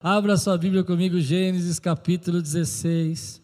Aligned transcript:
Abra 0.00 0.36
sua 0.36 0.56
Bíblia 0.56 0.84
comigo, 0.84 1.18
Gênesis 1.18 1.80
capítulo 1.80 2.40
16. 2.40 3.42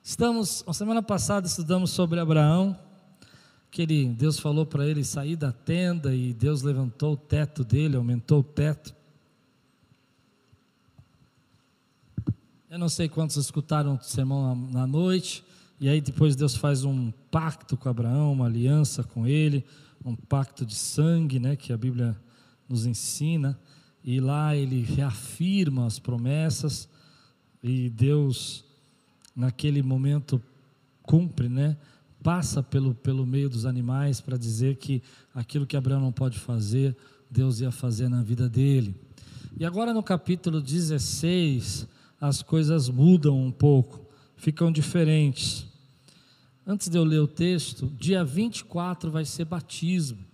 Estamos, 0.00 0.62
a 0.64 0.72
semana 0.72 1.02
passada 1.02 1.44
estudamos 1.44 1.90
sobre 1.90 2.20
Abraão, 2.20 2.78
que 3.68 3.82
ele, 3.82 4.06
Deus 4.06 4.38
falou 4.38 4.64
para 4.64 4.86
ele 4.86 5.02
sair 5.02 5.34
da 5.34 5.50
tenda 5.50 6.14
e 6.14 6.32
Deus 6.32 6.62
levantou 6.62 7.14
o 7.14 7.16
teto 7.16 7.64
dele, 7.64 7.96
aumentou 7.96 8.38
o 8.38 8.44
teto. 8.44 8.94
Eu 12.70 12.78
não 12.78 12.88
sei 12.88 13.08
quantos 13.08 13.36
escutaram 13.36 13.96
o 13.96 14.04
sermão 14.04 14.54
na, 14.54 14.82
na 14.82 14.86
noite, 14.86 15.42
e 15.80 15.88
aí 15.88 16.00
depois 16.00 16.36
Deus 16.36 16.54
faz 16.54 16.84
um 16.84 17.10
pacto 17.28 17.76
com 17.76 17.88
Abraão, 17.88 18.32
uma 18.32 18.46
aliança 18.46 19.02
com 19.02 19.26
ele, 19.26 19.64
um 20.04 20.14
pacto 20.14 20.64
de 20.64 20.76
sangue, 20.76 21.40
né, 21.40 21.56
que 21.56 21.72
a 21.72 21.76
Bíblia 21.76 22.16
nos 22.68 22.86
ensina 22.86 23.58
e 24.04 24.20
lá 24.20 24.56
ele 24.56 24.82
reafirma 24.82 25.86
as 25.86 25.98
promessas 25.98 26.88
e 27.62 27.88
Deus 27.90 28.64
naquele 29.34 29.82
momento 29.82 30.42
cumpre, 31.02 31.48
né? 31.48 31.76
Passa 32.22 32.62
pelo, 32.62 32.94
pelo 32.94 33.26
meio 33.26 33.48
dos 33.48 33.66
animais 33.66 34.20
para 34.20 34.36
dizer 34.36 34.76
que 34.76 35.02
aquilo 35.34 35.66
que 35.66 35.76
Abraão 35.76 36.00
não 36.00 36.12
pode 36.12 36.38
fazer, 36.38 36.96
Deus 37.30 37.60
ia 37.60 37.70
fazer 37.70 38.08
na 38.08 38.22
vida 38.22 38.48
dele. 38.48 38.94
E 39.58 39.64
agora 39.64 39.92
no 39.92 40.02
capítulo 40.02 40.60
16, 40.60 41.86
as 42.20 42.42
coisas 42.42 42.88
mudam 42.88 43.38
um 43.38 43.50
pouco, 43.50 44.00
ficam 44.36 44.70
diferentes. 44.70 45.66
Antes 46.66 46.88
de 46.88 46.96
eu 46.96 47.04
ler 47.04 47.18
o 47.18 47.26
texto, 47.26 47.92
dia 47.98 48.24
24 48.24 49.10
vai 49.10 49.24
ser 49.24 49.44
batismo. 49.44 50.24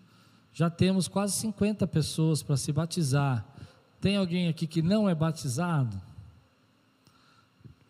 Já 0.52 0.68
temos 0.68 1.08
quase 1.08 1.34
50 1.36 1.86
pessoas 1.86 2.42
para 2.42 2.56
se 2.56 2.70
batizar. 2.72 3.46
Tem 4.00 4.16
alguém 4.16 4.48
aqui 4.48 4.66
que 4.66 4.80
não 4.80 5.08
é 5.08 5.14
batizado? 5.14 6.00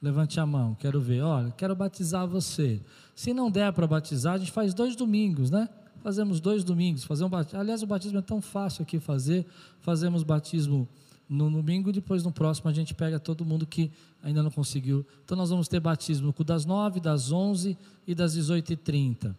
Levante 0.00 0.38
a 0.38 0.46
mão, 0.46 0.74
quero 0.74 1.00
ver. 1.00 1.22
Olha, 1.22 1.50
quero 1.50 1.74
batizar 1.74 2.26
você. 2.26 2.80
Se 3.14 3.34
não 3.34 3.50
der 3.50 3.72
para 3.72 3.86
batizar, 3.86 4.34
a 4.34 4.38
gente 4.38 4.52
faz 4.52 4.72
dois 4.72 4.94
domingos, 4.94 5.50
né? 5.50 5.68
Fazemos 6.02 6.40
dois 6.40 6.62
domingos. 6.62 7.04
Fazer 7.04 7.24
um 7.24 7.28
batismo. 7.28 7.58
Aliás, 7.58 7.82
o 7.82 7.86
batismo 7.86 8.18
é 8.18 8.22
tão 8.22 8.40
fácil 8.40 8.82
aqui 8.82 9.00
fazer. 9.00 9.44
Fazemos 9.80 10.22
batismo 10.22 10.88
no 11.28 11.50
domingo, 11.50 11.92
depois 11.92 12.24
no 12.24 12.32
próximo 12.32 12.70
a 12.70 12.72
gente 12.72 12.94
pega 12.94 13.18
todo 13.18 13.44
mundo 13.44 13.66
que 13.66 13.90
ainda 14.22 14.42
não 14.42 14.50
conseguiu. 14.50 15.04
Então 15.24 15.36
nós 15.36 15.50
vamos 15.50 15.68
ter 15.68 15.78
batismo 15.78 16.32
das 16.44 16.64
nove, 16.64 17.00
das 17.00 17.30
onze 17.30 17.76
e 18.06 18.14
das 18.14 18.32
dezoito 18.32 18.72
e 18.72 18.76
trinta. 18.76 19.36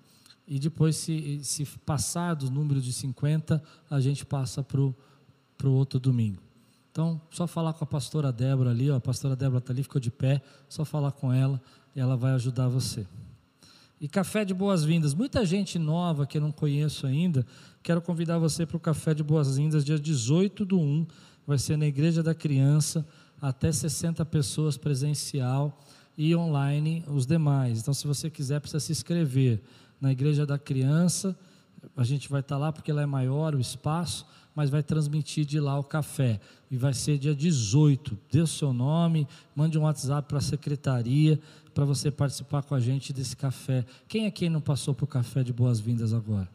E 0.48 0.60
depois, 0.60 0.98
se, 0.98 1.40
se 1.44 1.66
passar 1.86 2.36
do 2.36 2.50
número 2.50 2.82
de 2.82 2.92
50, 2.92 3.64
a 3.90 4.00
gente 4.00 4.26
passa 4.26 4.64
para 4.64 4.82
o 4.82 4.96
outro 5.72 6.00
domingo. 6.00 6.49
Então, 6.92 7.22
só 7.30 7.46
falar 7.46 7.74
com 7.74 7.84
a 7.84 7.88
pastora 7.88 8.32
Débora 8.32 8.72
ali, 8.72 8.90
ó, 8.90 8.96
a 8.96 9.00
pastora 9.00 9.36
Débora 9.36 9.60
está 9.60 9.72
ali, 9.72 9.84
ficou 9.84 10.02
de 10.02 10.10
pé, 10.10 10.42
só 10.68 10.84
falar 10.84 11.12
com 11.12 11.32
ela 11.32 11.62
e 11.96 12.00
ela 12.00 12.18
vai 12.18 12.32
ajudar 12.34 12.68
você. 12.68 13.06
E 14.02 14.08
café 14.08 14.46
de 14.46 14.54
boas-vindas. 14.54 15.14
Muita 15.14 15.46
gente 15.46 15.78
nova 15.78 16.26
que 16.26 16.38
eu 16.38 16.42
não 16.42 16.52
conheço 16.52 17.06
ainda, 17.06 17.46
quero 17.84 18.02
convidar 18.02 18.38
você 18.40 18.66
para 18.66 18.78
o 18.78 18.80
café 18.80 19.14
de 19.14 19.22
boas-vindas, 19.22 19.86
dia 19.86 20.00
18 20.00 20.66
do 20.66 20.80
1, 20.80 21.06
vai 21.46 21.58
ser 21.58 21.78
na 21.78 21.86
Igreja 21.86 22.24
da 22.24 22.34
Criança, 22.34 23.06
até 23.42 23.72
60 23.72 24.26
pessoas 24.26 24.78
presencial 24.78 25.80
e 26.18 26.36
online 26.36 27.04
os 27.08 27.26
demais. 27.26 27.80
Então, 27.80 27.94
se 27.94 28.06
você 28.08 28.30
quiser, 28.30 28.60
precisa 28.60 28.80
se 28.80 28.92
inscrever 28.92 29.62
na 30.02 30.12
Igreja 30.12 30.46
da 30.46 30.58
Criança. 30.58 31.38
A 31.96 32.04
gente 32.04 32.30
vai 32.30 32.42
estar 32.42 32.58
lá 32.58 32.72
porque 32.72 32.92
ela 32.92 33.02
é 33.02 33.06
maior, 33.06 33.56
o 33.56 33.60
espaço 33.60 34.26
mas 34.60 34.70
vai 34.70 34.84
transmitir 34.84 35.46
de 35.46 35.58
lá 35.58 35.80
o 35.80 35.84
café. 35.86 36.38
E 36.70 36.76
vai 36.76 36.94
ser 36.94 37.18
dia 37.18 37.34
18. 37.34 38.20
Dê 38.30 38.42
o 38.42 38.46
seu 38.46 38.74
nome, 38.74 39.26
mande 39.56 39.80
um 39.80 39.84
WhatsApp 39.84 40.28
para 40.28 40.40
a 40.40 40.42
secretaria 40.42 41.40
para 41.74 41.86
você 41.86 42.12
participar 42.12 42.64
com 42.64 42.76
a 42.76 42.80
gente 42.82 43.14
desse 43.14 43.38
café. 43.38 43.86
Quem 44.06 44.26
é 44.26 44.32
quem 44.32 44.50
não 44.50 44.60
passou 44.60 44.94
para 44.94 45.06
o 45.06 45.08
café 45.08 45.44
de 45.44 45.54
boas-vindas 45.54 46.14
agora? 46.14 46.50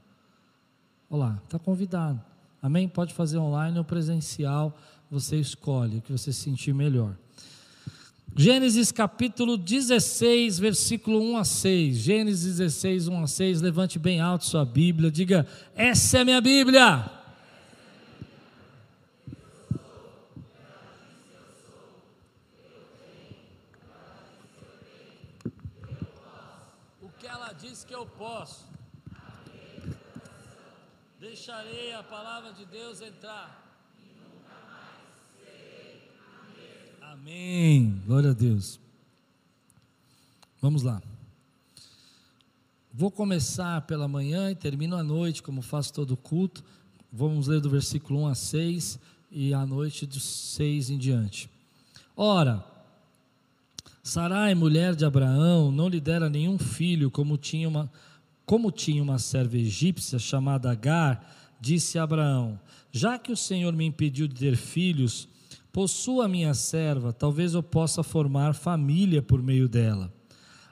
Olá, 1.09 1.41
está 1.45 1.59
convidado. 1.59 2.21
Amém? 2.61 2.87
Pode 2.87 3.15
fazer 3.15 3.39
online 3.39 3.79
ou 3.79 3.85
presencial, 3.87 4.79
você 5.11 5.41
escolhe 5.41 5.97
o 5.97 6.03
que 6.03 6.13
você 6.13 6.31
sentir 6.31 6.75
melhor. 6.75 7.17
Gênesis 8.37 8.93
capítulo 8.93 9.57
16, 9.57 10.59
versículo 10.59 11.23
1 11.23 11.39
a 11.39 11.45
6. 11.45 11.97
Gênesis 11.97 12.59
16, 12.59 13.09
1 13.09 13.23
a 13.23 13.27
6. 13.27 13.63
Levante 13.63 13.99
bem 13.99 14.21
alto 14.21 14.45
sua 14.45 14.67
Bíblia. 14.67 15.11
Diga: 15.11 15.47
Essa 15.75 16.19
é 16.19 16.25
minha 16.25 16.43
Bíblia. 16.43 17.24
Eu 28.05 28.11
posso. 28.19 28.67
Deixarei 31.19 31.95
a 31.95 32.03
palavra 32.03 32.53
de 32.53 32.67
Deus 32.67 33.01
entrar. 33.01 33.63
Amém. 37.01 38.03
Glória 38.07 38.31
a 38.31 38.35
Deus. 38.35 38.79
Vamos 40.61 40.83
lá. 40.83 41.03
Vou 42.93 43.11
começar 43.11 43.81
pela 43.83 44.07
manhã 44.07 44.51
e 44.51 44.55
termino 44.55 44.97
à 44.97 45.03
noite, 45.03 45.43
como 45.43 45.63
faço 45.63 45.93
todo 45.93 46.17
culto. 46.17 46.63
Vamos 47.11 47.47
ler 47.47 47.61
do 47.61 47.71
versículo 47.71 48.21
1 48.21 48.27
a 48.27 48.35
6 48.35 48.99
e 49.31 49.55
à 49.55 49.65
noite 49.65 50.05
dos 50.05 50.23
6 50.23 50.91
em 50.91 50.99
diante. 50.99 51.49
Ora, 52.15 52.65
Sarai, 54.07 54.55
mulher 54.55 54.95
de 54.95 55.03
Abraão, 55.03 55.73
não 55.73 55.89
lhe 55.89 55.99
dera 55.99 56.29
nenhum 56.29 56.59
filho, 56.59 57.11
como 57.11 57.39
tinha 57.39 57.67
uma, 57.67 57.91
como 58.45 58.71
tinha 58.71 59.03
uma 59.03 59.19
serva 59.19 59.57
egípcia 59.57 60.19
chamada 60.19 60.71
Agar, 60.71 61.27
disse 61.59 61.99
Abraão: 61.99 62.61
Já 62.93 63.19
que 63.19 63.33
o 63.33 63.37
Senhor 63.37 63.73
me 63.73 63.87
impediu 63.87 64.29
de 64.29 64.35
ter 64.35 64.57
filhos, 64.57 65.27
possua 65.73 66.29
minha 66.29 66.53
serva, 66.53 67.15
talvez 67.15 67.55
eu 67.55 67.63
possa 67.63 68.03
formar 68.03 68.53
família 68.53 69.23
por 69.23 69.43
meio 69.43 69.71
dela. 69.71 70.13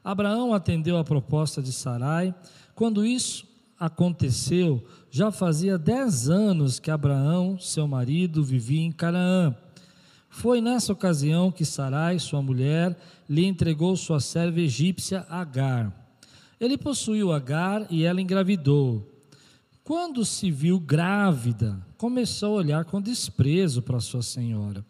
Abraão 0.05 0.53
atendeu 0.53 0.99
a 0.99 1.05
proposta 1.05 1.63
de 1.63 1.73
Sarai. 1.73 2.35
Quando 2.75 3.03
isso 3.03 3.49
aconteceu, 3.81 4.85
já 5.11 5.31
fazia 5.31 5.79
dez 5.79 6.29
anos 6.29 6.79
que 6.79 6.91
Abraão, 6.91 7.59
seu 7.59 7.89
marido, 7.89 8.45
vivia 8.45 8.83
em 8.83 8.93
Canaã. 8.93 9.57
Foi 10.33 10.63
nessa 10.63 10.95
ocasião 10.95 11.53
que 11.53 11.63
Sarai, 11.63 12.19
sua 12.19 12.41
mulher, 12.41 12.99
lhe 13.29 13.45
entregou 13.45 13.95
sua 13.95 14.19
serva 14.19 14.61
egípcia 14.61 15.27
Agar. 15.29 15.93
Ele 16.59 16.79
possuiu 16.79 17.31
Agar 17.31 17.87
e 17.91 18.03
ela 18.03 18.21
engravidou. 18.21 19.07
Quando 19.85 20.25
se 20.25 20.51
viu 20.51 20.81
grávida, 20.81 21.79
começou 21.99 22.55
a 22.55 22.61
olhar 22.61 22.85
com 22.87 23.01
desprezo 23.01 23.83
para 23.83 24.01
sua 24.01 24.23
senhora. 24.23 24.83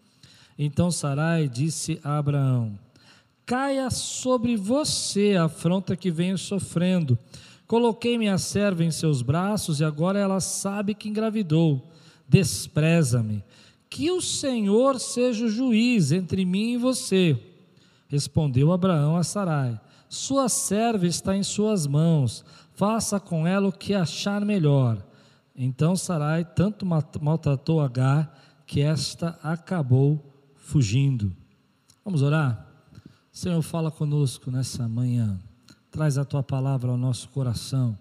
Então 0.57 0.93
Sarai 0.93 1.49
disse 1.49 2.01
a 2.05 2.19
Abraão: 2.19 2.79
Caia 3.45 3.91
sobre 3.91 4.57
você 4.57 5.35
a 5.37 5.47
afronta 5.47 5.97
que 5.97 6.11
venho 6.11 6.39
sofrendo. 6.39 7.19
Coloquei 7.67 8.17
minha 8.17 8.39
serva 8.39 8.85
em 8.85 8.93
seus 8.93 9.23
braços 9.23 9.81
e 9.81 9.85
agora 9.85 10.21
ela 10.21 10.39
sabe 10.39 10.95
que 10.95 11.09
engravidou. 11.09 11.91
Despreza-me 12.29 13.43
que 13.93 14.11
o 14.11 14.23
Senhor 14.23 14.99
seja 14.99 15.45
o 15.45 15.51
juiz 15.51 16.13
entre 16.13 16.47
mim 16.47 16.73
e 16.73 16.77
você. 16.79 17.39
Respondeu 18.09 18.73
Abraão 18.73 19.19
a 19.19 19.23
Sarai: 19.23 19.79
Sua 20.09 20.49
serva 20.49 21.07
está 21.07 21.37
em 21.37 21.43
suas 21.43 21.87
mãos, 21.87 22.43
faça 22.73 23.21
com 23.21 23.47
ela 23.47 23.69
o 23.69 23.73
que 23.73 23.93
achar 23.93 24.47
melhor. 24.47 25.07
Então 25.55 25.95
Sarai 25.95 26.43
tanto 26.43 26.87
maltratou 26.87 27.83
Agar 27.83 28.35
que 28.67 28.81
esta 28.81 29.39
acabou 29.43 30.25
fugindo. 30.57 31.31
Vamos 32.03 32.23
orar? 32.23 32.67
Senhor, 33.31 33.61
fala 33.61 33.91
conosco 33.91 34.51
nessa 34.51 34.89
manhã. 34.89 35.39
Traz 35.91 36.17
a 36.17 36.25
tua 36.25 36.43
palavra 36.43 36.91
ao 36.91 36.97
nosso 36.97 37.29
coração. 37.29 37.99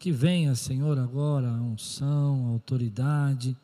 Que 0.00 0.10
venha, 0.10 0.56
Senhor, 0.56 0.98
agora 0.98 1.48
a 1.48 1.62
unção, 1.62 2.48
a 2.48 2.50
autoridade 2.50 3.56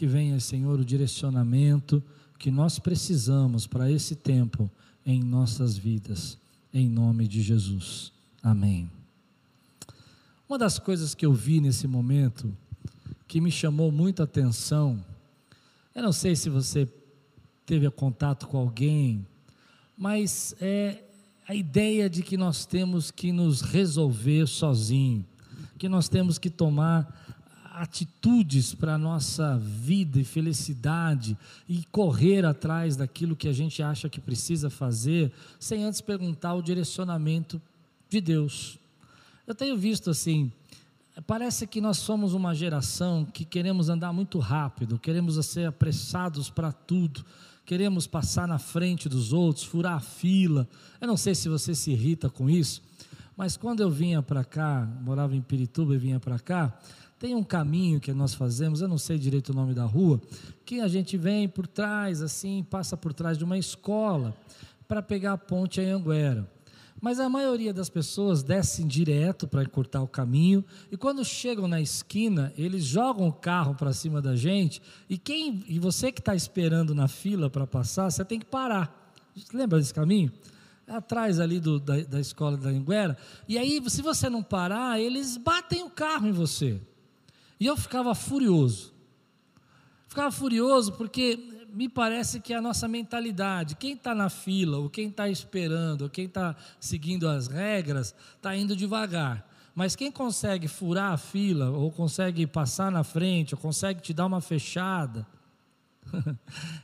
que 0.00 0.06
venha, 0.06 0.40
Senhor, 0.40 0.80
o 0.80 0.84
direcionamento 0.84 2.02
que 2.38 2.50
nós 2.50 2.78
precisamos 2.78 3.66
para 3.66 3.92
esse 3.92 4.16
tempo 4.16 4.70
em 5.04 5.22
nossas 5.22 5.76
vidas, 5.76 6.38
em 6.72 6.88
nome 6.88 7.28
de 7.28 7.42
Jesus. 7.42 8.10
Amém. 8.42 8.90
Uma 10.48 10.56
das 10.56 10.78
coisas 10.78 11.14
que 11.14 11.26
eu 11.26 11.34
vi 11.34 11.60
nesse 11.60 11.86
momento 11.86 12.50
que 13.28 13.42
me 13.42 13.50
chamou 13.50 13.92
muita 13.92 14.22
atenção, 14.22 15.04
eu 15.94 16.02
não 16.02 16.14
sei 16.14 16.34
se 16.34 16.48
você 16.48 16.88
teve 17.66 17.90
contato 17.90 18.48
com 18.48 18.56
alguém, 18.56 19.26
mas 19.98 20.54
é 20.62 21.04
a 21.46 21.54
ideia 21.54 22.08
de 22.08 22.22
que 22.22 22.38
nós 22.38 22.64
temos 22.64 23.10
que 23.10 23.32
nos 23.32 23.60
resolver 23.60 24.46
sozinho, 24.46 25.26
que 25.78 25.90
nós 25.90 26.08
temos 26.08 26.38
que 26.38 26.48
tomar 26.48 27.19
atitudes 27.80 28.74
para 28.74 28.96
a 28.96 28.98
nossa 28.98 29.56
vida 29.56 30.20
e 30.20 30.24
felicidade 30.24 31.34
e 31.66 31.82
correr 31.90 32.44
atrás 32.44 32.94
daquilo 32.94 33.34
que 33.34 33.48
a 33.48 33.54
gente 33.54 33.82
acha 33.82 34.06
que 34.06 34.20
precisa 34.20 34.68
fazer, 34.68 35.32
sem 35.58 35.82
antes 35.82 36.02
perguntar 36.02 36.52
o 36.52 36.62
direcionamento 36.62 37.60
de 38.06 38.20
Deus. 38.20 38.78
Eu 39.46 39.54
tenho 39.54 39.78
visto 39.78 40.10
assim, 40.10 40.52
parece 41.26 41.66
que 41.66 41.80
nós 41.80 41.96
somos 41.96 42.34
uma 42.34 42.54
geração 42.54 43.24
que 43.24 43.46
queremos 43.46 43.88
andar 43.88 44.12
muito 44.12 44.38
rápido, 44.38 44.98
queremos 44.98 45.42
ser 45.46 45.66
apressados 45.66 46.50
para 46.50 46.70
tudo, 46.70 47.24
queremos 47.64 48.06
passar 48.06 48.46
na 48.46 48.58
frente 48.58 49.08
dos 49.08 49.32
outros, 49.32 49.64
furar 49.64 49.94
a 49.94 50.00
fila. 50.00 50.68
Eu 51.00 51.08
não 51.08 51.16
sei 51.16 51.34
se 51.34 51.48
você 51.48 51.74
se 51.74 51.92
irrita 51.92 52.28
com 52.28 52.50
isso, 52.50 52.82
mas 53.38 53.56
quando 53.56 53.80
eu 53.80 53.88
vinha 53.88 54.20
para 54.20 54.44
cá, 54.44 54.86
morava 55.00 55.34
em 55.34 55.40
Pirituba 55.40 55.94
e 55.94 55.98
vinha 55.98 56.20
para 56.20 56.38
cá, 56.38 56.78
tem 57.20 57.34
um 57.34 57.44
caminho 57.44 58.00
que 58.00 58.14
nós 58.14 58.32
fazemos, 58.32 58.80
eu 58.80 58.88
não 58.88 58.96
sei 58.96 59.18
direito 59.18 59.50
o 59.50 59.54
nome 59.54 59.74
da 59.74 59.84
rua, 59.84 60.18
que 60.64 60.80
a 60.80 60.88
gente 60.88 61.18
vem 61.18 61.46
por 61.46 61.66
trás, 61.66 62.22
assim, 62.22 62.64
passa 62.68 62.96
por 62.96 63.12
trás 63.12 63.36
de 63.36 63.44
uma 63.44 63.58
escola 63.58 64.34
para 64.88 65.02
pegar 65.02 65.34
a 65.34 65.38
ponte 65.38 65.82
Anhanguera. 65.82 66.50
Mas 66.98 67.20
a 67.20 67.28
maioria 67.28 67.74
das 67.74 67.90
pessoas 67.90 68.42
descem 68.42 68.86
direto 68.86 69.46
para 69.46 69.62
encurtar 69.62 70.00
o 70.00 70.08
caminho 70.08 70.64
e 70.90 70.96
quando 70.96 71.22
chegam 71.22 71.68
na 71.68 71.78
esquina, 71.78 72.54
eles 72.56 72.84
jogam 72.84 73.28
o 73.28 73.32
carro 73.32 73.74
para 73.74 73.92
cima 73.92 74.22
da 74.22 74.34
gente 74.34 74.80
e 75.08 75.18
quem 75.18 75.62
e 75.68 75.78
você 75.78 76.10
que 76.10 76.20
está 76.20 76.34
esperando 76.34 76.94
na 76.94 77.06
fila 77.06 77.50
para 77.50 77.66
passar, 77.66 78.10
você 78.10 78.24
tem 78.24 78.38
que 78.38 78.46
parar. 78.46 79.14
Lembra 79.52 79.78
desse 79.78 79.92
caminho? 79.92 80.32
É 80.86 80.94
atrás 80.94 81.38
ali 81.38 81.60
do, 81.60 81.78
da, 81.78 82.00
da 82.00 82.18
escola 82.18 82.56
da 82.56 82.70
Anguera. 82.70 83.16
E 83.46 83.58
aí, 83.58 83.80
se 83.88 84.02
você 84.02 84.28
não 84.28 84.42
parar, 84.42 84.98
eles 84.98 85.36
batem 85.36 85.84
o 85.84 85.90
carro 85.90 86.26
em 86.26 86.32
você. 86.32 86.80
E 87.60 87.66
eu 87.66 87.76
ficava 87.76 88.14
furioso. 88.14 88.94
Ficava 90.08 90.32
furioso 90.32 90.94
porque 90.94 91.38
me 91.72 91.90
parece 91.90 92.40
que 92.40 92.54
a 92.54 92.60
nossa 92.60 92.88
mentalidade, 92.88 93.76
quem 93.76 93.92
está 93.92 94.14
na 94.14 94.30
fila, 94.30 94.78
ou 94.78 94.88
quem 94.88 95.08
está 95.08 95.28
esperando, 95.28 96.02
ou 96.02 96.10
quem 96.10 96.24
está 96.24 96.56
seguindo 96.80 97.28
as 97.28 97.48
regras, 97.48 98.14
está 98.34 98.56
indo 98.56 98.74
devagar. 98.74 99.46
Mas 99.74 99.94
quem 99.94 100.10
consegue 100.10 100.66
furar 100.66 101.12
a 101.12 101.16
fila, 101.18 101.70
ou 101.70 101.92
consegue 101.92 102.46
passar 102.46 102.90
na 102.90 103.04
frente, 103.04 103.54
ou 103.54 103.60
consegue 103.60 104.00
te 104.00 104.14
dar 104.14 104.26
uma 104.26 104.40
fechada, 104.40 105.26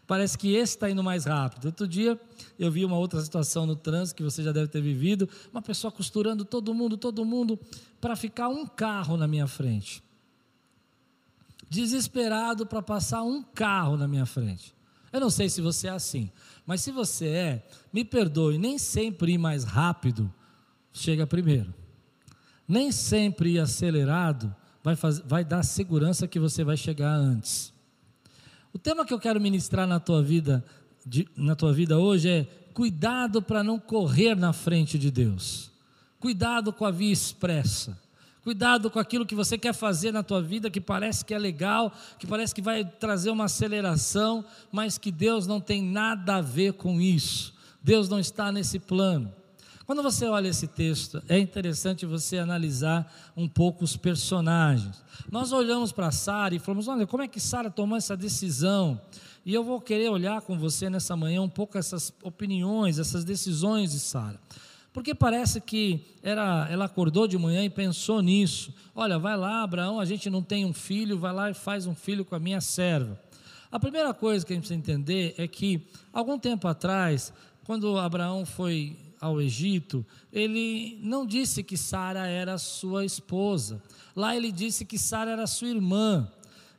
parece 0.06 0.37
que 0.37 0.55
esse 0.55 0.76
está 0.76 0.90
indo 0.90 1.02
mais 1.02 1.25
rápido. 1.25 1.64
Outro 1.64 1.88
dia 1.88 2.20
eu 2.58 2.70
vi 2.70 2.84
uma 2.84 2.96
outra 2.96 3.20
situação 3.23 3.67
no 3.67 3.75
trânsito 3.75 4.19
que 4.19 4.23
você 4.23 4.43
já 4.43 4.52
deve 4.52 4.69
ter 4.69 4.82
vivido, 4.82 5.28
uma 5.50 5.62
pessoa 5.62 5.90
costurando 5.90 6.44
todo 6.44 6.73
mundo, 6.75 6.96
todo 6.96 7.25
mundo, 7.25 7.58
para 7.99 8.14
ficar 8.14 8.49
um 8.49 8.67
carro 8.67 9.17
na 9.17 9.26
minha 9.26 9.46
frente 9.46 10.06
desesperado 11.68 12.66
para 12.66 12.82
passar 12.82 13.22
um 13.22 13.42
carro 13.42 13.96
na 13.96 14.06
minha 14.06 14.26
frente. 14.26 14.74
Eu 15.12 15.20
não 15.20 15.30
sei 15.30 15.48
se 15.48 15.60
você 15.60 15.88
é 15.88 15.90
assim, 15.90 16.30
mas 16.66 16.80
se 16.80 16.90
você 16.90 17.28
é, 17.28 17.66
me 17.92 18.04
perdoe, 18.04 18.58
nem 18.58 18.78
sempre 18.78 19.32
ir 19.32 19.38
mais 19.38 19.64
rápido 19.64 20.32
chega 20.92 21.26
primeiro. 21.26 21.72
Nem 22.66 22.90
sempre 22.90 23.54
ir 23.54 23.58
acelerado 23.60 24.54
vai, 24.82 24.94
vai 25.24 25.44
dar 25.44 25.62
segurança 25.62 26.26
que 26.26 26.38
você 26.38 26.64
vai 26.64 26.76
chegar 26.76 27.14
antes. 27.14 27.72
O 28.72 28.78
tema 28.78 29.06
que 29.06 29.14
eu 29.14 29.18
quero 29.18 29.40
ministrar 29.40 29.86
na 29.86 29.98
tua 29.98 30.22
vida, 30.22 30.64
de, 31.04 31.28
na 31.36 31.54
tua 31.54 31.72
vida 31.72 31.98
hoje 31.98 32.28
é 32.28 32.44
cuidado 32.74 33.40
para 33.40 33.64
não 33.64 33.78
correr 33.78 34.34
na 34.34 34.52
frente 34.52 34.98
de 34.98 35.10
Deus. 35.10 35.70
Cuidado 36.20 36.72
com 36.72 36.84
a 36.84 36.90
via 36.90 37.12
expressa. 37.12 37.98
Cuidado 38.46 38.88
com 38.93 39.00
aquilo 39.00 39.26
que 39.26 39.34
você 39.34 39.58
quer 39.58 39.75
fazer 39.75 40.12
na 40.12 40.22
tua 40.22 40.40
vida 40.40 40.70
que 40.70 40.81
parece 40.81 41.25
que 41.25 41.34
é 41.34 41.38
legal, 41.38 41.93
que 42.16 42.28
parece 42.28 42.54
que 42.54 42.62
vai 42.62 42.84
trazer 42.84 43.28
uma 43.31 43.46
aceleração, 43.46 44.44
mas 44.70 44.96
que 44.96 45.10
Deus 45.10 45.48
não 45.48 45.60
tem 45.60 45.82
nada 45.82 46.37
a 46.37 46.40
ver 46.40 46.75
com 46.75 47.00
isso. 47.00 47.52
Deus 47.82 48.08
não 48.08 48.20
está 48.20 48.52
nesse 48.52 48.78
plano. 48.78 49.34
Quando 49.84 50.00
você 50.00 50.26
olha 50.26 50.46
esse 50.46 50.69
texto, 50.69 51.20
é 51.28 51.37
interessante 51.40 52.06
você 52.06 52.38
analisar 52.38 53.12
um 53.37 53.48
pouco 53.48 53.82
os 53.82 53.96
personagens. 53.96 55.02
Nós 55.28 55.50
olhamos 55.50 55.90
para 55.90 56.12
Sara 56.12 56.54
e 56.54 56.60
falamos: 56.60 56.87
olha, 56.87 57.04
como 57.04 57.25
é 57.25 57.26
que 57.26 57.40
Sara 57.40 57.69
tomou 57.69 57.99
essa 57.99 58.16
decisão? 58.16 59.00
E 59.44 59.52
eu 59.52 59.64
vou 59.64 59.81
querer 59.81 60.08
olhar 60.08 60.40
com 60.40 60.56
você 60.56 60.88
nessa 60.88 61.16
manhã 61.16 61.42
um 61.42 61.49
pouco 61.49 61.76
essas 61.76 62.12
opiniões, 62.22 63.00
essas 63.00 63.25
decisões 63.25 63.90
de 63.90 63.99
Sara. 63.99 64.38
Porque 64.96 65.14
parece 65.14 65.60
que 65.60 66.00
era, 66.22 66.66
ela 66.70 66.87
acordou 66.87 67.28
de 67.28 67.37
manhã 67.37 67.62
e 67.62 67.69
pensou 67.69 68.22
nisso. 68.22 68.72
Olha, 68.94 69.19
vai 69.19 69.37
lá, 69.37 69.62
Abraão, 69.62 70.00
a 70.00 70.06
gente 70.06 70.31
não 70.31 70.43
tem 70.43 70.64
um 70.64 70.72
filho, 70.72 71.19
vai 71.19 71.34
lá 71.34 71.50
e 71.50 71.54
faz 71.54 71.87
um 71.87 71.94
filho 71.94 72.25
com 72.25 72.34
a 72.34 72.38
minha 72.38 72.62
serva. 72.62 73.20
A 73.70 73.78
primeira 73.78 74.14
coisa 74.14 74.46
que 74.46 74.54
a 74.54 74.56
gente 74.56 74.62
precisa 74.62 74.81
entender 74.81 75.34
é 75.37 75.46
que, 75.46 75.87
algum 76.10 76.38
tempo 76.38 76.66
atrás, 76.66 77.31
quando 77.64 77.98
Abraão 77.98 78.46
foi 78.46 78.96
ao 79.20 79.38
Egito, 79.38 80.02
ele 80.32 80.99
não 81.02 81.26
disse 81.26 81.62
que 81.62 81.76
Sara 81.76 82.26
era 82.26 82.56
sua 82.56 83.04
esposa. 83.04 83.82
Lá 84.16 84.34
ele 84.34 84.50
disse 84.50 84.87
que 84.87 84.99
Sara 84.99 85.32
era 85.32 85.46
sua 85.46 85.69
irmã. 85.69 86.26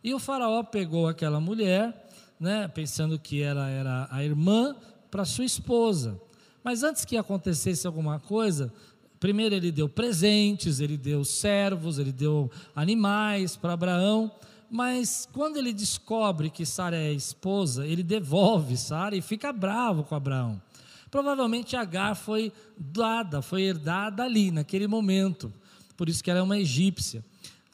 E 0.04 0.12
o 0.12 0.18
faraó 0.18 0.64
pegou 0.64 1.08
aquela 1.08 1.40
mulher, 1.40 2.10
né, 2.40 2.68
pensando 2.68 3.20
que 3.20 3.44
ela 3.44 3.70
era 3.70 4.08
a 4.10 4.26
irmã, 4.26 4.76
para 5.12 5.24
sua 5.24 5.46
esposa. 5.46 6.20
Mas 6.68 6.84
antes 6.84 7.06
que 7.06 7.16
acontecesse 7.16 7.88
alguma 7.88 8.20
coisa, 8.20 8.74
primeiro 9.22 9.56
ele 9.56 9.72
deu 9.72 9.88
presentes, 9.88 10.82
ele 10.82 10.98
deu 10.98 11.24
servos, 11.24 11.98
ele 11.98 12.12
deu 12.12 12.52
animais 12.76 13.56
para 13.56 13.72
Abraão. 13.72 14.30
Mas 14.70 15.26
quando 15.32 15.56
ele 15.56 15.72
descobre 15.72 16.50
que 16.50 16.66
Sara 16.66 16.98
é 16.98 17.14
esposa, 17.14 17.88
ele 17.88 18.04
devolve 18.04 18.76
Sara 18.76 19.16
e 19.16 19.22
fica 19.22 19.54
bravo 19.54 20.04
com 20.04 20.14
Abraão. 20.14 20.62
Provavelmente 21.10 21.78
Agar 21.78 22.16
foi 22.16 22.52
dada, 22.78 23.42
foi 23.42 23.62
herdada 23.62 24.24
ali, 24.24 24.52
naquele 24.52 24.88
momento. 24.88 25.54
Por 25.96 26.10
isso 26.10 26.22
que 26.22 26.30
ela 26.30 26.42
é 26.42 26.44
uma 26.44 26.60
egípcia. 26.60 27.24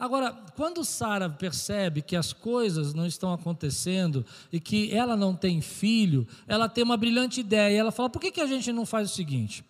Agora, 0.04 0.34
quando 0.58 0.84
Sara 0.84 1.30
percebe 1.30 2.02
que 2.02 2.18
as 2.18 2.34
coisas 2.34 2.94
não 2.94 3.08
estão 3.08 3.32
acontecendo 3.32 4.26
e 4.52 4.60
que 4.60 4.94
ela 4.94 5.16
não 5.16 5.34
tem 5.34 5.62
filho, 5.62 6.28
ela 6.46 6.68
tem 6.68 6.84
uma 6.84 6.98
brilhante 6.98 7.40
ideia. 7.40 7.80
Ela 7.80 7.90
fala: 7.90 8.10
por 8.10 8.20
que, 8.20 8.30
que 8.30 8.42
a 8.42 8.46
gente 8.46 8.70
não 8.74 8.86
faz 8.86 9.10
o 9.10 9.16
seguinte? 9.16 9.64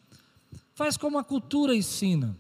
Faz 0.74 0.98
como 0.98 1.20
a 1.20 1.24
cultura 1.24 1.76
ensina. 1.76 2.36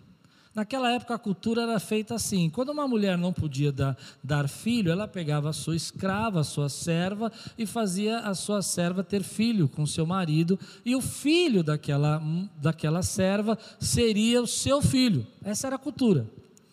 Naquela 0.55 0.91
época 0.91 1.13
a 1.13 1.19
cultura 1.19 1.61
era 1.61 1.79
feita 1.79 2.15
assim: 2.15 2.49
quando 2.49 2.69
uma 2.69 2.87
mulher 2.87 3.15
não 3.15 3.31
podia 3.31 3.71
dar, 3.71 3.95
dar, 4.23 4.49
filho, 4.49 4.91
ela 4.91 5.07
pegava 5.07 5.51
a 5.51 5.53
sua 5.53 5.75
escrava, 5.75 6.39
a 6.39 6.43
sua 6.43 6.69
serva, 6.69 7.31
e 7.55 7.67
fazia 7.67 8.21
a 8.21 8.33
sua 8.33 8.63
serva 8.63 9.03
ter 9.03 9.21
filho 9.21 9.69
com 9.69 9.85
seu 9.85 10.07
marido, 10.07 10.59
e 10.83 10.95
o 10.95 11.01
filho 11.01 11.61
daquela, 11.61 12.19
daquela 12.57 13.03
serva 13.03 13.55
seria 13.79 14.41
o 14.41 14.47
seu 14.47 14.81
filho. 14.81 15.27
Essa 15.43 15.67
era 15.67 15.75
a 15.75 15.79
cultura, 15.79 16.27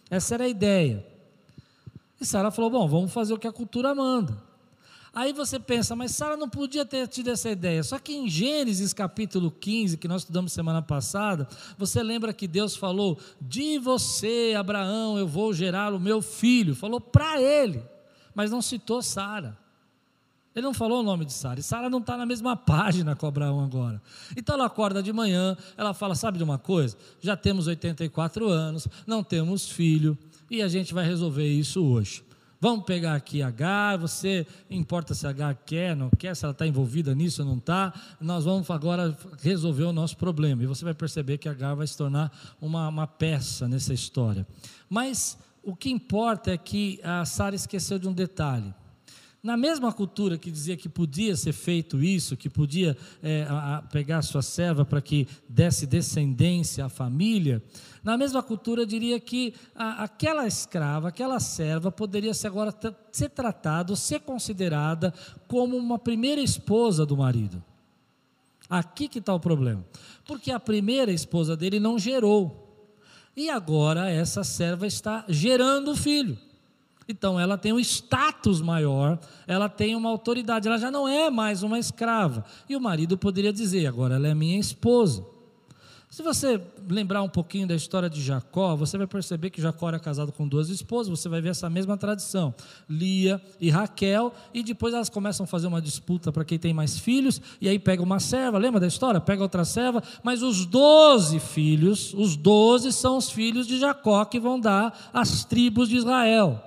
essa 0.08 0.32
era 0.32 0.44
a 0.44 0.48
ideia. 0.48 1.09
E 2.20 2.26
Sara 2.26 2.50
falou: 2.50 2.70
Bom, 2.70 2.86
vamos 2.86 3.12
fazer 3.12 3.32
o 3.32 3.38
que 3.38 3.48
a 3.48 3.52
cultura 3.52 3.94
manda. 3.94 4.36
Aí 5.12 5.32
você 5.32 5.58
pensa, 5.58 5.96
mas 5.96 6.12
Sara 6.12 6.36
não 6.36 6.48
podia 6.48 6.84
ter 6.84 7.08
tido 7.08 7.30
essa 7.30 7.50
ideia. 7.50 7.82
Só 7.82 7.98
que 7.98 8.12
em 8.12 8.28
Gênesis 8.28 8.92
capítulo 8.92 9.50
15, 9.50 9.96
que 9.96 10.06
nós 10.06 10.22
estudamos 10.22 10.52
semana 10.52 10.80
passada, 10.80 11.48
você 11.76 12.00
lembra 12.02 12.32
que 12.32 12.46
Deus 12.46 12.76
falou: 12.76 13.18
De 13.40 13.78
você, 13.78 14.54
Abraão, 14.56 15.18
eu 15.18 15.26
vou 15.26 15.52
gerar 15.52 15.92
o 15.92 15.98
meu 15.98 16.22
filho. 16.22 16.76
Falou 16.76 17.00
para 17.00 17.40
ele, 17.40 17.82
mas 18.34 18.50
não 18.50 18.62
citou 18.62 19.02
Sara. 19.02 19.58
Ele 20.54 20.66
não 20.66 20.74
falou 20.74 21.00
o 21.00 21.02
nome 21.02 21.24
de 21.24 21.32
Sara. 21.32 21.60
E 21.60 21.62
Sara 21.62 21.88
não 21.88 22.00
está 22.00 22.16
na 22.16 22.26
mesma 22.26 22.56
página 22.56 23.14
com 23.16 23.26
Abraão 23.26 23.64
agora. 23.64 24.02
Então 24.36 24.56
ela 24.56 24.66
acorda 24.66 25.02
de 25.02 25.12
manhã, 25.12 25.56
ela 25.76 25.92
fala: 25.92 26.14
Sabe 26.14 26.38
de 26.38 26.44
uma 26.44 26.58
coisa? 26.58 26.96
Já 27.20 27.36
temos 27.36 27.66
84 27.66 28.48
anos, 28.48 28.86
não 29.06 29.24
temos 29.24 29.68
filho 29.68 30.16
e 30.50 30.60
a 30.60 30.68
gente 30.68 30.92
vai 30.92 31.06
resolver 31.06 31.46
isso 31.46 31.82
hoje. 31.84 32.24
Vamos 32.62 32.84
pegar 32.84 33.14
aqui 33.14 33.40
H, 33.40 33.96
você 33.96 34.46
importa 34.68 35.14
se 35.14 35.26
H 35.26 35.54
quer, 35.64 35.96
não 35.96 36.10
quer, 36.10 36.36
se 36.36 36.44
ela 36.44 36.52
está 36.52 36.66
envolvida 36.66 37.14
nisso 37.14 37.40
ou 37.40 37.48
não 37.48 37.56
está, 37.56 37.90
nós 38.20 38.44
vamos 38.44 38.68
agora 38.70 39.16
resolver 39.40 39.84
o 39.84 39.94
nosso 39.94 40.18
problema. 40.18 40.62
E 40.62 40.66
você 40.66 40.84
vai 40.84 40.92
perceber 40.92 41.38
que 41.38 41.48
H 41.48 41.74
vai 41.74 41.86
se 41.86 41.96
tornar 41.96 42.30
uma, 42.60 42.86
uma 42.88 43.06
peça 43.06 43.66
nessa 43.66 43.94
história. 43.94 44.46
Mas 44.90 45.38
o 45.62 45.74
que 45.74 45.88
importa 45.88 46.50
é 46.50 46.58
que 46.58 47.00
a 47.02 47.24
Sara 47.24 47.56
esqueceu 47.56 47.98
de 47.98 48.06
um 48.06 48.12
detalhe. 48.12 48.74
Na 49.42 49.56
mesma 49.56 49.90
cultura 49.90 50.36
que 50.36 50.50
dizia 50.50 50.76
que 50.76 50.88
podia 50.88 51.34
ser 51.34 51.52
feito 51.52 52.02
isso, 52.02 52.36
que 52.36 52.50
podia 52.50 52.94
é, 53.22 53.46
a, 53.48 53.76
a 53.76 53.82
pegar 53.82 54.20
sua 54.20 54.42
serva 54.42 54.84
para 54.84 55.00
que 55.00 55.26
desse 55.48 55.86
descendência 55.86 56.84
à 56.84 56.90
família, 56.90 57.62
na 58.02 58.16
mesma 58.16 58.42
cultura 58.42 58.86
diria 58.86 59.20
que 59.20 59.54
a, 59.74 60.04
aquela 60.04 60.46
escrava, 60.46 61.08
aquela 61.08 61.38
serva, 61.38 61.92
poderia 61.92 62.32
ser 62.32 62.46
agora 62.46 62.74
ser 63.12 63.28
tratada, 63.30 63.94
ser 63.94 64.20
considerada 64.20 65.12
como 65.46 65.76
uma 65.76 65.98
primeira 65.98 66.40
esposa 66.40 67.04
do 67.04 67.16
marido. 67.16 67.62
Aqui 68.68 69.08
que 69.08 69.18
está 69.18 69.34
o 69.34 69.40
problema. 69.40 69.84
Porque 70.24 70.50
a 70.50 70.60
primeira 70.60 71.12
esposa 71.12 71.56
dele 71.56 71.80
não 71.80 71.98
gerou. 71.98 72.68
E 73.36 73.50
agora 73.50 74.08
essa 74.08 74.44
serva 74.44 74.86
está 74.86 75.24
gerando 75.28 75.92
o 75.92 75.96
filho. 75.96 76.38
Então 77.08 77.38
ela 77.40 77.58
tem 77.58 77.72
um 77.72 77.80
status 77.80 78.60
maior, 78.60 79.18
ela 79.46 79.68
tem 79.68 79.96
uma 79.96 80.08
autoridade, 80.08 80.68
ela 80.68 80.78
já 80.78 80.90
não 80.90 81.08
é 81.08 81.28
mais 81.28 81.62
uma 81.64 81.78
escrava. 81.78 82.44
E 82.68 82.76
o 82.76 82.80
marido 82.80 83.18
poderia 83.18 83.52
dizer: 83.52 83.86
agora 83.86 84.14
ela 84.14 84.28
é 84.28 84.34
minha 84.34 84.58
esposa. 84.58 85.24
Se 86.20 86.24
você 86.24 86.60
lembrar 86.86 87.22
um 87.22 87.30
pouquinho 87.30 87.66
da 87.66 87.74
história 87.74 88.10
de 88.10 88.20
Jacó, 88.20 88.76
você 88.76 88.98
vai 88.98 89.06
perceber 89.06 89.48
que 89.48 89.58
Jacó 89.58 89.88
era 89.88 89.98
casado 89.98 90.30
com 90.30 90.46
duas 90.46 90.68
esposas, 90.68 91.18
você 91.18 91.30
vai 91.30 91.40
ver 91.40 91.48
essa 91.48 91.70
mesma 91.70 91.96
tradição, 91.96 92.54
Lia 92.86 93.40
e 93.58 93.70
Raquel, 93.70 94.30
e 94.52 94.62
depois 94.62 94.92
elas 94.92 95.08
começam 95.08 95.44
a 95.44 95.46
fazer 95.46 95.66
uma 95.66 95.80
disputa 95.80 96.30
para 96.30 96.44
quem 96.44 96.58
tem 96.58 96.74
mais 96.74 96.98
filhos, 96.98 97.40
e 97.58 97.70
aí 97.70 97.78
pega 97.78 98.02
uma 98.02 98.20
serva, 98.20 98.58
lembra 98.58 98.78
da 98.78 98.86
história? 98.86 99.18
Pega 99.18 99.42
outra 99.42 99.64
serva, 99.64 100.02
mas 100.22 100.42
os 100.42 100.66
doze 100.66 101.40
filhos, 101.40 102.12
os 102.12 102.36
doze 102.36 102.92
são 102.92 103.16
os 103.16 103.30
filhos 103.30 103.66
de 103.66 103.78
Jacó 103.78 104.22
que 104.26 104.38
vão 104.38 104.60
dar 104.60 105.10
as 105.14 105.46
tribos 105.46 105.88
de 105.88 105.96
Israel. 105.96 106.62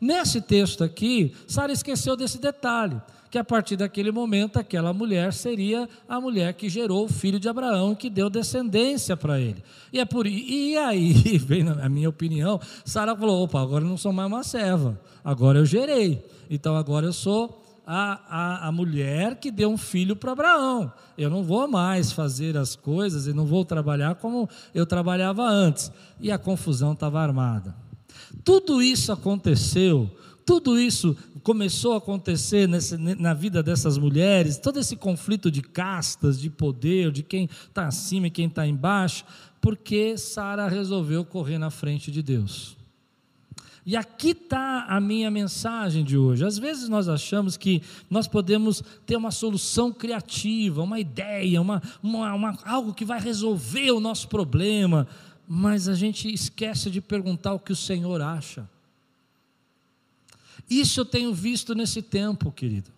Nesse 0.00 0.40
texto 0.40 0.84
aqui, 0.84 1.34
Sara 1.48 1.72
esqueceu 1.72 2.14
desse 2.14 2.38
detalhe 2.38 3.02
que 3.32 3.38
a 3.38 3.44
partir 3.44 3.76
daquele 3.76 4.12
momento 4.12 4.58
aquela 4.58 4.92
mulher 4.92 5.32
seria 5.32 5.88
a 6.06 6.20
mulher 6.20 6.52
que 6.52 6.68
gerou 6.68 7.06
o 7.06 7.08
filho 7.08 7.40
de 7.40 7.48
Abraão, 7.48 7.94
que 7.94 8.10
deu 8.10 8.28
descendência 8.28 9.16
para 9.16 9.40
ele. 9.40 9.64
E 9.90 9.98
é 9.98 10.04
por 10.04 10.26
e 10.26 10.76
aí, 10.76 11.14
vem 11.40 11.66
a 11.66 11.88
minha 11.88 12.10
opinião, 12.10 12.60
Sara 12.84 13.16
falou: 13.16 13.42
opa, 13.42 13.62
agora 13.62 13.82
eu 13.82 13.88
não 13.88 13.96
sou 13.96 14.12
mais 14.12 14.28
uma 14.28 14.42
serva, 14.42 15.00
agora 15.24 15.58
eu 15.58 15.64
gerei. 15.64 16.22
Então 16.50 16.76
agora 16.76 17.06
eu 17.06 17.12
sou 17.14 17.64
a, 17.86 18.20
a, 18.28 18.68
a 18.68 18.72
mulher 18.72 19.36
que 19.36 19.50
deu 19.50 19.70
um 19.70 19.78
filho 19.78 20.14
para 20.14 20.32
Abraão. 20.32 20.92
Eu 21.16 21.30
não 21.30 21.42
vou 21.42 21.66
mais 21.66 22.12
fazer 22.12 22.54
as 22.58 22.76
coisas 22.76 23.26
e 23.26 23.32
não 23.32 23.46
vou 23.46 23.64
trabalhar 23.64 24.16
como 24.16 24.46
eu 24.74 24.84
trabalhava 24.84 25.42
antes. 25.42 25.90
E 26.20 26.30
a 26.30 26.36
confusão 26.36 26.92
estava 26.92 27.18
armada. 27.18 27.74
Tudo 28.44 28.82
isso 28.82 29.10
aconteceu 29.10 30.10
tudo 30.60 30.78
isso 30.78 31.16
começou 31.42 31.94
a 31.94 31.96
acontecer 31.96 32.68
nessa, 32.68 32.98
na 32.98 33.32
vida 33.32 33.62
dessas 33.62 33.96
mulheres, 33.96 34.58
todo 34.58 34.78
esse 34.78 34.94
conflito 34.96 35.50
de 35.50 35.62
castas, 35.62 36.38
de 36.38 36.50
poder, 36.50 37.10
de 37.10 37.22
quem 37.22 37.48
está 37.66 37.86
acima 37.86 38.26
e 38.26 38.30
quem 38.30 38.48
está 38.48 38.66
embaixo, 38.66 39.24
porque 39.62 40.18
Sara 40.18 40.68
resolveu 40.68 41.24
correr 41.24 41.56
na 41.56 41.70
frente 41.70 42.10
de 42.10 42.22
Deus. 42.22 42.76
E 43.86 43.96
aqui 43.96 44.32
está 44.32 44.84
a 44.90 45.00
minha 45.00 45.30
mensagem 45.30 46.04
de 46.04 46.18
hoje. 46.18 46.44
Às 46.44 46.58
vezes 46.58 46.86
nós 46.86 47.08
achamos 47.08 47.56
que 47.56 47.80
nós 48.10 48.28
podemos 48.28 48.84
ter 49.06 49.16
uma 49.16 49.30
solução 49.30 49.90
criativa, 49.90 50.82
uma 50.82 51.00
ideia, 51.00 51.62
uma, 51.62 51.82
uma, 52.02 52.34
uma, 52.34 52.58
algo 52.66 52.92
que 52.92 53.06
vai 53.06 53.18
resolver 53.18 53.90
o 53.90 54.00
nosso 54.00 54.28
problema, 54.28 55.08
mas 55.48 55.88
a 55.88 55.94
gente 55.94 56.30
esquece 56.30 56.90
de 56.90 57.00
perguntar 57.00 57.54
o 57.54 57.58
que 57.58 57.72
o 57.72 57.76
Senhor 57.76 58.20
acha. 58.20 58.68
Isso 60.80 61.00
eu 61.00 61.04
tenho 61.04 61.34
visto 61.34 61.74
nesse 61.74 62.00
tempo, 62.00 62.50
querido. 62.50 62.90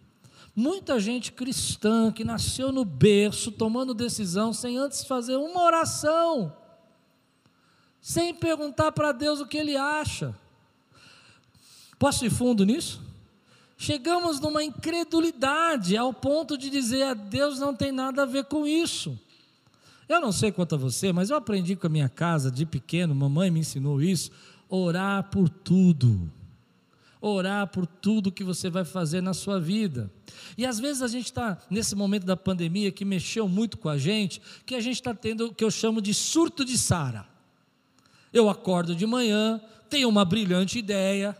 Muita 0.54 1.00
gente 1.00 1.33
cristã 1.33 2.12
que 2.12 2.23
nasceu 2.23 2.71
no 2.71 2.85
berço, 2.85 3.50
tomando 3.50 3.93
decisão 3.93 4.52
sem 4.52 4.76
antes 4.76 5.02
fazer 5.02 5.37
uma 5.37 5.61
oração, 5.61 6.57
sem 8.00 8.33
perguntar 8.33 8.93
para 8.93 9.11
Deus 9.11 9.40
o 9.40 9.47
que 9.47 9.57
Ele 9.59 9.76
acha. 9.76 10.33
Posso 11.99 12.25
ir 12.25 12.31
fundo 12.31 12.64
nisso? 12.64 13.02
Chegamos 13.76 14.38
numa 14.38 14.62
incredulidade 14.62 15.97
ao 15.97 16.14
ponto 16.14 16.57
de 16.57 16.71
dizer 16.71 17.02
a 17.02 17.14
Deus 17.14 17.59
não 17.59 17.75
tem 17.75 17.90
nada 17.90 18.23
a 18.23 18.26
ver 18.26 18.45
com 18.45 18.64
isso. 18.64 19.19
Eu 20.09 20.21
não 20.21 20.31
sei 20.31 20.52
quanto 20.52 20.76
a 20.76 20.78
você, 20.78 21.12
mas 21.12 21.31
eu 21.31 21.37
aprendi 21.37 21.75
com 21.75 21.88
a 21.88 21.90
minha 21.90 22.09
casa 22.09 22.52
de 22.52 22.64
pequeno, 22.64 23.12
mamãe 23.16 23.50
me 23.50 23.61
ensinou 23.61 24.00
isso, 24.00 24.31
orar 24.69 25.25
por 25.25 25.49
tudo 25.49 26.31
orar 27.28 27.66
por 27.69 27.87
tudo 27.87 28.31
que 28.31 28.45
você 28.45 28.69
vai 28.69 28.85
fazer 28.85 29.23
na 29.23 29.33
sua 29.33 29.59
vida. 29.59 30.12
E 30.59 30.66
às 30.66 30.78
vezes 30.78 31.00
a 31.00 31.09
gente 31.09 31.26
está 31.26 31.59
nesse 31.71 31.95
momento 31.95 32.26
da 32.26 32.37
pandemia 32.37 32.93
que 32.93 33.04
mexeu 33.04 33.49
muito 33.49 33.78
com 33.78 33.88
a 33.88 33.97
gente, 33.97 34.43
que 34.66 34.75
a 34.75 34.81
gente 34.81 34.97
está 34.97 35.14
tendo 35.14 35.47
o 35.47 35.54
que 35.54 35.64
eu 35.64 35.71
chamo 35.71 36.02
de 36.02 36.12
surto 36.12 36.64
de 36.64 36.76
Sara. 36.76 37.26
Eu 38.33 38.50
acordo 38.50 38.95
de 38.95 39.07
manhã, 39.07 39.61
tenho 39.88 40.09
uma 40.09 40.25
brilhante 40.25 40.78
ideia, 40.78 41.37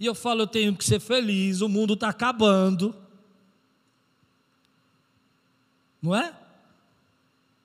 e 0.00 0.06
eu 0.06 0.14
falo, 0.14 0.42
eu 0.42 0.46
tenho 0.46 0.74
que 0.74 0.84
ser 0.84 1.00
feliz, 1.00 1.60
o 1.60 1.68
mundo 1.68 1.94
está 1.94 2.08
acabando. 2.08 2.94
Não 6.02 6.14
é? 6.14 6.34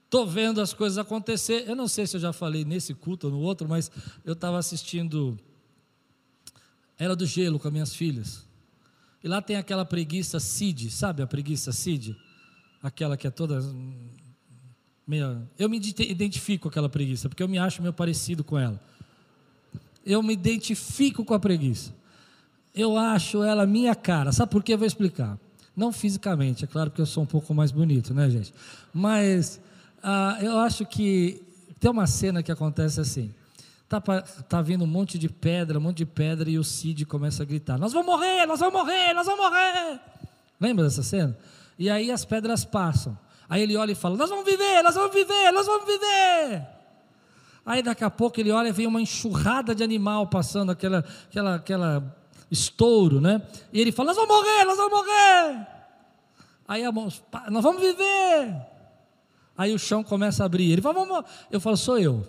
Estou 0.05 0.27
vendo 0.27 0.61
as 0.61 0.73
coisas 0.73 0.97
acontecer. 0.97 1.65
Eu 1.67 1.75
não 1.75 1.87
sei 1.87 2.05
se 2.05 2.15
eu 2.15 2.21
já 2.21 2.31
falei 2.31 2.63
nesse 2.63 2.93
culto 2.93 3.27
ou 3.27 3.33
no 3.33 3.39
outro, 3.39 3.67
mas 3.67 3.89
eu 4.23 4.33
estava 4.33 4.57
assistindo 4.57 5.37
era 7.03 7.15
do 7.15 7.25
gelo 7.25 7.57
com 7.57 7.67
as 7.67 7.73
minhas 7.73 7.95
filhas. 7.95 8.45
E 9.23 9.27
lá 9.27 9.41
tem 9.41 9.55
aquela 9.55 9.83
preguiça 9.83 10.39
Cid, 10.39 10.91
sabe 10.91 11.23
a 11.23 11.27
preguiça 11.27 11.71
Cid? 11.71 12.15
Aquela 12.81 13.17
que 13.17 13.25
é 13.25 13.31
toda 13.31 13.59
meio... 15.07 15.41
Eu 15.57 15.67
me 15.67 15.77
identifico 15.77 16.63
com 16.63 16.69
aquela 16.69 16.87
preguiça, 16.87 17.27
porque 17.27 17.41
eu 17.41 17.47
me 17.47 17.57
acho 17.57 17.81
meio 17.81 17.91
parecido 17.91 18.43
com 18.43 18.55
ela. 18.55 18.79
Eu 20.05 20.21
me 20.21 20.33
identifico 20.33 21.25
com 21.25 21.33
a 21.33 21.39
preguiça. 21.39 21.91
Eu 22.73 22.95
acho 22.95 23.41
ela 23.43 23.65
minha 23.65 23.95
cara. 23.95 24.31
Sabe 24.31 24.51
por 24.51 24.61
quê? 24.61 24.75
Eu 24.75 24.77
vou 24.77 24.85
explicar. 24.85 25.39
Não 25.75 25.91
fisicamente, 25.91 26.65
é 26.65 26.67
claro 26.67 26.91
que 26.91 27.01
eu 27.01 27.07
sou 27.07 27.23
um 27.23 27.27
pouco 27.27 27.51
mais 27.51 27.71
bonito, 27.71 28.13
né, 28.13 28.29
gente? 28.29 28.53
Mas 28.93 29.59
ah, 30.03 30.37
eu 30.39 30.59
acho 30.59 30.85
que 30.85 31.41
tem 31.79 31.89
uma 31.89 32.05
cena 32.05 32.43
que 32.43 32.51
acontece 32.51 33.01
assim. 33.01 33.33
Tá, 33.91 34.21
tá 34.21 34.61
vindo 34.61 34.85
um 34.85 34.87
monte 34.87 35.19
de 35.19 35.27
pedra, 35.27 35.77
um 35.77 35.81
monte 35.81 35.97
de 35.97 36.05
pedra, 36.05 36.49
e 36.49 36.57
o 36.57 36.63
Cid 36.63 37.05
começa 37.05 37.43
a 37.43 37.45
gritar: 37.45 37.77
Nós 37.77 37.91
vamos 37.91 38.07
morrer, 38.07 38.45
nós 38.45 38.57
vamos 38.57 38.73
morrer, 38.73 39.13
nós 39.13 39.25
vamos 39.25 39.43
morrer. 39.43 39.99
Lembra 40.61 40.85
dessa 40.85 41.03
cena? 41.03 41.37
E 41.77 41.89
aí 41.89 42.09
as 42.09 42.23
pedras 42.23 42.63
passam. 42.63 43.19
Aí 43.49 43.61
ele 43.61 43.75
olha 43.75 43.91
e 43.91 43.95
fala: 43.95 44.15
Nós 44.15 44.29
vamos 44.29 44.45
viver, 44.45 44.81
nós 44.81 44.95
vamos 44.95 45.13
viver, 45.13 45.51
nós 45.51 45.65
vamos 45.65 45.85
viver. 45.85 46.65
Aí 47.65 47.83
daqui 47.83 48.05
a 48.05 48.09
pouco 48.09 48.39
ele 48.39 48.49
olha 48.49 48.69
e 48.69 48.71
vem 48.71 48.87
uma 48.87 49.01
enxurrada 49.01 49.75
de 49.75 49.83
animal 49.83 50.25
passando, 50.27 50.71
aquela, 50.71 51.03
aquela, 51.27 51.55
aquela 51.55 52.15
estouro, 52.49 53.19
né? 53.19 53.41
E 53.73 53.81
ele 53.81 53.91
fala: 53.91 54.13
Nós 54.13 54.15
vamos 54.15 54.33
morrer, 54.33 54.63
nós 54.63 54.77
vamos 54.77 54.91
morrer. 54.99 55.67
Aí 56.65 56.85
a 56.85 56.93
mão, 56.93 57.09
nós 57.49 57.61
vamos 57.61 57.81
viver. 57.81 58.55
Aí 59.57 59.73
o 59.73 59.77
chão 59.77 60.01
começa 60.01 60.43
a 60.43 60.45
abrir. 60.45 60.71
Ele 60.71 60.81
fala: 60.81 61.05
Vamos. 61.05 61.25
Eu 61.51 61.59
falo: 61.59 61.75
Sou 61.75 61.99
eu. 61.99 62.25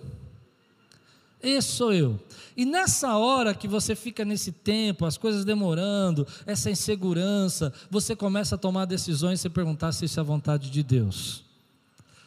Esse 1.43 1.73
sou 1.73 1.93
eu. 1.93 2.21
E 2.57 2.65
nessa 2.65 3.17
hora 3.17 3.55
que 3.55 3.67
você 3.67 3.97
fica 3.97 4.25
nesse 4.25 4.53
tempo, 4.53 5.05
as 5.05 5.17
coisas 5.17 5.45
demorando, 5.45 6.27
essa 6.47 6.71
insegurança, 6.71 7.73
você 7.91 8.15
começa 8.15 8.55
a 8.55 8.59
tomar 8.59 8.85
decisões 8.85 9.41
e 9.41 9.43
se 9.43 9.51
perguntar 9.51 9.93
se 9.93 10.05
isso 10.05 10.21
é 10.21 10.23
a 10.23 10.25
vontade 10.25 10.71
de 10.71 10.83
Deus. 10.83 11.45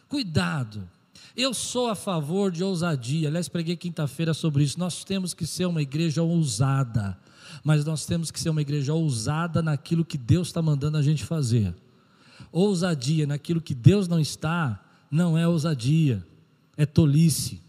Cuidado. 0.10 0.88
Eu 1.36 1.54
sou 1.54 1.90
a 1.90 1.96
favor 1.96 2.50
de 2.52 2.64
ousadia. 2.64 3.28
Aliás, 3.28 3.50
preguei 3.50 3.76
quinta-feira 3.76 4.34
sobre 4.34 4.64
isso. 4.64 4.80
Nós 4.80 5.04
temos 5.04 5.34
que 5.34 5.46
ser 5.46 5.66
uma 5.66 5.82
igreja 5.82 6.22
ousada, 6.24 7.18
mas 7.64 7.84
nós 7.84 8.06
temos 8.06 8.32
que 8.32 8.40
ser 8.40 8.50
uma 8.50 8.62
igreja 8.62 8.94
ousada 8.94 9.62
naquilo 9.62 10.06
que 10.06 10.18
Deus 10.18 10.48
está 10.48 10.62
mandando 10.62 10.98
a 10.98 11.02
gente 11.02 11.26
fazer. 11.26 11.76
Ousadia 12.52 13.28
naquilo 13.28 13.60
que 13.60 13.76
Deus 13.76 14.08
não 14.08 14.20
está, 14.20 14.82
não 15.12 15.38
é 15.38 15.48
ousadia, 15.48 16.26
é 16.78 16.86
tolice. 16.86 17.65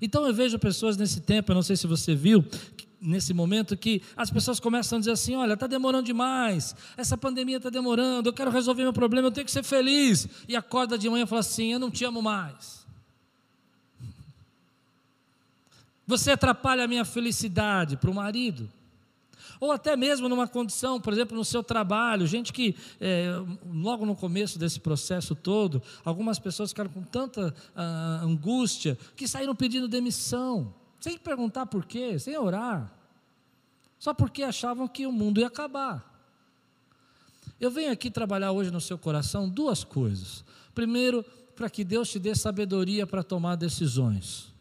Então 0.00 0.26
eu 0.26 0.34
vejo 0.34 0.58
pessoas 0.58 0.96
nesse 0.96 1.20
tempo, 1.20 1.50
eu 1.50 1.54
não 1.54 1.62
sei 1.62 1.76
se 1.76 1.86
você 1.86 2.14
viu, 2.14 2.44
nesse 3.00 3.32
momento 3.32 3.76
que 3.76 4.02
as 4.16 4.30
pessoas 4.30 4.58
começam 4.58 4.96
a 4.96 5.00
dizer 5.00 5.12
assim: 5.12 5.34
olha, 5.34 5.54
está 5.54 5.66
demorando 5.66 6.04
demais, 6.04 6.74
essa 6.96 7.16
pandemia 7.16 7.58
está 7.58 7.70
demorando, 7.70 8.28
eu 8.28 8.32
quero 8.32 8.50
resolver 8.50 8.82
meu 8.82 8.92
problema, 8.92 9.28
eu 9.28 9.32
tenho 9.32 9.44
que 9.44 9.52
ser 9.52 9.62
feliz. 9.62 10.28
E 10.48 10.56
acorda 10.56 10.98
de 10.98 11.08
manhã 11.08 11.24
e 11.24 11.26
fala 11.26 11.40
assim: 11.40 11.72
eu 11.72 11.78
não 11.78 11.90
te 11.90 12.04
amo 12.04 12.22
mais. 12.22 12.86
Você 16.06 16.30
atrapalha 16.30 16.84
a 16.84 16.88
minha 16.88 17.04
felicidade 17.04 17.96
para 17.96 18.10
o 18.10 18.14
marido. 18.14 18.68
Ou 19.60 19.72
até 19.72 19.96
mesmo 19.96 20.28
numa 20.28 20.46
condição, 20.46 21.00
por 21.00 21.12
exemplo, 21.12 21.36
no 21.36 21.44
seu 21.44 21.62
trabalho, 21.62 22.26
gente 22.26 22.52
que 22.52 22.76
é, 23.00 23.28
logo 23.72 24.06
no 24.06 24.14
começo 24.14 24.58
desse 24.58 24.80
processo 24.80 25.34
todo, 25.34 25.82
algumas 26.04 26.38
pessoas 26.38 26.70
ficaram 26.70 26.90
com 26.90 27.02
tanta 27.02 27.54
ah, 27.74 28.20
angústia 28.22 28.96
que 29.16 29.26
saíram 29.26 29.54
pedindo 29.54 29.88
demissão, 29.88 30.74
sem 31.00 31.18
perguntar 31.18 31.66
por 31.66 31.84
quê, 31.84 32.18
sem 32.18 32.36
orar, 32.36 32.92
só 33.98 34.14
porque 34.14 34.42
achavam 34.42 34.86
que 34.86 35.06
o 35.06 35.12
mundo 35.12 35.40
ia 35.40 35.48
acabar. 35.48 36.06
Eu 37.60 37.70
venho 37.70 37.90
aqui 37.90 38.10
trabalhar 38.10 38.52
hoje 38.52 38.70
no 38.70 38.80
seu 38.80 38.96
coração 38.96 39.48
duas 39.48 39.82
coisas. 39.82 40.44
Primeiro, 40.74 41.24
para 41.56 41.68
que 41.68 41.82
Deus 41.82 42.08
te 42.08 42.20
dê 42.20 42.34
sabedoria 42.36 43.04
para 43.04 43.24
tomar 43.24 43.56
decisões. 43.56 44.54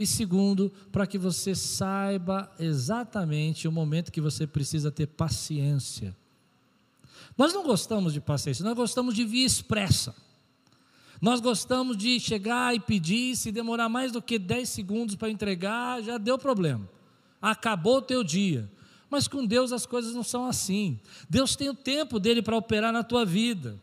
E 0.00 0.06
segundo, 0.06 0.72
para 0.90 1.06
que 1.06 1.18
você 1.18 1.54
saiba 1.54 2.50
exatamente 2.58 3.68
o 3.68 3.72
momento 3.72 4.10
que 4.10 4.20
você 4.20 4.46
precisa 4.46 4.90
ter 4.90 5.06
paciência. 5.06 6.16
Nós 7.36 7.52
não 7.52 7.62
gostamos 7.62 8.14
de 8.14 8.20
paciência, 8.20 8.64
nós 8.64 8.74
gostamos 8.74 9.14
de 9.14 9.26
via 9.26 9.44
expressa. 9.44 10.16
Nós 11.20 11.38
gostamos 11.38 11.98
de 11.98 12.18
chegar 12.18 12.74
e 12.74 12.80
pedir, 12.80 13.36
se 13.36 13.52
demorar 13.52 13.90
mais 13.90 14.10
do 14.10 14.22
que 14.22 14.38
10 14.38 14.66
segundos 14.70 15.16
para 15.16 15.28
entregar, 15.28 16.02
já 16.02 16.16
deu 16.16 16.38
problema. 16.38 16.88
acabou 17.42 17.98
o 17.98 18.02
teu 18.02 18.24
dia. 18.24 18.72
Mas 19.10 19.28
com 19.28 19.44
Deus 19.44 19.70
as 19.70 19.84
coisas 19.84 20.14
não 20.14 20.22
são 20.22 20.46
assim. 20.46 20.98
Deus 21.28 21.54
tem 21.54 21.68
o 21.68 21.74
tempo 21.74 22.18
dele 22.18 22.40
para 22.40 22.56
operar 22.56 22.90
na 22.90 23.04
tua 23.04 23.26
vida. 23.26 23.78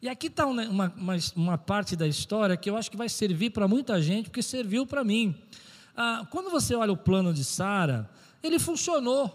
E 0.00 0.08
aqui 0.08 0.28
está 0.28 0.46
uma, 0.46 0.62
uma, 0.68 1.18
uma, 1.34 1.58
parte 1.58 1.96
da 1.96 2.06
história 2.06 2.56
que 2.56 2.70
eu 2.70 2.76
acho 2.76 2.90
que 2.90 2.96
vai 2.96 3.08
servir 3.08 3.50
para 3.50 3.66
muita 3.66 4.00
gente, 4.00 4.30
porque 4.30 4.42
serviu 4.42 4.86
para 4.86 5.02
mim. 5.02 5.34
Ah, 5.96 6.26
quando 6.30 6.50
você 6.50 6.74
olha 6.74 6.92
o 6.92 6.96
plano 6.96 7.34
de 7.34 7.44
Sara, 7.44 8.08
ele 8.42 8.58
funcionou. 8.60 9.32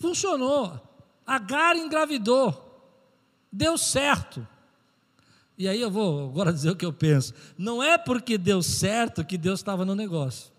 Funcionou. 0.00 0.80
Agar 1.24 1.76
engravidou. 1.76 2.60
Deu 3.52 3.78
certo. 3.78 4.46
E 5.56 5.68
aí 5.68 5.80
eu 5.80 5.90
vou 5.90 6.30
agora 6.30 6.50
dizer 6.52 6.70
o 6.70 6.76
que 6.76 6.84
eu 6.84 6.92
penso. 6.92 7.32
Não 7.56 7.80
é 7.80 7.96
porque 7.96 8.36
deu 8.36 8.62
certo 8.62 9.24
que 9.24 9.38
Deus 9.38 9.60
estava 9.60 9.84
no 9.84 9.94
negócio. 9.94 10.53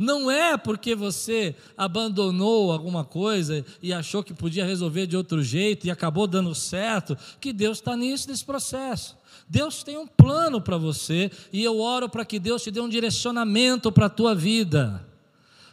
Não 0.00 0.30
é 0.30 0.56
porque 0.56 0.94
você 0.94 1.54
abandonou 1.76 2.72
alguma 2.72 3.04
coisa 3.04 3.62
e 3.82 3.92
achou 3.92 4.22
que 4.22 4.32
podia 4.32 4.64
resolver 4.64 5.06
de 5.06 5.14
outro 5.14 5.42
jeito 5.42 5.86
e 5.86 5.90
acabou 5.90 6.26
dando 6.26 6.54
certo 6.54 7.14
que 7.38 7.52
Deus 7.52 7.76
está 7.76 7.94
nisso, 7.94 8.26
nesse 8.30 8.42
processo. 8.42 9.14
Deus 9.46 9.82
tem 9.82 9.98
um 9.98 10.06
plano 10.06 10.58
para 10.58 10.78
você 10.78 11.30
e 11.52 11.62
eu 11.62 11.78
oro 11.78 12.08
para 12.08 12.24
que 12.24 12.38
Deus 12.38 12.62
te 12.62 12.70
dê 12.70 12.80
um 12.80 12.88
direcionamento 12.88 13.92
para 13.92 14.06
a 14.06 14.08
tua 14.08 14.34
vida. 14.34 15.06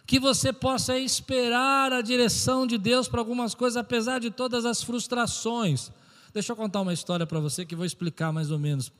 Que 0.06 0.20
você 0.20 0.52
possa 0.52 1.00
esperar 1.00 1.94
a 1.94 2.02
direção 2.02 2.68
de 2.68 2.78
Deus 2.78 3.08
para 3.08 3.22
algumas 3.22 3.56
coisas, 3.56 3.78
apesar 3.78 4.20
de 4.20 4.30
todas 4.30 4.66
as 4.66 4.84
frustrações. 4.84 5.90
Deixa 6.34 6.52
eu 6.52 6.58
contar 6.58 6.82
uma 6.82 6.92
história 6.92 7.26
para 7.26 7.40
você 7.40 7.66
que 7.66 7.78
vou 7.78 7.86
explicar 7.86 8.34
mais 8.34 8.52
ou 8.52 8.60
menos 8.60 8.92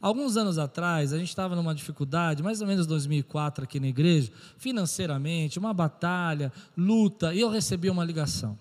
Alguns 0.00 0.36
anos 0.36 0.58
atrás, 0.58 1.12
a 1.12 1.18
gente 1.18 1.28
estava 1.28 1.56
numa 1.56 1.74
dificuldade, 1.74 2.42
mais 2.42 2.60
ou 2.60 2.66
menos 2.66 2.86
2004 2.86 3.64
aqui 3.64 3.80
na 3.80 3.88
igreja, 3.88 4.30
financeiramente, 4.58 5.58
uma 5.58 5.72
batalha, 5.72 6.52
luta, 6.76 7.34
e 7.34 7.40
eu 7.40 7.48
recebi 7.48 7.88
uma 7.88 8.04
ligação. 8.04 8.58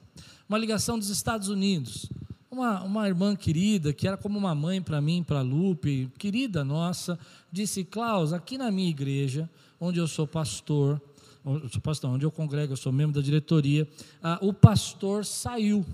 Uma 0.48 0.58
ligação 0.58 0.98
dos 0.98 1.10
Estados 1.10 1.50
Unidos. 1.50 2.10
Uma, 2.50 2.84
uma 2.84 3.08
irmã 3.08 3.36
querida, 3.36 3.92
que 3.92 4.08
era 4.08 4.16
como 4.16 4.38
uma 4.38 4.56
mãe 4.56 4.82
para 4.82 5.02
mim, 5.02 5.24
para 5.24 5.42
Lupe, 5.42 6.10
querida 6.18 6.64
nossa, 6.64 7.20
disse: 7.52 7.84
Klaus, 7.84 8.32
aqui 8.32 8.58
na 8.58 8.72
minha 8.72 8.90
igreja, 8.90 9.50
onde 9.80 10.00
eu 10.00 10.08
sou 10.08 10.26
pastor, 10.26 11.02
eu 11.46 11.68
sou 11.68 11.82
pastor, 11.82 12.12
onde 12.12 12.26
eu 12.26 12.32
congrego, 12.32 12.72
eu 12.74 12.78
sou 12.78 12.94
membro 12.94 13.16
da 13.16 13.22
diretoria, 13.22 13.86
ah, 14.24 14.40
o 14.42 14.54
pastor 14.54 15.26
saiu. 15.26 15.86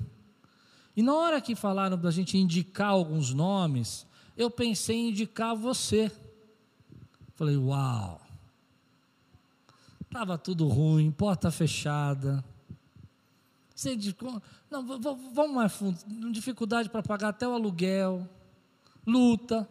E 0.95 1.01
na 1.01 1.15
hora 1.15 1.41
que 1.41 1.55
falaram 1.55 1.98
para 1.98 2.10
a 2.10 2.12
gente 2.12 2.38
indicar 2.38 2.89
alguns 2.89 3.33
nomes, 3.33 4.05
eu 4.35 4.50
pensei 4.50 4.97
em 4.97 5.09
indicar 5.09 5.55
você. 5.55 6.11
Falei, 7.35 7.57
uau. 7.57 8.21
Estava 10.01 10.38
tudo 10.38 10.67
ruim, 10.67 11.09
porta 11.11 11.50
fechada. 11.50 12.43
Você 13.73 13.97
não, 14.69 14.85
vamos 14.85 15.55
mais 15.55 15.71
fundo. 15.71 15.97
Dificuldade 16.31 16.89
para 16.89 17.01
pagar 17.01 17.29
até 17.29 17.47
o 17.47 17.53
aluguel, 17.53 18.27
luta. 19.05 19.67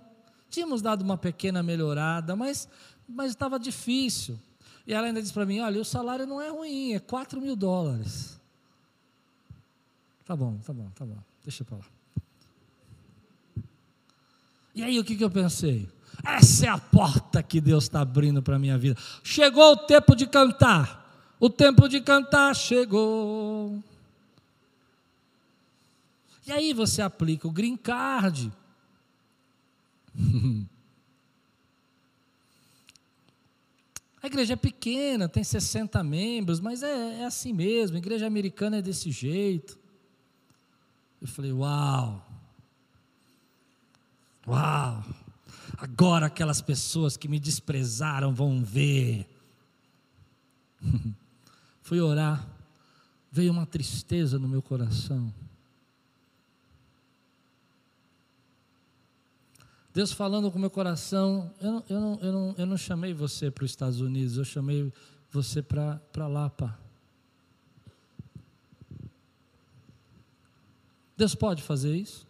Tínhamos 0.48 0.82
dado 0.82 1.02
uma 1.02 1.16
pequena 1.16 1.62
melhorada, 1.62 2.34
mas, 2.34 2.68
mas 3.08 3.30
estava 3.30 3.58
difícil. 3.58 4.38
E 4.86 4.92
ela 4.92 5.06
ainda 5.06 5.22
disse 5.22 5.32
para 5.32 5.46
mim: 5.46 5.60
olha, 5.60 5.80
o 5.80 5.84
salário 5.84 6.26
não 6.26 6.40
é 6.40 6.48
ruim, 6.48 6.94
é 6.94 6.98
4 6.98 7.40
mil 7.40 7.54
dólares. 7.54 8.40
Tá 10.24 10.34
bom, 10.34 10.58
tá 10.58 10.72
bom, 10.72 10.90
tá 10.90 11.04
bom, 11.04 11.18
deixa 11.44 11.64
para 11.64 11.76
lá. 11.76 11.99
E 14.80 14.82
aí 14.82 14.98
o 14.98 15.04
que, 15.04 15.14
que 15.14 15.22
eu 15.22 15.30
pensei? 15.30 15.86
Essa 16.24 16.64
é 16.64 16.68
a 16.70 16.78
porta 16.78 17.42
que 17.42 17.60
Deus 17.60 17.84
está 17.84 18.00
abrindo 18.00 18.42
para 18.42 18.56
a 18.56 18.58
minha 18.58 18.78
vida. 18.78 18.98
Chegou 19.22 19.72
o 19.72 19.76
tempo 19.76 20.16
de 20.16 20.26
cantar. 20.26 21.36
O 21.38 21.50
tempo 21.50 21.86
de 21.86 22.00
cantar 22.00 22.56
chegou. 22.56 23.78
E 26.46 26.52
aí 26.52 26.72
você 26.72 27.02
aplica 27.02 27.46
o 27.46 27.50
green 27.50 27.76
card. 27.76 28.50
A 34.22 34.26
igreja 34.26 34.54
é 34.54 34.56
pequena, 34.56 35.28
tem 35.28 35.44
60 35.44 36.02
membros, 36.02 36.58
mas 36.58 36.82
é, 36.82 37.20
é 37.20 37.24
assim 37.26 37.52
mesmo. 37.52 37.96
A 37.96 37.98
igreja 37.98 38.26
americana 38.26 38.78
é 38.78 38.82
desse 38.82 39.10
jeito. 39.10 39.78
Eu 41.20 41.28
falei, 41.28 41.52
uau. 41.52 42.29
Uau! 44.50 45.04
Agora 45.78 46.26
aquelas 46.26 46.60
pessoas 46.60 47.16
que 47.16 47.28
me 47.28 47.38
desprezaram 47.38 48.34
vão 48.34 48.64
ver. 48.64 49.24
Fui 51.82 52.00
orar, 52.00 52.46
veio 53.30 53.52
uma 53.52 53.64
tristeza 53.64 54.40
no 54.40 54.48
meu 54.48 54.60
coração. 54.60 55.32
Deus 59.94 60.12
falando 60.12 60.50
com 60.50 60.58
meu 60.58 60.70
coração, 60.70 61.52
eu 61.60 61.72
não, 61.72 61.84
eu 61.88 62.00
não, 62.00 62.18
eu 62.20 62.32
não, 62.32 62.54
eu 62.58 62.66
não 62.66 62.76
chamei 62.76 63.14
você 63.14 63.50
para 63.50 63.64
os 63.64 63.70
Estados 63.70 64.00
Unidos, 64.00 64.36
eu 64.36 64.44
chamei 64.44 64.92
você 65.30 65.62
para 65.62 66.26
Lapa. 66.26 66.76
Deus 71.16 71.34
pode 71.36 71.62
fazer 71.62 71.96
isso? 71.96 72.29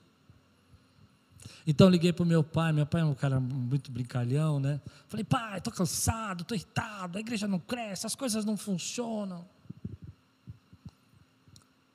Então 1.70 1.88
liguei 1.88 2.12
para 2.12 2.24
o 2.24 2.26
meu 2.26 2.42
pai, 2.42 2.72
meu 2.72 2.84
pai 2.84 3.00
é 3.00 3.04
um 3.04 3.14
cara 3.14 3.38
muito 3.38 3.92
brincalhão, 3.92 4.58
né? 4.58 4.80
Falei, 5.06 5.22
pai, 5.22 5.58
estou 5.58 5.72
cansado, 5.72 6.42
estou 6.42 6.56
irritado, 6.56 7.16
a 7.16 7.20
igreja 7.20 7.46
não 7.46 7.60
cresce, 7.60 8.04
as 8.04 8.16
coisas 8.16 8.44
não 8.44 8.56
funcionam. 8.56 9.46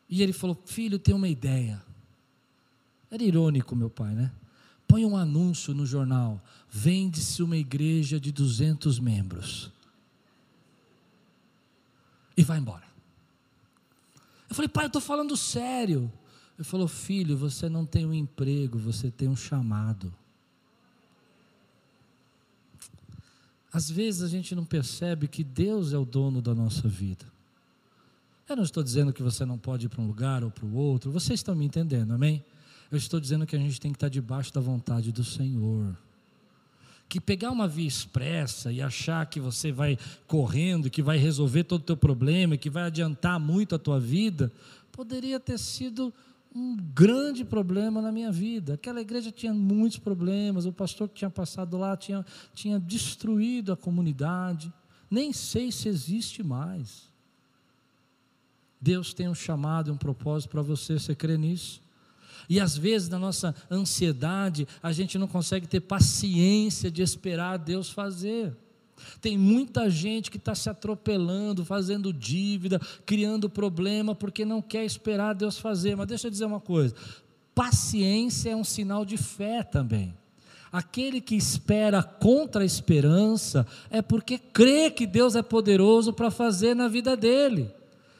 E 0.07 0.23
ele 0.23 0.31
falou, 0.31 0.57
filho, 0.65 0.97
tem 0.97 1.13
uma 1.13 1.27
ideia. 1.27 1.83
Era 3.11 3.21
irônico, 3.21 3.75
meu 3.75 3.89
pai, 3.89 4.15
né? 4.15 4.31
Põe 4.87 5.03
um 5.03 5.17
anúncio 5.17 5.73
no 5.73 5.85
jornal, 5.85 6.41
vende-se 6.69 7.43
uma 7.43 7.57
igreja 7.57 8.17
de 8.17 8.31
200 8.31 8.97
membros. 8.97 9.69
E 12.37 12.45
vai 12.45 12.59
embora. 12.59 12.85
Eu 14.47 14.55
falei, 14.55 14.69
pai, 14.69 14.85
eu 14.85 14.87
estou 14.87 15.01
falando 15.01 15.35
sério. 15.35 16.09
Ele 16.57 16.63
falou: 16.63 16.87
Filho, 16.87 17.37
você 17.37 17.67
não 17.67 17.85
tem 17.85 18.05
um 18.05 18.13
emprego, 18.13 18.77
você 18.77 19.11
tem 19.11 19.27
um 19.27 19.35
chamado. 19.35 20.13
Às 23.71 23.91
vezes 23.91 24.21
a 24.21 24.27
gente 24.29 24.55
não 24.55 24.63
percebe 24.63 25.27
que 25.27 25.43
Deus 25.43 25.91
é 25.91 25.97
o 25.97 26.05
dono 26.05 26.41
da 26.41 26.55
nossa 26.55 26.87
vida. 26.87 27.25
Eu 28.47 28.55
não 28.55 28.63
estou 28.63 28.81
dizendo 28.81 29.11
que 29.11 29.21
você 29.21 29.43
não 29.43 29.57
pode 29.57 29.87
ir 29.87 29.89
para 29.89 30.01
um 30.01 30.07
lugar 30.07 30.43
ou 30.43 30.51
para 30.51 30.65
o 30.65 30.75
outro, 30.75 31.11
vocês 31.11 31.39
estão 31.39 31.55
me 31.55 31.65
entendendo, 31.65 32.13
amém? 32.13 32.43
Eu 32.91 32.97
estou 32.97 33.19
dizendo 33.19 33.45
que 33.45 33.55
a 33.55 33.59
gente 33.59 33.81
tem 33.81 33.91
que 33.91 33.97
estar 33.97 34.07
debaixo 34.07 34.53
da 34.53 34.61
vontade 34.61 35.11
do 35.11 35.23
Senhor. 35.23 35.97
Que 37.09 37.19
pegar 37.19 37.51
uma 37.51 37.67
via 37.67 37.87
expressa 37.87 38.71
e 38.71 38.81
achar 38.81 39.25
que 39.25 39.39
você 39.39 39.71
vai 39.71 39.97
correndo, 40.27 40.89
que 40.89 41.01
vai 41.01 41.17
resolver 41.17 41.63
todo 41.63 41.81
o 41.81 41.85
teu 41.85 41.97
problema, 41.97 42.55
que 42.55 42.69
vai 42.69 42.83
adiantar 42.83 43.39
muito 43.39 43.75
a 43.75 43.79
tua 43.79 43.99
vida, 43.99 44.51
poderia 44.91 45.39
ter 45.39 45.59
sido 45.59 46.13
um 46.55 46.77
grande 46.77 47.43
problema 47.43 48.01
na 48.01 48.13
minha 48.13 48.31
vida. 48.31 48.75
Aquela 48.75 49.01
igreja 49.01 49.29
tinha 49.29 49.53
muitos 49.53 49.99
problemas, 49.99 50.65
o 50.65 50.71
pastor 50.71 51.09
que 51.09 51.15
tinha 51.15 51.29
passado 51.29 51.77
lá 51.77 51.97
tinha, 51.97 52.25
tinha 52.53 52.79
destruído 52.79 53.73
a 53.73 53.77
comunidade. 53.77 54.73
Nem 55.11 55.33
sei 55.33 55.69
se 55.69 55.89
existe 55.89 56.41
mais. 56.41 57.13
Deus 58.79 59.13
tem 59.13 59.27
um 59.27 59.35
chamado 59.35 59.89
e 59.89 59.91
um 59.91 59.97
propósito 59.97 60.51
para 60.51 60.61
você, 60.61 60.97
você 60.97 61.13
crê 61.13 61.37
nisso? 61.37 61.81
E 62.47 62.59
às 62.59 62.77
vezes, 62.77 63.09
na 63.09 63.19
nossa 63.19 63.53
ansiedade, 63.69 64.67
a 64.81 64.93
gente 64.93 65.17
não 65.17 65.27
consegue 65.27 65.67
ter 65.67 65.81
paciência 65.81 66.89
de 66.89 67.01
esperar 67.01 67.57
Deus 67.57 67.89
fazer. 67.89 68.55
Tem 69.21 69.37
muita 69.37 69.89
gente 69.89 70.31
que 70.31 70.37
está 70.37 70.55
se 70.55 70.69
atropelando, 70.69 71.65
fazendo 71.65 72.11
dívida, 72.13 72.79
criando 73.05 73.49
problema, 73.49 74.15
porque 74.15 74.45
não 74.45 74.61
quer 74.61 74.85
esperar 74.85 75.33
Deus 75.33 75.57
fazer. 75.57 75.95
Mas 75.95 76.07
deixa 76.07 76.27
eu 76.27 76.31
dizer 76.31 76.45
uma 76.45 76.59
coisa: 76.59 76.95
paciência 77.53 78.51
é 78.51 78.55
um 78.55 78.63
sinal 78.63 79.05
de 79.05 79.17
fé 79.17 79.63
também. 79.63 80.15
Aquele 80.71 81.21
que 81.21 81.35
espera 81.35 82.03
contra 82.03 82.63
a 82.63 82.65
esperança 82.65 83.65
é 83.89 84.01
porque 84.01 84.37
crê 84.37 84.91
que 84.91 85.07
Deus 85.07 85.35
é 85.35 85.41
poderoso 85.41 86.11
para 86.11 86.29
fazer 86.29 86.75
na 86.75 86.89
vida 86.89 87.15
dele. 87.15 87.71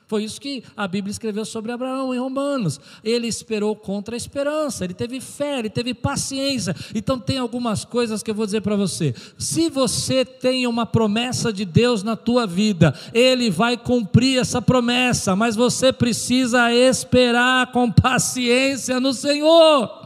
Foi 0.08 0.24
isso 0.24 0.40
que 0.40 0.64
a 0.78 0.88
Bíblia 0.88 1.12
escreveu 1.12 1.44
sobre 1.46 1.72
Abraão 1.72 2.14
em 2.14 2.20
Romanos. 2.20 2.80
Ele 3.04 3.28
esperou 3.28 3.76
contra 3.76 4.16
a 4.16 4.18
esperança, 4.18 4.84
ele 4.84 4.94
teve 4.94 5.20
fé, 5.20 5.60
ele 5.60 5.70
teve 5.70 5.94
paciência. 5.94 6.76
Então, 6.94 7.20
tem 7.20 7.40
algumas 7.40 7.84
coisas 7.84 8.22
que 8.22 8.30
eu 8.30 8.36
vou 8.36 8.46
dizer 8.46 8.62
para 8.62 8.76
você. 8.76 9.16
Se 9.38 9.70
você 9.70 10.24
tem 10.24 10.68
uma 10.68 10.86
promessa 10.86 11.52
de 11.52 11.66
Deus 11.66 12.04
na 12.04 12.16
tua 12.16 12.46
vida, 12.46 12.94
ele 13.14 13.50
vai 13.50 13.78
cumprir 13.78 14.40
essa 14.40 14.62
promessa, 14.62 15.36
mas 15.36 15.56
você 15.56 15.92
precisa 15.92 16.72
esperar 16.72 17.72
com 17.72 17.92
paciência 17.92 19.00
no 19.00 19.12
Senhor. 19.12 20.05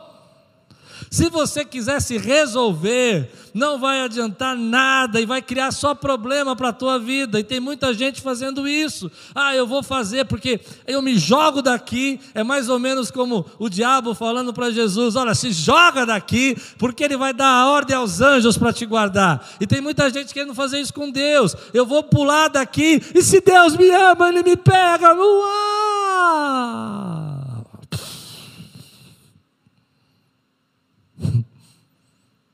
Se 1.10 1.28
você 1.30 1.66
quiser 1.66 2.00
se 2.02 2.18
resolver, 2.18 3.32
não 3.54 3.80
vai 3.80 4.02
adiantar 4.02 4.56
nada 4.56 5.20
e 5.20 5.26
vai 5.26 5.42
criar 5.42 5.72
só 5.72 5.96
problema 5.96 6.56
para 6.56 6.70
a 6.70 6.74
tua 6.74 7.00
vida. 7.00 7.40
E 7.40 7.44
tem 7.44 7.60
muita 7.60 7.94
gente 7.94 8.22
fazendo 8.22 8.68
isso. 8.68 9.12
Ah, 9.34 9.56
eu 9.56 9.66
vou 9.66 9.82
fazer 9.82 10.26
porque 10.26 10.60
eu 10.86 11.02
me 11.02 11.18
jogo 11.18 11.64
daqui. 11.64 12.20
É 12.36 12.44
mais 12.44 12.70
ou 12.70 12.78
menos 12.78 13.10
como 13.10 13.46
o 13.58 13.68
diabo 13.70 14.14
falando 14.14 14.54
para 14.54 14.70
Jesus: 14.70 15.16
olha, 15.16 15.34
se 15.34 15.52
joga 15.52 16.06
daqui, 16.06 16.56
porque 16.78 17.04
ele 17.04 17.18
vai 17.18 17.34
dar 17.34 17.48
a 17.48 17.70
ordem 17.70 17.96
aos 17.96 18.22
anjos 18.22 18.58
para 18.58 18.72
te 18.72 18.86
guardar. 18.86 19.50
E 19.60 19.66
tem 19.66 19.82
muita 19.82 20.10
gente 20.12 20.34
querendo 20.34 20.54
fazer 20.54 20.80
isso 20.80 20.94
com 20.94 21.10
Deus. 21.10 21.56
Eu 21.74 21.86
vou 21.86 22.04
pular 22.04 22.50
daqui 22.50 23.02
e 23.16 23.22
se 23.24 23.42
Deus 23.42 23.76
me 23.76 23.90
ama, 23.90 24.30
ele 24.30 24.44
me 24.44 24.56
pega 24.56 25.14
no 25.16 25.44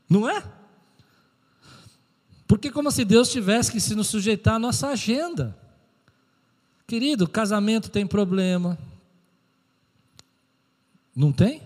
Não 0.09 0.29
é? 0.29 0.43
Porque 2.47 2.71
como 2.71 2.91
se 2.91 3.03
Deus 3.03 3.31
tivesse 3.31 3.71
que 3.71 3.79
se 3.79 3.95
nos 3.95 4.07
sujeitar 4.07 4.55
à 4.55 4.59
nossa 4.59 4.89
agenda. 4.89 5.57
Querido, 6.85 7.27
casamento 7.27 7.89
tem 7.89 8.05
problema. 8.05 8.77
Não 11.15 11.31
tem? 11.31 11.61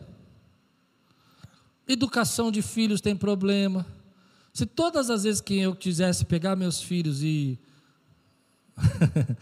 Educação 1.87 2.51
de 2.51 2.61
filhos 2.61 3.01
tem 3.01 3.15
problema. 3.15 3.85
Se 4.53 4.65
todas 4.65 5.09
as 5.09 5.23
vezes 5.23 5.41
que 5.41 5.59
eu 5.59 5.75
quisesse 5.75 6.23
pegar 6.25 6.55
meus 6.55 6.81
filhos 6.81 7.23
e. 7.23 7.59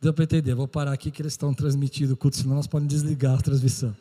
Deu 0.00 0.12
para 0.12 0.24
entender, 0.24 0.54
vou 0.54 0.68
parar 0.68 0.92
aqui 0.92 1.10
que 1.10 1.22
eles 1.22 1.32
estão 1.32 1.54
transmitindo 1.54 2.12
o 2.12 2.16
culto, 2.16 2.36
senão 2.36 2.56
nós 2.56 2.66
podemos 2.66 2.92
desligar 2.92 3.38
a 3.38 3.42
transmissão. 3.42 3.96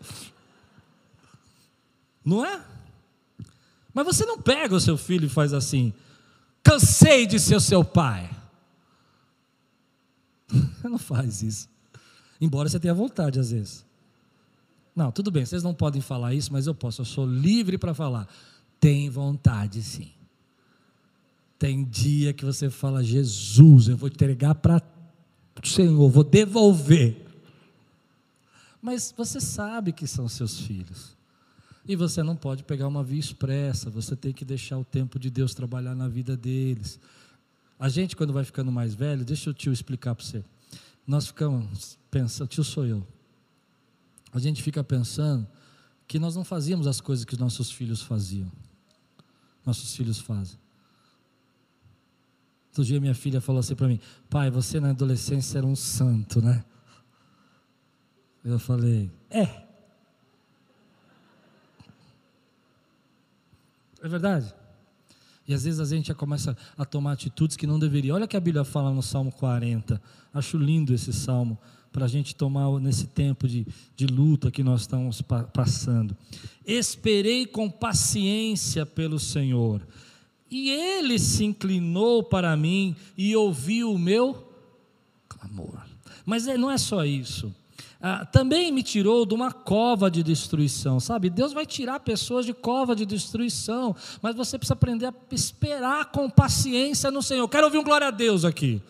Não 2.26 2.46
é? 2.46 2.62
Mas 3.94 4.06
você 4.06 4.26
não 4.26 4.42
pega 4.42 4.76
o 4.76 4.80
seu 4.80 4.98
filho 4.98 5.26
e 5.26 5.30
faz 5.30 5.54
assim: 5.54 5.94
cansei 6.64 7.28
de 7.28 7.40
ser 7.40 7.62
seu 7.62 7.84
pai. 7.84 8.30
Você 10.50 10.88
não 10.90 10.98
faz 10.98 11.42
isso. 11.42 11.70
Embora 12.40 12.68
você 12.68 12.80
tenha 12.80 12.94
vontade 12.94 13.40
às 13.40 13.52
vezes. 13.52 13.86
Não, 14.96 15.12
tudo 15.12 15.32
bem, 15.32 15.46
vocês 15.46 15.64
não 15.64 15.74
podem 15.74 16.02
falar 16.02 16.34
isso, 16.34 16.52
mas 16.52 16.68
eu 16.68 16.76
posso, 16.76 17.02
eu 17.02 17.06
sou 17.06 17.26
livre 17.26 17.78
para 17.78 17.94
falar. 17.94 18.28
Tem 18.80 19.10
vontade 19.10 19.82
sim. 19.82 20.12
Tem 21.58 21.84
dia 21.86 22.34
que 22.34 22.44
você 22.44 22.70
fala, 22.70 23.04
Jesus, 23.04 23.88
eu 23.88 23.96
vou 23.96 24.10
entregar 24.10 24.56
para 24.56 24.84
o 25.64 25.68
Senhor, 25.68 26.10
vou 26.10 26.24
devolver. 26.24 27.26
Mas 28.82 29.14
você 29.16 29.40
sabe 29.40 29.94
que 29.94 30.06
são 30.06 30.28
seus 30.28 30.60
filhos. 30.60 31.16
E 31.86 31.96
você 31.96 32.24
não 32.24 32.36
pode 32.36 32.64
pegar 32.64 32.88
uma 32.88 33.04
via 33.04 33.20
expressa, 33.20 33.90
você 33.90 34.16
tem 34.16 34.32
que 34.32 34.46
deixar 34.46 34.78
o 34.78 34.86
tempo 34.86 35.20
de 35.20 35.30
Deus 35.30 35.54
trabalhar 35.54 35.94
na 35.94 36.08
vida 36.08 36.38
deles. 36.38 37.00
A 37.78 37.90
gente, 37.90 38.16
quando 38.16 38.32
vai 38.32 38.46
ficando 38.46 38.72
mais 38.72 38.94
velho, 38.94 39.26
deixa 39.26 39.50
o 39.50 39.54
tio 39.54 39.74
explicar 39.74 40.16
para 40.16 40.24
você. 40.24 40.44
Nós 41.06 41.28
ficamos 41.28 41.98
pensando, 42.10 42.48
tio 42.48 42.64
sou 42.64 42.86
eu. 42.86 43.06
A 44.32 44.40
gente 44.40 44.64
fica 44.64 44.84
pensando 44.84 45.46
que 46.08 46.18
nós 46.18 46.36
não 46.36 46.46
fazíamos 46.46 46.88
as 46.88 47.02
coisas 47.02 47.26
que 47.26 47.38
nossos 47.38 47.70
filhos 47.70 48.02
faziam. 48.02 48.52
Nossos 49.66 49.96
filhos 49.96 50.20
fazem. 50.20 50.58
Outro 52.70 52.86
dia 52.86 53.00
minha 53.00 53.14
filha 53.14 53.40
falou 53.40 53.60
assim 53.60 53.76
para 53.76 53.88
mim: 53.88 54.00
Pai, 54.30 54.50
você 54.50 54.80
na 54.80 54.90
adolescência 54.90 55.60
era 55.60 55.68
um 55.68 55.76
santo, 55.76 56.42
né? 56.42 56.64
Eu 58.44 58.58
falei: 58.58 59.12
É. 59.30 59.63
É 64.04 64.08
verdade? 64.10 64.54
E 65.48 65.54
às 65.54 65.64
vezes 65.64 65.80
a 65.80 65.86
gente 65.86 66.08
já 66.08 66.14
começa 66.14 66.58
a 66.78 66.84
tomar 66.84 67.14
atitudes 67.14 67.56
que 67.56 67.66
não 67.66 67.80
deveria. 67.80 68.14
Olha 68.14 68.26
o 68.26 68.28
que 68.28 68.36
a 68.36 68.40
Bíblia 68.40 68.66
fala 68.66 68.92
no 68.92 69.02
Salmo 69.02 69.32
40. 69.32 70.02
Acho 70.34 70.58
lindo 70.58 70.94
esse 70.94 71.14
salmo 71.14 71.58
para 71.90 72.04
a 72.04 72.08
gente 72.08 72.36
tomar 72.36 72.70
nesse 72.82 73.08
tempo 73.08 73.48
de, 73.48 73.66
de 73.96 74.06
luta 74.06 74.52
que 74.52 74.62
nós 74.62 74.82
estamos 74.82 75.22
pa 75.22 75.44
passando. 75.44 76.18
Esperei 76.66 77.46
com 77.46 77.70
paciência 77.70 78.86
pelo 78.86 79.20
Senhor, 79.20 79.82
e 80.52 80.70
Ele 80.70 81.18
se 81.18 81.46
inclinou 81.46 82.24
para 82.24 82.58
mim 82.58 82.96
e 83.18 83.36
ouviu 83.36 83.94
o 83.94 84.00
meu 84.00 84.52
clamor. 85.30 85.80
Mas 86.26 86.48
é, 86.48 86.58
não 86.58 86.70
é 86.70 86.78
só 86.78 87.06
isso 87.06 87.54
ah, 88.06 88.26
também 88.26 88.70
me 88.70 88.84
tirou 88.84 89.26
de 89.26 89.34
uma 89.34 89.50
cova 89.50 90.12
de 90.12 90.22
destruição, 90.22 91.00
sabe? 91.00 91.30
Deus 91.30 91.54
vai 91.54 91.66
tirar 91.66 92.02
pessoas 92.02 92.46
de 92.46 92.54
cova 92.54 92.94
de 92.94 93.06
destruição, 93.06 93.96
mas 94.22 94.36
você 94.36 94.58
precisa 94.58 94.74
aprender 94.74 95.06
a 95.06 95.14
esperar 95.32 96.12
com 96.12 96.30
paciência 96.30 97.10
no 97.10 97.24
Senhor. 97.24 97.48
Quero 97.48 97.64
ouvir 97.64 97.78
um 97.78 97.84
glória 97.84 98.08
a 98.08 98.12
Deus 98.12 98.44
aqui. 98.44 98.82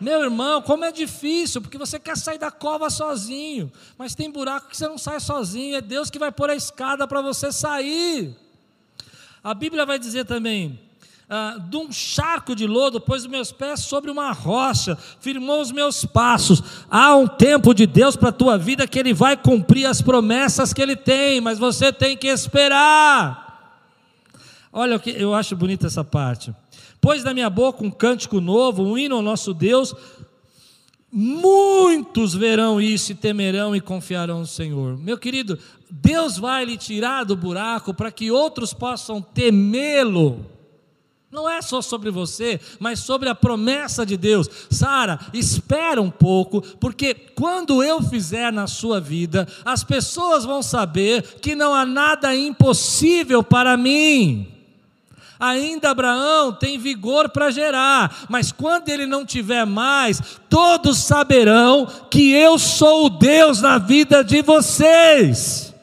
Meu 0.00 0.20
irmão, 0.20 0.60
como 0.60 0.84
é 0.84 0.90
difícil, 0.90 1.62
porque 1.62 1.78
você 1.78 1.96
quer 1.96 2.16
sair 2.16 2.38
da 2.38 2.50
cova 2.50 2.90
sozinho, 2.90 3.70
mas 3.96 4.16
tem 4.16 4.28
buraco 4.28 4.68
que 4.68 4.76
você 4.76 4.88
não 4.88 4.98
sai 4.98 5.20
sozinho, 5.20 5.76
é 5.76 5.80
Deus 5.80 6.10
que 6.10 6.18
vai 6.18 6.32
pôr 6.32 6.50
a 6.50 6.56
escada 6.56 7.06
para 7.06 7.22
você 7.22 7.52
sair. 7.52 8.36
A 9.44 9.54
Bíblia 9.54 9.86
vai 9.86 9.96
dizer 9.96 10.24
também: 10.24 10.76
ah, 11.28 11.58
de 11.58 11.76
um 11.76 11.90
charco 11.90 12.54
de 12.54 12.68
lodo, 12.68 13.00
pôs 13.00 13.22
os 13.22 13.28
meus 13.28 13.50
pés 13.50 13.80
sobre 13.80 14.12
uma 14.12 14.30
rocha, 14.30 14.96
firmou 15.18 15.60
os 15.60 15.72
meus 15.72 16.04
passos. 16.04 16.62
Há 16.88 17.16
um 17.16 17.26
tempo 17.26 17.74
de 17.74 17.84
Deus 17.84 18.14
para 18.14 18.28
a 18.28 18.32
tua 18.32 18.56
vida 18.56 18.86
que 18.86 18.98
Ele 18.98 19.12
vai 19.12 19.36
cumprir 19.36 19.86
as 19.86 20.00
promessas 20.00 20.72
que 20.72 20.80
Ele 20.80 20.94
tem, 20.94 21.40
mas 21.40 21.58
você 21.58 21.92
tem 21.92 22.16
que 22.16 22.28
esperar. 22.28 23.44
Olha 24.72 25.00
eu 25.06 25.34
acho 25.34 25.56
bonita 25.56 25.88
essa 25.88 26.04
parte. 26.04 26.54
Pôs 27.00 27.24
na 27.24 27.34
minha 27.34 27.50
boca 27.50 27.84
um 27.84 27.90
cântico 27.90 28.40
novo, 28.40 28.84
um 28.84 28.96
hino 28.96 29.16
ao 29.16 29.22
nosso 29.22 29.52
Deus. 29.52 29.94
Muitos 31.10 32.34
verão 32.34 32.80
isso 32.80 33.10
e 33.10 33.14
temerão 33.16 33.74
e 33.74 33.80
confiarão 33.80 34.40
no 34.40 34.46
Senhor. 34.46 34.96
Meu 34.98 35.18
querido, 35.18 35.58
Deus 35.90 36.36
vai 36.36 36.64
lhe 36.64 36.76
tirar 36.76 37.24
do 37.24 37.34
buraco 37.34 37.92
para 37.92 38.12
que 38.12 38.30
outros 38.30 38.72
possam 38.72 39.20
temê-lo. 39.20 40.54
Não 41.30 41.48
é 41.48 41.60
só 41.60 41.82
sobre 41.82 42.10
você, 42.10 42.60
mas 42.78 43.00
sobre 43.00 43.28
a 43.28 43.34
promessa 43.34 44.06
de 44.06 44.16
Deus. 44.16 44.48
Sara, 44.70 45.18
espera 45.34 46.00
um 46.00 46.10
pouco, 46.10 46.62
porque 46.78 47.14
quando 47.14 47.82
eu 47.82 48.00
fizer 48.00 48.52
na 48.52 48.66
sua 48.66 49.00
vida, 49.00 49.46
as 49.64 49.82
pessoas 49.82 50.44
vão 50.44 50.62
saber 50.62 51.22
que 51.40 51.56
não 51.56 51.74
há 51.74 51.84
nada 51.84 52.34
impossível 52.34 53.42
para 53.42 53.76
mim. 53.76 54.52
Ainda 55.38 55.90
Abraão 55.90 56.52
tem 56.52 56.78
vigor 56.78 57.28
para 57.28 57.50
gerar, 57.50 58.24
mas 58.28 58.50
quando 58.50 58.88
ele 58.88 59.04
não 59.04 59.26
tiver 59.26 59.66
mais, 59.66 60.22
todos 60.48 60.98
saberão 60.98 61.86
que 62.10 62.32
eu 62.32 62.58
sou 62.58 63.06
o 63.06 63.10
Deus 63.10 63.60
na 63.60 63.76
vida 63.78 64.24
de 64.24 64.40
vocês. 64.40 65.74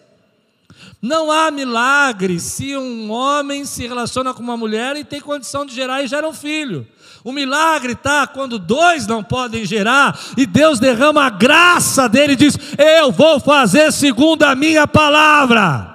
Não 1.04 1.30
há 1.30 1.52
milagre 1.52 2.40
se 2.40 2.78
um 2.78 3.12
homem 3.12 3.66
se 3.66 3.86
relaciona 3.86 4.34
com 4.34 4.42
uma 4.42 4.56
mulher 4.56 4.96
e 4.96 5.04
tem 5.04 5.20
condição 5.20 5.66
de 5.66 5.76
gerar 5.76 6.02
e 6.02 6.08
gera 6.08 6.26
um 6.26 6.32
filho. 6.32 6.88
O 7.26 7.34
milagre 7.34 7.92
está 7.92 8.26
quando 8.26 8.58
dois 8.58 9.06
não 9.06 9.22
podem 9.22 9.66
gerar 9.66 10.18
e 10.38 10.46
Deus 10.46 10.80
derrama 10.80 11.26
a 11.26 11.30
graça 11.30 12.08
dele 12.08 12.34
e 12.34 12.38
diz: 12.38 12.58
Eu 12.78 13.12
vou 13.12 13.38
fazer 13.38 13.92
segundo 13.92 14.44
a 14.44 14.56
minha 14.56 14.88
palavra. 14.88 15.94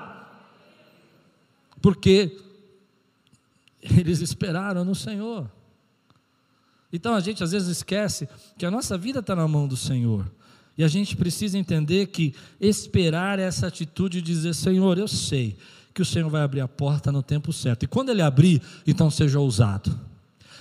Porque 1.81 2.37
eles 3.81 4.21
esperaram 4.21 4.85
no 4.85 4.95
Senhor. 4.95 5.51
Então 6.93 7.15
a 7.15 7.21
gente 7.21 7.43
às 7.43 7.53
vezes 7.53 7.69
esquece 7.69 8.29
que 8.59 8.67
a 8.67 8.71
nossa 8.71 8.99
vida 8.99 9.21
está 9.21 9.35
na 9.35 9.49
mão 9.49 9.67
do 9.67 9.77
Senhor. 9.77 10.31
E 10.79 10.85
a 10.85 10.89
gente 10.89 11.17
precisa 11.17 11.59
entender 11.59 12.07
que 12.07 12.33
esperar 12.61 13.41
essa 13.41 13.67
atitude 13.67 14.23
de 14.23 14.33
dizer: 14.33 14.55
Senhor, 14.55 14.97
eu 14.97 15.09
sei 15.09 15.57
que 15.93 16.01
o 16.01 16.05
Senhor 16.05 16.31
vai 16.31 16.43
abrir 16.43 16.61
a 16.61 16.69
porta 16.69 17.11
no 17.11 17.21
tempo 17.21 17.53
certo. 17.53 17.83
E 17.83 17.89
quando 17.89 18.11
Ele 18.11 18.23
abrir, 18.23 18.63
então 18.87 19.11
seja 19.11 19.41
ousado. 19.41 19.99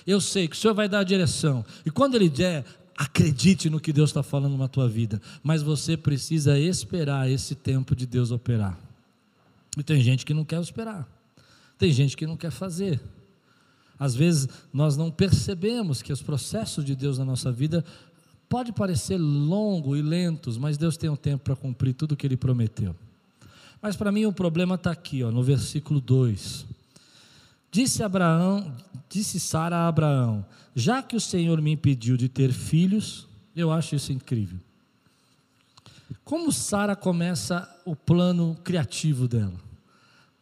Eu 0.08 0.20
sei 0.20 0.48
que 0.48 0.56
o 0.56 0.60
Senhor 0.60 0.74
vai 0.74 0.90
dar 0.90 1.00
a 1.00 1.04
direção. 1.04 1.64
E 1.86 1.92
quando 1.92 2.16
Ele 2.16 2.28
der, 2.28 2.66
acredite 2.98 3.70
no 3.70 3.80
que 3.80 3.94
Deus 3.94 4.10
está 4.10 4.24
falando 4.24 4.58
na 4.58 4.68
tua 4.68 4.90
vida. 4.90 5.22
Mas 5.44 5.62
você 5.62 5.96
precisa 5.96 6.58
esperar 6.58 7.30
esse 7.30 7.54
tempo 7.54 7.96
de 7.96 8.08
Deus 8.08 8.32
operar. 8.32 8.76
E 9.78 9.84
tem 9.84 10.02
gente 10.02 10.26
que 10.26 10.34
não 10.34 10.44
quer 10.44 10.60
esperar. 10.60 11.08
Tem 11.78 11.92
gente 11.92 12.18
que 12.18 12.26
não 12.26 12.36
quer 12.36 12.50
fazer. 12.50 13.00
Às 14.00 14.16
vezes 14.16 14.48
nós 14.74 14.98
não 14.98 15.12
percebemos 15.12 16.02
que 16.02 16.12
os 16.12 16.22
processos 16.22 16.84
de 16.84 16.96
Deus 16.96 17.18
na 17.18 17.26
nossa 17.26 17.52
vida 17.52 17.86
Pode 18.50 18.72
parecer 18.72 19.18
longo 19.18 19.96
e 19.96 20.02
lentos, 20.02 20.58
mas 20.58 20.78
Deus 20.78 20.96
tem 20.98 21.10
um 21.10 21.16
tempo 21.16 21.44
para 21.44 21.56
cumprir 21.56 21.94
tudo 21.94 22.14
o 22.14 22.16
que 22.16 22.26
Ele 22.26 22.38
prometeu. 22.38 22.96
Mas 23.82 23.96
para 23.96 24.12
mim 24.12 24.26
o 24.26 24.34
problema 24.34 24.76
está 24.76 24.92
aqui, 24.92 25.24
ó, 25.24 25.32
no 25.32 25.44
versículo 25.44 26.00
2. 26.00 26.66
Disse 27.70 28.02
Abraão, 28.02 28.74
disse 29.10 29.40
Sara 29.40 29.78
a 29.78 29.88
Abraão: 29.88 30.46
Já 30.74 31.04
que 31.04 31.16
o 31.16 31.22
Senhor 31.22 31.62
me 31.62 31.72
impediu 31.72 32.16
de 32.16 32.30
ter 32.30 32.52
filhos, 32.54 33.28
eu 33.56 33.72
acho 33.72 33.96
isso 33.96 34.12
incrível. 34.12 34.60
Como 36.24 36.52
Sara 36.52 36.96
começa 36.96 37.70
o 37.86 37.96
plano 37.96 38.58
criativo 38.64 39.28
dela? 39.28 39.68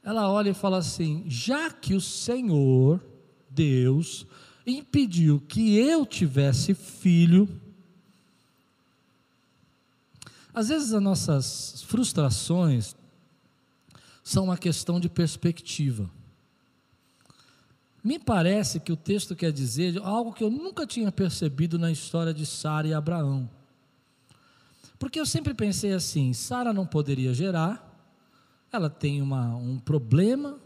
ela 0.05 0.31
olha 0.31 0.51
e 0.51 0.53
fala 0.53 0.77
assim: 0.77 1.23
já 1.27 1.71
que 1.71 1.95
o 1.95 1.99
Senhor, 1.99 3.03
Deus, 3.49 4.27
impediu 4.65 5.41
que 5.47 5.75
eu 5.75 6.05
tivesse 6.05 6.75
filho, 6.75 7.49
às 10.55 10.69
vezes 10.69 10.93
as 10.93 11.01
nossas 11.01 11.83
frustrações 11.83 12.95
são 14.23 14.45
uma 14.45 14.57
questão 14.57 15.01
de 15.01 15.09
perspectiva. 15.09 16.09
Me 18.01 18.17
parece 18.17 18.79
que 18.79 18.91
o 18.91 18.95
texto 18.95 19.35
quer 19.35 19.51
dizer 19.51 19.99
algo 20.01 20.31
que 20.31 20.43
eu 20.43 20.49
nunca 20.49 20.87
tinha 20.87 21.11
percebido 21.11 21.77
na 21.77 21.91
história 21.91 22.33
de 22.33 22.45
Sara 22.45 22.87
e 22.87 22.93
Abraão. 22.93 23.49
Porque 24.97 25.19
eu 25.19 25.25
sempre 25.25 25.53
pensei 25.53 25.91
assim: 25.91 26.31
Sara 26.31 26.71
não 26.71 26.85
poderia 26.85 27.33
gerar, 27.33 27.93
ela 28.71 28.89
tem 28.89 29.21
uma, 29.21 29.55
um 29.55 29.77
problema 29.77 30.57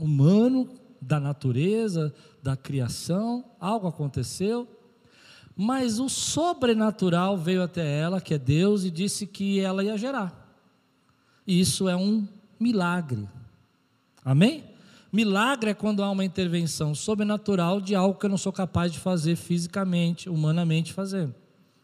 humano 0.00 0.68
da 1.00 1.20
natureza, 1.20 2.12
da 2.42 2.56
criação, 2.56 3.44
algo 3.60 3.86
aconteceu, 3.86 4.66
mas 5.56 5.98
o 5.98 6.08
sobrenatural 6.08 7.38
veio 7.38 7.62
até 7.62 7.98
ela, 7.98 8.20
que 8.20 8.34
é 8.34 8.38
Deus, 8.38 8.84
e 8.84 8.90
disse 8.90 9.26
que 9.26 9.58
ela 9.58 9.82
ia 9.82 9.96
gerar. 9.96 10.46
E 11.46 11.58
isso 11.58 11.88
é 11.88 11.96
um 11.96 12.28
milagre. 12.60 13.26
Amém? 14.22 14.64
Milagre 15.10 15.70
é 15.70 15.74
quando 15.74 16.02
há 16.02 16.10
uma 16.10 16.24
intervenção 16.24 16.94
sobrenatural 16.94 17.80
de 17.80 17.94
algo 17.94 18.18
que 18.18 18.26
eu 18.26 18.30
não 18.30 18.36
sou 18.36 18.52
capaz 18.52 18.92
de 18.92 18.98
fazer 18.98 19.34
fisicamente, 19.34 20.28
humanamente 20.28 20.92
fazendo. 20.92 21.34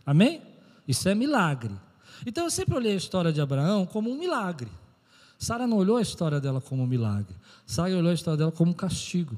Amém? 0.05 0.43
Isso 0.87 1.09
é 1.09 1.15
milagre. 1.15 1.73
Então 2.27 2.45
eu 2.45 2.51
sempre 2.51 2.75
olhei 2.75 2.93
a 2.93 2.97
história 2.97 3.33
de 3.33 3.41
Abraão 3.41 3.87
como 3.87 4.11
um 4.11 4.19
milagre. 4.19 4.69
Sara 5.39 5.67
não 5.67 5.79
olhou 5.79 5.97
a 5.97 6.03
história 6.03 6.41
dela 6.41 6.61
como 6.61 6.83
um 6.83 6.87
milagre. 6.87 7.35
Sara 7.65 7.97
olhou 7.97 8.11
a 8.11 8.15
história 8.15 8.37
dela 8.37 8.53
como 8.53 8.73
um 8.73 8.75
castigo. 8.75 9.37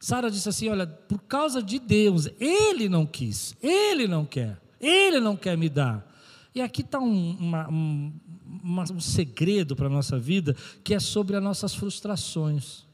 Sara 0.00 0.30
disse 0.30 0.48
assim: 0.48 0.70
Olha, 0.70 0.86
por 0.86 1.20
causa 1.20 1.62
de 1.62 1.78
Deus, 1.78 2.26
Ele 2.40 2.88
não 2.88 3.04
quis, 3.04 3.54
Ele 3.62 4.08
não 4.08 4.24
quer, 4.24 4.58
Ele 4.80 5.20
não 5.20 5.36
quer 5.36 5.56
me 5.58 5.68
dar. 5.68 6.08
E 6.54 6.62
aqui 6.62 6.80
está 6.80 6.98
um, 6.98 7.36
um, 7.70 8.12
um 8.64 9.00
segredo 9.00 9.76
para 9.76 9.86
a 9.86 9.90
nossa 9.90 10.18
vida, 10.18 10.56
que 10.82 10.94
é 10.94 10.98
sobre 10.98 11.36
as 11.36 11.42
nossas 11.42 11.74
frustrações. 11.74 12.88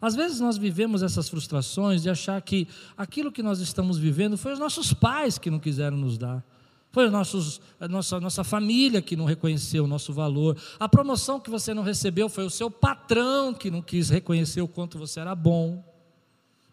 Às 0.00 0.16
vezes 0.16 0.40
nós 0.40 0.56
vivemos 0.56 1.02
essas 1.02 1.28
frustrações 1.28 2.02
de 2.02 2.10
achar 2.10 2.40
que 2.42 2.66
aquilo 2.96 3.30
que 3.30 3.42
nós 3.42 3.60
estamos 3.60 3.98
vivendo 3.98 4.36
foi 4.36 4.52
os 4.52 4.58
nossos 4.58 4.92
pais 4.92 5.38
que 5.38 5.50
não 5.50 5.60
quiseram 5.60 5.96
nos 5.96 6.18
dar. 6.18 6.42
Foi 6.90 7.08
nossos, 7.08 7.60
a 7.78 7.86
nossa, 7.86 8.18
nossa 8.18 8.42
família 8.42 9.00
que 9.00 9.14
não 9.14 9.24
reconheceu 9.24 9.84
o 9.84 9.86
nosso 9.86 10.12
valor. 10.12 10.56
A 10.80 10.88
promoção 10.88 11.38
que 11.38 11.48
você 11.48 11.72
não 11.72 11.82
recebeu 11.82 12.28
foi 12.28 12.44
o 12.44 12.50
seu 12.50 12.70
patrão 12.70 13.54
que 13.54 13.70
não 13.70 13.80
quis 13.80 14.10
reconhecer 14.10 14.60
o 14.60 14.68
quanto 14.68 14.98
você 14.98 15.20
era 15.20 15.34
bom. 15.34 15.91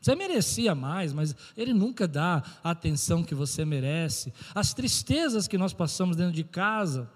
Você 0.02 0.16
merecia 0.16 0.74
mais, 0.74 1.12
mas 1.12 1.36
ele 1.58 1.74
nunca 1.74 2.08
dá 2.08 2.42
a 2.64 2.72
atenção 2.72 3.24
que 3.24 3.36
você 3.36 3.66
merece. 3.66 4.34
As 4.56 4.74
tristezas 4.74 5.48
que 5.48 5.58
nós 5.58 5.74
passamos 5.74 6.16
dentro 6.16 6.32
de 6.32 6.44
casa, 6.44 7.10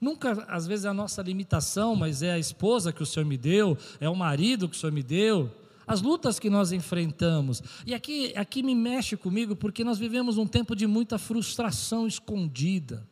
nunca, 0.00 0.44
às 0.48 0.66
vezes, 0.66 0.86
é 0.86 0.88
a 0.88 0.94
nossa 0.94 1.20
limitação, 1.20 1.94
mas 1.94 2.22
é 2.22 2.32
a 2.32 2.38
esposa 2.38 2.92
que 2.92 3.02
o 3.02 3.06
Senhor 3.06 3.26
me 3.26 3.36
deu, 3.36 3.76
é 4.00 4.08
o 4.08 4.16
marido 4.16 4.68
que 4.68 4.76
o 4.76 4.78
Senhor 4.78 4.92
me 4.92 5.02
deu. 5.02 5.50
As 5.86 6.00
lutas 6.00 6.38
que 6.38 6.48
nós 6.48 6.72
enfrentamos. 6.72 7.62
E 7.84 7.92
aqui, 7.92 8.32
aqui 8.36 8.62
me 8.62 8.74
mexe 8.74 9.16
comigo 9.16 9.54
porque 9.54 9.84
nós 9.84 9.98
vivemos 9.98 10.38
um 10.38 10.46
tempo 10.46 10.74
de 10.74 10.86
muita 10.86 11.18
frustração 11.18 12.06
escondida. 12.06 13.06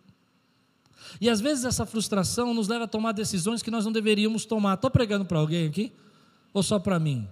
E 1.20 1.29
às 1.29 1.40
vezes 1.40 1.64
essa 1.64 1.85
frustração 1.85 2.55
nos 2.55 2.68
leva 2.68 2.85
a 2.85 2.88
tomar 2.88 3.12
decisões 3.12 3.62
que 3.62 3.70
nós 3.70 3.85
não 3.85 3.92
deveríamos 3.92 4.44
tomar. 4.44 4.74
Estou 4.74 4.90
pregando 4.90 5.24
para 5.24 5.38
alguém 5.38 5.66
aqui? 5.66 5.92
Ou 6.55 6.62
só 6.62 6.79
para 6.79 6.98
mim? 6.98 7.29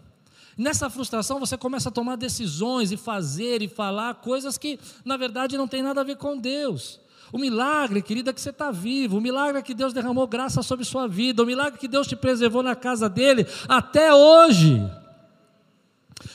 Nessa 0.58 0.90
frustração 0.90 1.38
você 1.38 1.56
começa 1.56 1.88
a 1.88 1.92
tomar 1.92 2.16
decisões 2.16 2.90
e 2.90 2.96
fazer 2.96 3.62
e 3.62 3.68
falar 3.68 4.14
coisas 4.16 4.58
que 4.58 4.80
na 5.04 5.16
verdade 5.16 5.56
não 5.56 5.68
tem 5.68 5.84
nada 5.84 6.00
a 6.00 6.04
ver 6.04 6.16
com 6.16 6.36
Deus. 6.36 6.98
O 7.32 7.38
milagre, 7.38 8.02
querida, 8.02 8.30
é 8.30 8.32
que 8.32 8.40
você 8.40 8.50
está 8.50 8.72
vivo, 8.72 9.18
o 9.18 9.20
milagre 9.20 9.58
é 9.58 9.62
que 9.62 9.72
Deus 9.72 9.92
derramou 9.92 10.26
graça 10.26 10.60
sobre 10.62 10.84
sua 10.84 11.06
vida, 11.06 11.44
o 11.44 11.46
milagre 11.46 11.76
é 11.76 11.78
que 11.78 11.86
Deus 11.86 12.08
te 12.08 12.16
preservou 12.16 12.60
na 12.60 12.74
casa 12.74 13.08
dele 13.08 13.46
até 13.68 14.12
hoje. 14.12 14.82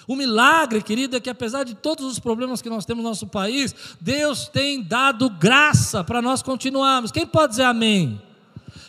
O 0.08 0.16
milagre, 0.16 0.82
querida, 0.82 1.18
é 1.18 1.20
que 1.20 1.30
apesar 1.30 1.66
de 1.66 1.76
todos 1.76 2.06
os 2.06 2.18
problemas 2.18 2.62
que 2.62 2.70
nós 2.70 2.86
temos 2.86 3.04
no 3.04 3.10
nosso 3.10 3.28
país, 3.28 3.76
Deus 4.00 4.48
tem 4.48 4.82
dado 4.82 5.30
graça 5.30 6.02
para 6.02 6.22
nós 6.22 6.42
continuarmos. 6.42 7.12
Quem 7.12 7.26
pode 7.26 7.52
dizer 7.52 7.64
amém? 7.64 8.22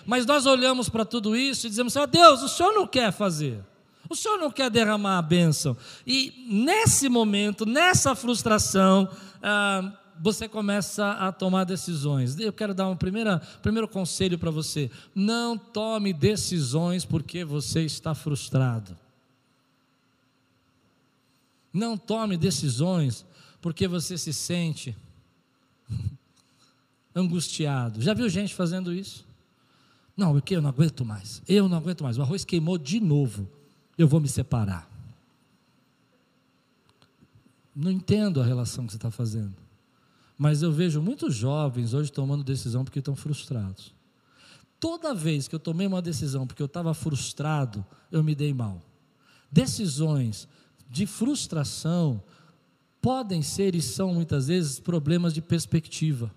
Mas 0.07 0.27
nós 0.27 0.47
olhamos 0.47 0.89
para 0.89 1.05
tudo 1.05 1.35
isso 1.35 1.67
e 1.67 1.71
dizemos 1.71 1.97
oh, 1.97 2.07
Deus, 2.07 2.43
o 2.43 2.49
Senhor 2.49 2.73
não 2.73 2.87
quer 2.87 3.11
fazer. 3.13 3.74
O 4.09 4.15
Senhor 4.15 4.39
não 4.39 4.51
quer 4.51 4.71
derramar 4.71 5.19
a 5.19 5.23
bênção. 5.23 5.77
E 6.07 6.47
nesse 6.49 7.09
momento, 7.09 7.65
nessa 7.65 8.15
frustração, 8.15 9.09
ah, 9.43 9.93
você 10.21 10.49
começa 10.49 11.13
a 11.13 11.33
tomar 11.33 11.65
decisões. 11.65 12.39
Eu 12.39 12.53
quero 12.53 12.75
dar 12.75 12.89
um 12.89 12.97
primeiro 12.97 13.89
conselho 13.89 14.39
para 14.39 14.51
você: 14.51 14.91
não 15.15 15.57
tome 15.57 16.13
decisões 16.13 17.05
porque 17.05 17.45
você 17.45 17.83
está 17.83 18.15
frustrado. 18.15 18.97
Não 21.73 21.97
tome 21.97 22.37
decisões 22.37 23.25
porque 23.61 23.89
você 23.89 24.17
se 24.17 24.33
sente 24.33 24.95
angustiado. 27.15 28.01
Já 28.01 28.15
viu 28.15 28.29
gente 28.29 28.55
fazendo 28.55 28.93
isso? 28.93 29.27
Não, 30.17 30.33
porque 30.33 30.55
eu 30.55 30.63
não 30.63 30.71
aguento 30.71 31.05
mais. 31.05 31.43
Eu 31.49 31.69
não 31.69 31.79
aguento 31.79 32.05
mais. 32.05 32.17
O 32.17 32.23
arroz 32.23 32.45
queimou 32.45 32.79
de 32.79 33.01
novo 33.01 33.49
eu 33.97 34.09
vou 34.09 34.21
me 34.21 34.29
separar. 34.29 34.91
Não 37.75 37.91
entendo 37.91 38.41
a 38.41 38.45
relação 38.45 38.87
que 38.87 38.93
você 38.93 38.99
está 38.99 39.11
fazendo. 39.11 39.55
Mas 40.37 40.63
eu 40.63 40.73
vejo 40.73 41.01
muitos 41.01 41.35
jovens 41.35 41.95
hoje 41.95 42.11
tomando 42.11 42.45
decisão 42.45 42.85
porque 42.85 42.99
estão 42.99 43.17
frustrados. 43.17 43.95
Toda 44.79 45.15
vez 45.15 45.49
que 45.49 45.55
eu 45.55 45.61
tomei 45.61 45.87
uma 45.87 46.03
decisão 46.03 46.47
porque 46.47 46.63
eu 46.63 46.67
estava 46.67 46.93
frustrado, 46.93 47.85
eu 48.11 48.23
me 48.23 48.35
dei 48.35 48.53
mal. 48.53 48.83
Decisões 49.51 50.49
de 50.91 51.07
frustração 51.07 52.23
podem 53.01 53.43
ser 53.43 53.75
e 53.75 53.83
são 53.83 54.15
muitas 54.15 54.49
vezes 54.49 54.81
problemas 54.81 55.33
de 55.33 55.41
perspectiva. 55.41 56.33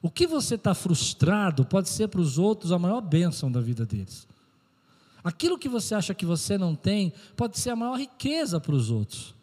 O 0.00 0.10
que 0.10 0.26
você 0.26 0.54
está 0.54 0.74
frustrado 0.74 1.64
pode 1.64 1.88
ser 1.88 2.08
para 2.08 2.20
os 2.20 2.38
outros 2.38 2.72
a 2.72 2.78
maior 2.78 3.00
bênção 3.00 3.50
da 3.50 3.60
vida 3.60 3.84
deles. 3.84 4.26
Aquilo 5.22 5.58
que 5.58 5.68
você 5.68 5.94
acha 5.94 6.14
que 6.14 6.24
você 6.24 6.56
não 6.56 6.74
tem 6.74 7.12
pode 7.36 7.58
ser 7.58 7.70
a 7.70 7.76
maior 7.76 7.98
riqueza 7.98 8.60
para 8.60 8.74
os 8.74 8.90
outros. 8.90 9.34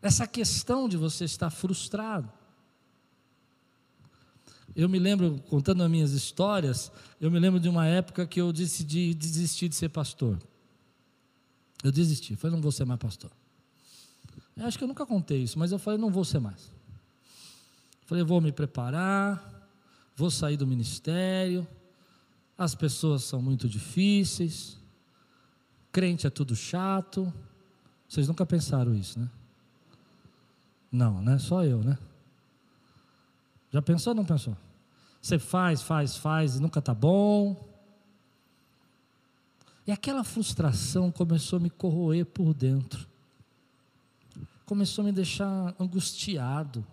Essa 0.00 0.26
questão 0.26 0.88
de 0.88 0.96
você 0.96 1.24
estar 1.24 1.50
frustrado. 1.50 2.30
Eu 4.74 4.88
me 4.88 4.98
lembro, 4.98 5.42
contando 5.48 5.82
as 5.82 5.90
minhas 5.90 6.12
histórias, 6.12 6.92
eu 7.20 7.30
me 7.30 7.38
lembro 7.38 7.58
de 7.58 7.68
uma 7.68 7.86
época 7.86 8.26
que 8.26 8.40
eu 8.40 8.52
decidi 8.52 9.14
desistir 9.14 9.68
de 9.68 9.74
ser 9.74 9.88
pastor. 9.88 10.38
Eu 11.82 11.90
desisti, 11.90 12.36
falei, 12.36 12.54
não 12.54 12.62
vou 12.62 12.72
ser 12.72 12.84
mais 12.84 13.00
pastor. 13.00 13.30
Eu 14.56 14.66
acho 14.66 14.76
que 14.76 14.84
eu 14.84 14.88
nunca 14.88 15.06
contei 15.06 15.42
isso, 15.42 15.58
mas 15.58 15.72
eu 15.72 15.78
falei, 15.78 15.98
não 15.98 16.10
vou 16.10 16.24
ser 16.24 16.40
mais. 16.40 16.70
falei, 18.06 18.22
vou 18.22 18.40
me 18.40 18.52
preparar, 18.52 19.70
vou 20.14 20.30
sair 20.30 20.56
do 20.56 20.66
ministério, 20.66 21.66
as 22.56 22.74
pessoas 22.74 23.24
são 23.24 23.40
muito 23.42 23.68
difíceis, 23.68 24.78
crente 25.92 26.26
é 26.26 26.30
tudo 26.30 26.54
chato. 26.56 27.32
Vocês 28.08 28.28
nunca 28.28 28.46
pensaram 28.46 28.94
isso, 28.94 29.18
né? 29.18 29.28
Não, 30.90 31.20
né? 31.20 31.38
Só 31.38 31.64
eu, 31.64 31.82
né? 31.82 31.98
Já 33.70 33.82
pensou 33.82 34.12
ou 34.12 34.14
não 34.16 34.24
pensou? 34.24 34.56
Você 35.20 35.38
faz, 35.38 35.82
faz, 35.82 36.16
faz 36.16 36.56
e 36.56 36.60
nunca 36.60 36.78
está 36.78 36.94
bom. 36.94 37.68
E 39.86 39.92
aquela 39.92 40.24
frustração 40.24 41.12
começou 41.12 41.58
a 41.58 41.60
me 41.60 41.70
corroer 41.70 42.24
por 42.26 42.54
dentro. 42.54 43.06
Começou 44.64 45.02
a 45.02 45.06
me 45.06 45.12
deixar 45.12 45.74
angustiado. 45.78 46.84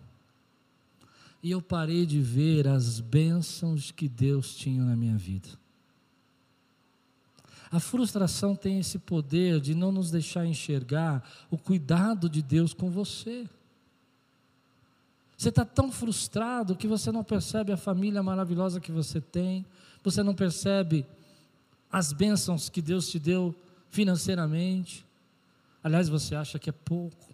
E 1.43 1.51
eu 1.51 1.61
parei 1.61 2.05
de 2.05 2.21
ver 2.21 2.69
as 2.69 3.01
bênçãos 3.01 3.91
que 3.91 4.07
Deus 4.07 4.55
tinha 4.55 4.81
na 4.81 4.95
minha 4.95 5.17
vida. 5.17 5.49
A 7.69 7.81
frustração 7.81 8.55
tem 8.55 8.79
esse 8.79 8.97
poder 8.97 9.59
de 9.59 9.75
não 9.75 9.91
nos 9.91 10.09
deixar 10.09 10.45
enxergar 10.45 11.27
o 11.51 11.57
cuidado 11.57 12.29
de 12.29 12.41
Deus 12.41 12.73
com 12.73 12.89
você. 12.89 13.49
Você 15.35 15.49
está 15.49 15.65
tão 15.65 15.91
frustrado 15.91 16.77
que 16.77 16.87
você 16.87 17.11
não 17.11 17.23
percebe 17.23 17.73
a 17.73 17.77
família 17.77 18.23
maravilhosa 18.23 18.79
que 18.79 18.91
você 18.91 19.19
tem, 19.19 19.65
você 20.01 20.23
não 20.23 20.33
percebe 20.33 21.05
as 21.91 22.13
bênçãos 22.13 22.69
que 22.69 22.81
Deus 22.81 23.09
te 23.09 23.19
deu 23.19 23.53
financeiramente. 23.89 25.05
Aliás, 25.83 26.07
você 26.07 26.35
acha 26.35 26.57
que 26.57 26.69
é 26.69 26.73
pouco. 26.73 27.32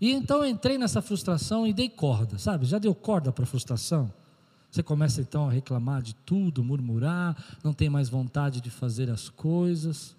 E 0.00 0.12
então 0.12 0.38
eu 0.38 0.46
entrei 0.46 0.76
nessa 0.76 1.00
frustração 1.00 1.66
e 1.66 1.72
dei 1.72 1.88
corda, 1.88 2.38
sabe? 2.38 2.66
Já 2.66 2.78
deu 2.78 2.94
corda 2.94 3.32
para 3.32 3.44
a 3.44 3.46
frustração? 3.46 4.12
Você 4.70 4.82
começa 4.82 5.20
então 5.20 5.48
a 5.48 5.52
reclamar 5.52 6.02
de 6.02 6.14
tudo, 6.16 6.64
murmurar, 6.64 7.36
não 7.62 7.72
tem 7.72 7.88
mais 7.88 8.08
vontade 8.08 8.60
de 8.60 8.70
fazer 8.70 9.08
as 9.08 9.28
coisas. 9.28 10.16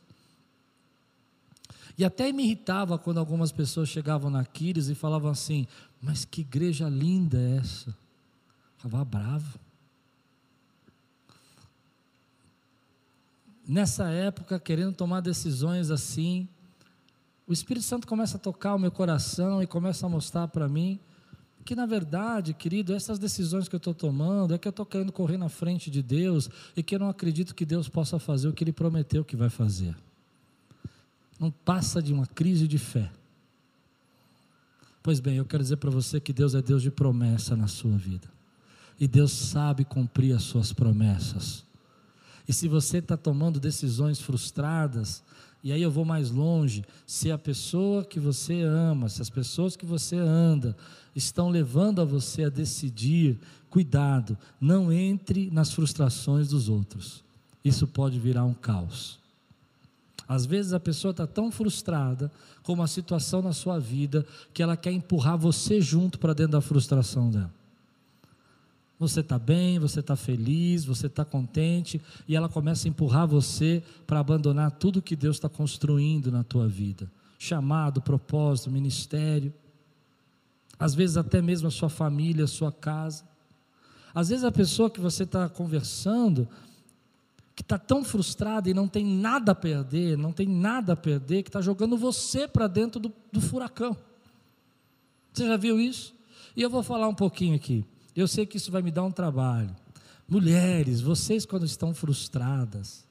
E 1.98 2.06
até 2.06 2.32
me 2.32 2.44
irritava 2.44 2.98
quando 2.98 3.20
algumas 3.20 3.52
pessoas 3.52 3.90
chegavam 3.90 4.30
na 4.30 4.46
Quiris 4.46 4.88
e 4.88 4.96
falavam 4.96 5.30
assim: 5.30 5.68
Mas 6.02 6.26
que 6.26 6.42
igreja 6.42 6.88
linda 6.88 7.38
é 7.38 7.58
essa? 7.58 7.96
Ficava 8.78 9.04
bravo. 9.04 9.60
Nessa 13.68 14.10
época, 14.10 14.60
querendo 14.60 14.94
tomar 14.94 15.22
decisões 15.22 15.90
assim, 15.90 16.48
o 17.48 17.54
Espírito 17.54 17.86
Santo 17.86 18.08
começa 18.08 18.38
a 18.38 18.40
tocar 18.40 18.76
o 18.76 18.80
meu 18.80 18.92
coração 18.92 19.62
e 19.62 19.68
começa 19.68 20.06
a 20.06 20.10
mostrar 20.10 20.48
para 20.48 20.68
mim 20.68 21.00
que 21.64 21.76
na 21.76 21.88
verdade, 21.88 22.54
querido, 22.54 22.94
essas 22.94 23.18
decisões 23.18 23.68
que 23.68 23.76
eu 23.76 23.80
estou 23.80 23.94
tomando 23.94 24.54
é 24.54 24.58
que 24.58 24.68
eu 24.68 24.70
estou 24.70 24.86
querendo 24.86 25.12
correr 25.12 25.38
na 25.38 25.50
frente 25.50 25.90
de 25.90 26.04
Deus 26.04 26.48
e 26.78 26.84
que 26.84 26.94
eu 26.94 27.00
não 27.00 27.10
acredito 27.10 27.56
que 27.56 27.66
Deus 27.66 27.90
possa 27.90 28.20
fazer 28.20 28.48
o 28.48 28.54
que 28.54 28.64
Ele 28.64 28.72
prometeu 28.72 29.26
que 29.26 29.36
vai 29.36 29.50
fazer. 29.50 29.96
Não 31.40 31.50
passa 31.50 32.04
de 32.04 32.14
uma 32.14 32.28
crise 32.28 32.68
de 32.68 32.78
fé. 32.78 33.12
Pois 35.02 35.20
bem, 35.20 35.38
eu 35.38 35.46
quero 35.46 35.64
dizer 35.64 35.78
para 35.78 35.90
você 35.90 36.20
que 36.20 36.32
Deus 36.32 36.54
é 36.54 36.62
Deus 36.62 36.84
de 36.84 36.92
promessa 36.92 37.56
na 37.56 37.68
sua 37.68 37.98
vida. 37.98 38.28
E 39.00 39.08
Deus 39.08 39.32
sabe 39.32 39.84
cumprir 39.84 40.36
as 40.36 40.44
suas 40.44 40.72
promessas. 40.72 41.66
E 42.48 42.54
se 42.54 42.68
você 42.68 43.00
está 43.00 43.18
tomando 43.18 43.60
decisões 43.60 44.22
frustradas, 44.22 45.24
e 45.66 45.72
aí 45.72 45.82
eu 45.82 45.90
vou 45.90 46.06
mais 46.06 46.30
longe, 46.30 46.86
se 47.08 47.32
a 47.32 47.40
pessoa 47.40 48.06
que 48.06 48.20
você 48.20 48.62
ama, 48.62 49.10
se 49.10 49.20
as 49.20 49.32
pessoas 49.32 49.76
que 49.76 49.84
você 49.84 50.16
anda, 50.16 50.78
estão 51.16 51.50
levando 51.50 52.00
a 52.00 52.06
você 52.06 52.44
a 52.44 52.50
decidir, 52.50 53.40
cuidado, 53.68 54.38
não 54.62 54.94
entre 54.94 55.50
nas 55.50 55.74
frustrações 55.74 56.50
dos 56.50 56.70
outros. 56.70 57.24
Isso 57.64 57.88
pode 57.88 58.20
virar 58.20 58.46
um 58.46 58.54
caos. 58.54 59.18
Às 60.28 60.46
vezes 60.46 60.72
a 60.72 60.80
pessoa 60.80 61.10
está 61.10 61.26
tão 61.26 61.52
frustrada 61.52 62.32
com 62.62 62.74
uma 62.74 62.86
situação 62.86 63.42
na 63.42 63.52
sua 63.52 63.80
vida 63.80 64.24
que 64.54 64.62
ela 64.62 64.78
quer 64.78 64.92
empurrar 64.92 65.36
você 65.36 65.82
junto 65.82 66.20
para 66.20 66.36
dentro 66.36 66.52
da 66.52 66.62
frustração 66.62 67.32
dela. 67.32 67.52
Você 68.98 69.20
está 69.20 69.38
bem, 69.38 69.78
você 69.78 70.00
está 70.00 70.16
feliz, 70.16 70.86
você 70.86 71.08
está 71.08 71.26
contente, 71.26 72.02
e 72.28 72.36
ela 72.36 72.48
começa 72.48 72.88
a 72.88 72.90
empurrar 72.90 73.28
você 73.28 73.84
para 74.08 74.20
abandonar 74.20 74.72
tudo 74.72 75.02
que 75.02 75.16
Deus 75.16 75.36
está 75.36 75.50
construindo 75.50 76.32
na 76.32 76.44
tua 76.44 76.68
vida 76.68 77.12
chamado, 77.38 78.02
propósito, 78.02 78.72
ministério 78.72 79.54
às 80.80 80.94
vezes 80.94 81.18
até 81.18 81.42
mesmo 81.42 81.68
a 81.68 81.72
sua 81.72 81.90
família, 81.90 82.44
a 82.44 82.48
sua 82.48 82.72
casa. 82.72 83.24
Às 84.14 84.30
vezes 84.30 84.44
a 84.44 84.52
pessoa 84.52 84.90
que 84.90 85.00
você 85.00 85.24
está 85.24 85.50
conversando, 85.50 86.48
que 87.56 87.62
está 87.62 87.78
tão 87.78 88.04
frustrada 88.04 88.70
e 88.70 88.74
não 88.74 88.88
tem 88.88 89.06
nada 89.06 89.54
a 89.54 89.56
perder, 89.56 90.18
não 90.18 90.32
tem 90.32 90.48
nada 90.48 90.94
a 90.94 90.96
perder, 90.96 91.44
que 91.44 91.50
está 91.50 91.62
jogando 91.62 91.98
você 91.98 92.48
para 92.48 92.68
dentro 92.68 93.00
do, 93.00 93.14
do 93.32 93.42
furacão. 93.42 93.98
Você 95.34 95.48
já 95.48 95.58
viu 95.58 95.80
isso? 95.80 96.14
E 96.56 96.62
eu 96.62 96.70
vou 96.70 96.84
falar 96.84 97.08
um 97.08 97.16
pouquinho 97.16 97.56
aqui. 97.56 97.86
Eu 98.16 98.28
sei 98.28 98.46
que 98.46 98.58
isso 98.58 98.72
vai 98.72 98.82
me 98.82 98.92
dar 98.92 99.04
um 99.04 99.12
trabalho. 99.12 99.76
Mulheres, 100.28 101.02
vocês 101.02 101.46
quando 101.46 101.66
estão 101.66 101.94
frustradas 101.94 103.06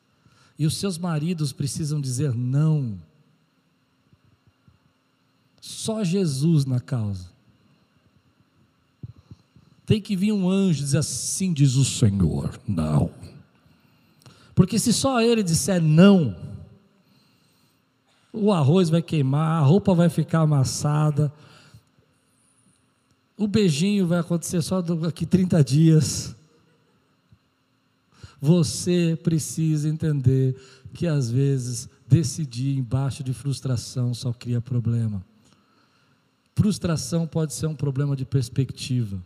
e 0.58 0.66
os 0.66 0.76
seus 0.76 0.96
maridos 0.96 1.52
precisam 1.52 2.00
dizer 2.00 2.34
não, 2.34 2.98
só 5.60 6.02
Jesus 6.02 6.64
na 6.64 6.80
causa. 6.80 7.32
Tem 9.86 10.00
que 10.00 10.16
vir 10.16 10.32
um 10.32 10.48
anjo 10.48 10.80
e 10.80 10.84
dizer 10.84 10.98
assim 10.98 11.52
diz 11.52 11.74
o 11.74 11.84
Senhor. 11.84 12.58
Não. 12.66 13.10
Porque 14.54 14.78
se 14.78 14.92
só 14.92 15.20
ele 15.20 15.42
disser 15.42 15.82
não, 15.82 16.36
o 18.32 18.52
arroz 18.52 18.88
vai 18.88 19.02
queimar, 19.02 19.62
a 19.62 19.64
roupa 19.64 19.94
vai 19.94 20.08
ficar 20.08 20.40
amassada, 20.40 21.32
o 23.36 23.46
beijinho 23.46 24.06
vai 24.06 24.18
acontecer 24.18 24.62
só 24.62 24.80
daqui 24.80 25.26
30 25.26 25.62
dias. 25.64 26.34
Você 28.40 29.18
precisa 29.22 29.88
entender 29.88 30.56
que 30.92 31.06
às 31.06 31.30
vezes 31.30 31.88
decidir 32.06 32.76
embaixo 32.76 33.24
de 33.24 33.32
frustração 33.32 34.14
só 34.14 34.32
cria 34.32 34.60
problema. 34.60 35.24
Frustração 36.54 37.26
pode 37.26 37.52
ser 37.52 37.66
um 37.66 37.74
problema 37.74 38.14
de 38.14 38.24
perspectiva. 38.24 39.20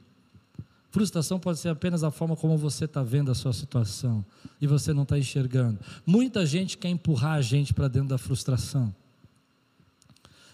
Frustração 0.90 1.38
pode 1.38 1.58
ser 1.58 1.68
apenas 1.68 2.02
a 2.02 2.10
forma 2.10 2.34
como 2.34 2.56
você 2.56 2.86
está 2.86 3.02
vendo 3.02 3.30
a 3.30 3.34
sua 3.34 3.52
situação 3.52 4.24
e 4.60 4.66
você 4.66 4.94
não 4.94 5.02
está 5.02 5.18
enxergando. 5.18 5.78
Muita 6.06 6.46
gente 6.46 6.78
quer 6.78 6.88
empurrar 6.88 7.34
a 7.34 7.42
gente 7.42 7.74
para 7.74 7.88
dentro 7.88 8.08
da 8.08 8.18
frustração. 8.18 8.94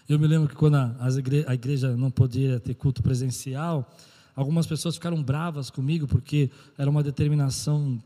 Eu 0.07 0.19
me 0.19 0.27
lembro 0.27 0.47
que 0.47 0.55
quando 0.55 0.75
a, 0.75 0.95
a 1.47 1.53
igreja 1.55 1.97
não 1.97 2.11
podia 2.11 2.59
ter 2.59 2.75
culto 2.75 3.01
presencial, 3.01 3.91
algumas 4.35 4.67
pessoas 4.67 4.95
ficaram 4.95 5.21
bravas 5.23 5.71
comigo 5.71 6.07
porque 6.07 6.51
era 6.77 6.87
uma 6.87 7.01
determinação 7.01 7.99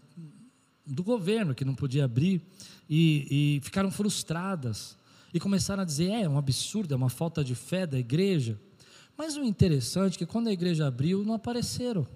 do 0.86 1.04
governo 1.04 1.54
que 1.54 1.66
não 1.66 1.76
podia 1.76 2.06
abrir 2.06 2.42
e, 2.90 3.58
e 3.58 3.62
ficaram 3.62 3.92
frustradas 3.92 4.98
e 5.34 5.42
começaram 5.42 5.84
a 5.84 5.86
dizer: 5.86 6.10
é, 6.10 6.22
é 6.22 6.30
um 6.30 6.38
absurdo, 6.38 6.94
é 6.94 6.98
uma 6.98 7.10
falta 7.10 7.44
de 7.44 7.54
fé 7.54 7.86
da 7.86 8.00
igreja. 8.00 8.58
Mas 9.18 9.36
o 9.36 9.44
interessante 9.44 10.16
é 10.16 10.18
que 10.20 10.26
quando 10.26 10.48
a 10.48 10.54
igreja 10.54 10.88
abriu, 10.88 11.26
não 11.26 11.34
apareceram. 11.34 12.08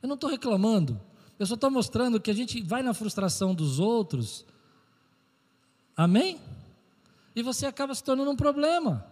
Eu 0.00 0.06
não 0.06 0.14
estou 0.14 0.30
reclamando. 0.30 1.00
Eu 1.36 1.46
só 1.46 1.54
estou 1.54 1.68
mostrando 1.68 2.20
que 2.20 2.30
a 2.30 2.34
gente 2.34 2.62
vai 2.62 2.80
na 2.80 2.94
frustração 2.94 3.52
dos 3.52 3.80
outros. 3.80 4.46
Amém? 5.96 6.38
E 7.34 7.42
você 7.42 7.66
acaba 7.66 7.94
se 7.94 8.02
tornando 8.02 8.30
um 8.30 8.36
problema. 8.36 9.04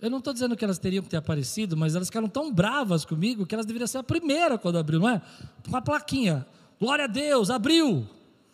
Eu 0.00 0.10
não 0.10 0.18
estou 0.18 0.32
dizendo 0.32 0.56
que 0.56 0.64
elas 0.64 0.78
teriam 0.78 1.02
que 1.02 1.08
ter 1.08 1.16
aparecido, 1.16 1.76
mas 1.76 1.94
elas 1.94 2.08
ficaram 2.08 2.28
tão 2.28 2.52
bravas 2.52 3.04
comigo 3.04 3.46
que 3.46 3.54
elas 3.54 3.64
deveriam 3.64 3.86
ser 3.86 3.98
a 3.98 4.02
primeira 4.02 4.58
quando 4.58 4.76
abriu, 4.76 4.98
não 4.98 5.08
é? 5.08 5.22
Com 5.70 5.76
a 5.76 5.80
plaquinha. 5.80 6.44
Glória 6.80 7.04
a 7.04 7.08
Deus, 7.08 7.50
abriu. 7.50 8.08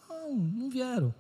Não, 0.09 0.35
não 0.35 0.71
vieram. 0.71 1.15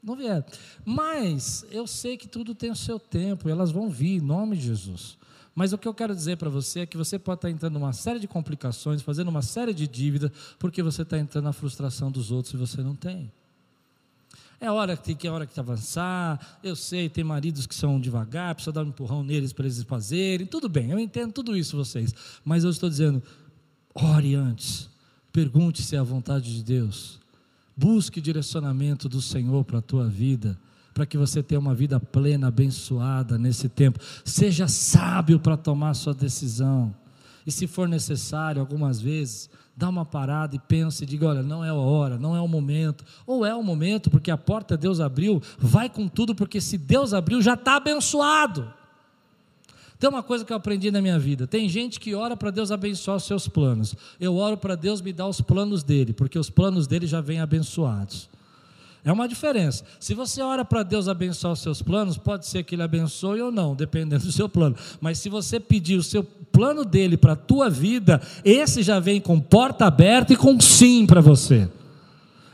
Não 0.00 0.14
vieram. 0.14 0.44
Mas 0.84 1.66
eu 1.72 1.88
sei 1.88 2.16
que 2.16 2.28
tudo 2.28 2.54
tem 2.54 2.70
o 2.70 2.76
seu 2.76 3.00
tempo, 3.00 3.48
e 3.48 3.52
elas 3.52 3.72
vão 3.72 3.90
vir, 3.90 4.18
em 4.18 4.20
nome 4.20 4.56
de 4.56 4.66
Jesus. 4.66 5.18
Mas 5.56 5.72
o 5.72 5.78
que 5.78 5.88
eu 5.88 5.94
quero 5.94 6.14
dizer 6.14 6.36
para 6.36 6.48
você 6.48 6.80
é 6.80 6.86
que 6.86 6.96
você 6.96 7.18
pode 7.18 7.38
estar 7.38 7.50
entrando 7.50 7.74
numa 7.74 7.92
série 7.92 8.20
de 8.20 8.28
complicações, 8.28 9.02
fazendo 9.02 9.28
uma 9.28 9.42
série 9.42 9.74
de 9.74 9.88
dívidas, 9.88 10.30
porque 10.58 10.82
você 10.82 11.02
está 11.02 11.18
entrando 11.18 11.44
na 11.44 11.52
frustração 11.52 12.12
dos 12.12 12.30
outros 12.30 12.54
e 12.54 12.56
você 12.56 12.80
não 12.80 12.94
tem. 12.94 13.32
É 14.60 14.70
hora 14.70 14.96
que 14.96 15.04
tem 15.04 15.16
que 15.16 15.26
é 15.26 15.30
hora 15.30 15.46
que 15.46 15.58
avançar. 15.58 16.58
Eu 16.62 16.74
sei, 16.76 17.08
tem 17.08 17.24
maridos 17.24 17.66
que 17.66 17.74
são 17.74 18.00
devagar, 18.00 18.54
precisa 18.54 18.72
dar 18.72 18.84
um 18.84 18.88
empurrão 18.88 19.22
neles 19.22 19.52
para 19.52 19.64
eles 19.66 19.82
fazerem. 19.82 20.46
Tudo 20.46 20.68
bem, 20.68 20.90
eu 20.90 20.98
entendo 20.98 21.32
tudo 21.32 21.56
isso 21.56 21.76
vocês. 21.76 22.14
Mas 22.44 22.64
eu 22.64 22.70
estou 22.70 22.88
dizendo, 22.88 23.22
ore 23.94 24.34
antes. 24.34 24.88
Pergunte 25.32 25.82
se 25.82 25.96
é 25.96 25.98
a 25.98 26.02
vontade 26.02 26.54
de 26.54 26.62
Deus. 26.62 27.20
Busque 27.76 28.20
direcionamento 28.20 29.08
do 29.08 29.20
Senhor 29.20 29.64
para 29.64 29.78
a 29.78 29.82
tua 29.82 30.08
vida 30.08 30.58
para 30.94 31.04
que 31.04 31.18
você 31.18 31.42
tenha 31.42 31.58
uma 31.58 31.74
vida 31.74 31.98
plena, 31.98 32.46
abençoada 32.46 33.36
nesse 33.36 33.68
tempo. 33.68 33.98
Seja 34.24 34.68
sábio 34.68 35.40
para 35.40 35.56
tomar 35.56 35.92
sua 35.94 36.14
decisão. 36.14 36.94
E 37.46 37.52
se 37.52 37.66
for 37.66 37.88
necessário, 37.88 38.60
algumas 38.60 39.00
vezes, 39.00 39.50
dá 39.76 39.88
uma 39.88 40.04
parada 40.04 40.54
e 40.56 40.58
pense 40.58 41.04
e 41.04 41.06
diga: 41.06 41.26
olha, 41.26 41.42
não 41.42 41.64
é 41.64 41.68
a 41.68 41.74
hora, 41.74 42.18
não 42.18 42.36
é 42.36 42.40
o 42.40 42.48
momento. 42.48 43.04
Ou 43.26 43.44
é 43.44 43.54
o 43.54 43.62
momento, 43.62 44.10
porque 44.10 44.30
a 44.30 44.38
porta 44.38 44.76
Deus 44.76 45.00
abriu, 45.00 45.42
vai 45.58 45.88
com 45.88 46.08
tudo, 46.08 46.34
porque 46.34 46.60
se 46.60 46.78
Deus 46.78 47.12
abriu, 47.12 47.42
já 47.42 47.54
está 47.54 47.76
abençoado. 47.76 48.72
Tem 49.98 50.10
uma 50.10 50.22
coisa 50.22 50.44
que 50.44 50.52
eu 50.52 50.56
aprendi 50.56 50.90
na 50.90 51.00
minha 51.00 51.18
vida: 51.18 51.46
tem 51.46 51.68
gente 51.68 52.00
que 52.00 52.14
ora 52.14 52.36
para 52.36 52.50
Deus 52.50 52.70
abençoar 52.70 53.16
os 53.16 53.24
seus 53.24 53.48
planos. 53.48 53.94
Eu 54.20 54.36
oro 54.36 54.56
para 54.56 54.74
Deus 54.74 55.00
me 55.00 55.12
dar 55.12 55.26
os 55.26 55.40
planos 55.40 55.82
dele, 55.82 56.12
porque 56.12 56.38
os 56.38 56.50
planos 56.50 56.86
dele 56.86 57.06
já 57.06 57.20
vêm 57.20 57.40
abençoados. 57.40 58.28
É 59.04 59.12
uma 59.12 59.28
diferença. 59.28 59.84
Se 60.00 60.14
você 60.14 60.40
ora 60.40 60.64
para 60.64 60.82
Deus 60.82 61.08
abençoar 61.08 61.52
os 61.52 61.60
seus 61.60 61.82
planos, 61.82 62.16
pode 62.16 62.46
ser 62.46 62.62
que 62.62 62.74
Ele 62.74 62.82
abençoe 62.82 63.42
ou 63.42 63.52
não, 63.52 63.74
dependendo 63.74 64.24
do 64.24 64.32
seu 64.32 64.48
plano. 64.48 64.74
Mas 65.00 65.18
se 65.18 65.28
você 65.28 65.60
pedir 65.60 65.96
o 65.96 66.02
seu 66.02 66.24
plano 66.24 66.84
dele 66.84 67.16
para 67.16 67.34
a 67.34 67.36
tua 67.36 67.68
vida, 67.68 68.22
esse 68.42 68.82
já 68.82 68.98
vem 68.98 69.20
com 69.20 69.38
porta 69.38 69.84
aberta 69.84 70.32
e 70.32 70.36
com 70.36 70.58
sim 70.58 71.04
para 71.04 71.20
você. 71.20 71.68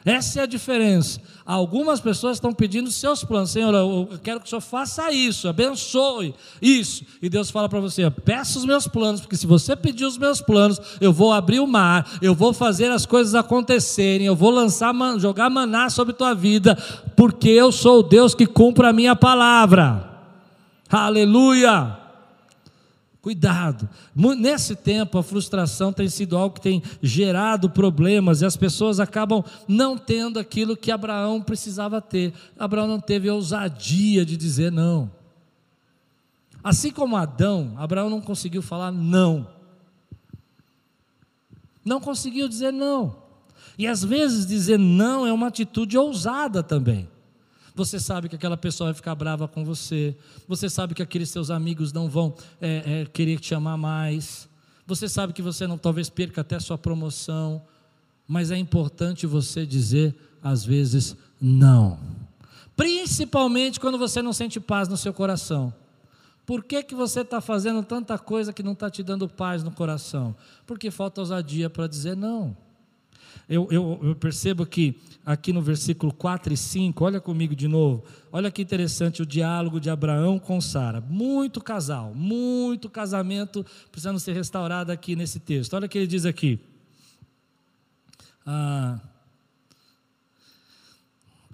Essa 0.04 0.40
é 0.40 0.42
a 0.44 0.46
diferença. 0.46 1.20
Algumas 1.44 2.00
pessoas 2.00 2.36
estão 2.36 2.52
pedindo 2.52 2.90
seus 2.90 3.22
planos. 3.22 3.50
Senhor, 3.50 3.74
eu 3.74 4.08
quero 4.22 4.40
que 4.40 4.46
o 4.46 4.48
Senhor 4.48 4.60
faça 4.60 5.12
isso, 5.12 5.46
abençoe 5.46 6.34
isso. 6.60 7.04
E 7.20 7.28
Deus 7.28 7.50
fala 7.50 7.68
para 7.68 7.80
você: 7.80 8.08
peça 8.10 8.58
os 8.58 8.64
meus 8.64 8.86
planos, 8.86 9.20
porque 9.20 9.36
se 9.36 9.46
você 9.46 9.76
pedir 9.76 10.06
os 10.06 10.16
meus 10.16 10.40
planos, 10.40 10.80
eu 11.00 11.12
vou 11.12 11.32
abrir 11.32 11.60
o 11.60 11.66
mar, 11.66 12.18
eu 12.22 12.34
vou 12.34 12.54
fazer 12.54 12.90
as 12.90 13.04
coisas 13.04 13.34
acontecerem, 13.34 14.26
eu 14.26 14.36
vou 14.36 14.50
lançar, 14.50 14.94
jogar 15.18 15.50
maná 15.50 15.90
sobre 15.90 16.14
tua 16.14 16.34
vida, 16.34 16.76
porque 17.14 17.50
eu 17.50 17.70
sou 17.70 18.00
o 18.00 18.02
Deus 18.02 18.34
que 18.34 18.46
cumpre 18.46 18.86
a 18.86 18.92
minha 18.92 19.14
palavra. 19.14 20.08
Aleluia! 20.88 21.99
Cuidado. 23.22 23.86
Nesse 24.14 24.74
tempo, 24.74 25.18
a 25.18 25.22
frustração 25.22 25.92
tem 25.92 26.08
sido 26.08 26.38
algo 26.38 26.54
que 26.54 26.60
tem 26.60 26.82
gerado 27.02 27.68
problemas 27.68 28.40
e 28.40 28.46
as 28.46 28.56
pessoas 28.56 28.98
acabam 28.98 29.44
não 29.68 29.98
tendo 29.98 30.38
aquilo 30.38 30.76
que 30.76 30.90
Abraão 30.90 31.42
precisava 31.42 32.00
ter. 32.00 32.32
Abraão 32.58 32.86
não 32.86 32.98
teve 32.98 33.28
ousadia 33.28 34.24
de 34.24 34.38
dizer 34.38 34.72
não. 34.72 35.10
Assim 36.64 36.90
como 36.90 37.16
Adão, 37.16 37.74
Abraão 37.76 38.08
não 38.08 38.22
conseguiu 38.22 38.62
falar 38.62 38.90
não. 38.90 39.46
Não 41.84 42.00
conseguiu 42.00 42.48
dizer 42.48 42.72
não. 42.72 43.16
E 43.76 43.86
às 43.86 44.02
vezes 44.02 44.46
dizer 44.46 44.78
não 44.78 45.26
é 45.26 45.32
uma 45.32 45.48
atitude 45.48 45.96
ousada 45.96 46.62
também. 46.62 47.06
Você 47.74 47.98
sabe 47.98 48.28
que 48.28 48.36
aquela 48.36 48.56
pessoa 48.56 48.88
vai 48.88 48.94
ficar 48.94 49.14
brava 49.14 49.46
com 49.48 49.64
você. 49.64 50.16
Você 50.48 50.68
sabe 50.68 50.94
que 50.94 51.02
aqueles 51.02 51.30
seus 51.30 51.50
amigos 51.50 51.92
não 51.92 52.08
vão 52.08 52.34
é, 52.60 53.02
é, 53.02 53.06
querer 53.06 53.38
te 53.38 53.54
amar 53.54 53.78
mais. 53.78 54.48
Você 54.86 55.08
sabe 55.08 55.32
que 55.32 55.42
você 55.42 55.66
não 55.66 55.78
talvez 55.78 56.08
perca 56.08 56.40
até 56.40 56.58
sua 56.58 56.76
promoção. 56.76 57.62
Mas 58.26 58.50
é 58.50 58.56
importante 58.56 59.26
você 59.26 59.66
dizer, 59.66 60.14
às 60.42 60.64
vezes, 60.64 61.16
não. 61.40 61.98
Principalmente 62.76 63.80
quando 63.80 63.98
você 63.98 64.22
não 64.22 64.32
sente 64.32 64.60
paz 64.60 64.88
no 64.88 64.96
seu 64.96 65.12
coração. 65.12 65.72
Por 66.46 66.64
que, 66.64 66.82
que 66.82 66.94
você 66.94 67.20
está 67.20 67.40
fazendo 67.40 67.82
tanta 67.82 68.18
coisa 68.18 68.52
que 68.52 68.62
não 68.62 68.72
está 68.72 68.90
te 68.90 69.02
dando 69.02 69.28
paz 69.28 69.62
no 69.62 69.70
coração? 69.70 70.34
Porque 70.66 70.90
falta 70.90 71.20
ousadia 71.20 71.70
para 71.70 71.86
dizer 71.86 72.16
não. 72.16 72.56
Eu, 73.50 73.66
eu, 73.68 73.98
eu, 74.00 74.14
percebo 74.14 74.64
que 74.64 74.96
aqui 75.26 75.52
no 75.52 75.60
versículo 75.60 76.14
4 76.14 76.52
e 76.52 76.56
5, 76.56 77.04
olha 77.04 77.20
comigo 77.20 77.52
de 77.52 77.66
novo, 77.66 78.04
olha 78.30 78.48
que 78.48 78.62
interessante 78.62 79.22
o 79.22 79.26
diálogo 79.26 79.80
de 79.80 79.90
Abraão 79.90 80.38
com 80.38 80.60
Sara. 80.60 81.00
Muito 81.00 81.60
casal, 81.60 82.14
muito 82.14 82.88
casamento 82.88 83.66
precisando 83.90 84.20
ser 84.20 84.34
restaurado 84.34 84.92
aqui 84.92 85.16
nesse 85.16 85.40
texto. 85.40 85.74
Olha 85.74 85.86
o 85.86 85.88
que 85.88 85.98
ele 85.98 86.06
diz 86.06 86.24
aqui. 86.24 86.60
Ah, 88.46 89.00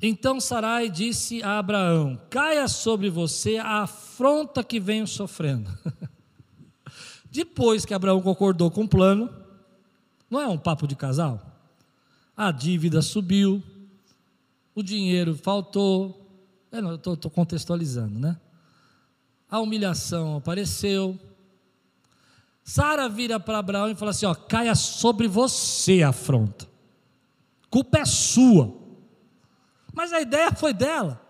então 0.02 0.38
Sarai 0.38 0.90
disse 0.90 1.42
a 1.42 1.58
Abraão: 1.58 2.20
Caia 2.28 2.68
sobre 2.68 3.08
você 3.08 3.56
a 3.56 3.84
afronta 3.84 4.62
que 4.62 4.78
venho 4.78 5.06
sofrendo. 5.06 5.70
Depois 7.32 7.86
que 7.86 7.94
Abraão 7.94 8.20
concordou 8.20 8.70
com 8.70 8.84
o 8.84 8.88
plano, 8.88 9.34
não 10.30 10.42
é 10.42 10.46
um 10.46 10.58
papo 10.58 10.86
de 10.86 10.94
casal? 10.94 11.55
A 12.36 12.50
dívida 12.50 13.00
subiu, 13.00 13.62
o 14.74 14.82
dinheiro 14.82 15.34
faltou. 15.34 16.22
Eu 16.70 16.96
estou 16.96 17.30
contextualizando, 17.30 18.18
né? 18.18 18.36
A 19.48 19.60
humilhação 19.60 20.36
apareceu. 20.36 21.18
Sara 22.62 23.08
vira 23.08 23.40
para 23.40 23.58
Abraão 23.58 23.88
e 23.88 23.94
fala 23.94 24.10
assim: 24.10 24.26
ó, 24.26 24.34
caia 24.34 24.74
sobre 24.74 25.26
você 25.26 26.02
a 26.02 26.10
afronta. 26.10 26.66
Culpa 27.70 27.98
é 27.98 28.04
sua. 28.04 28.76
Mas 29.94 30.12
a 30.12 30.20
ideia 30.20 30.52
foi 30.52 30.74
dela. 30.74 31.22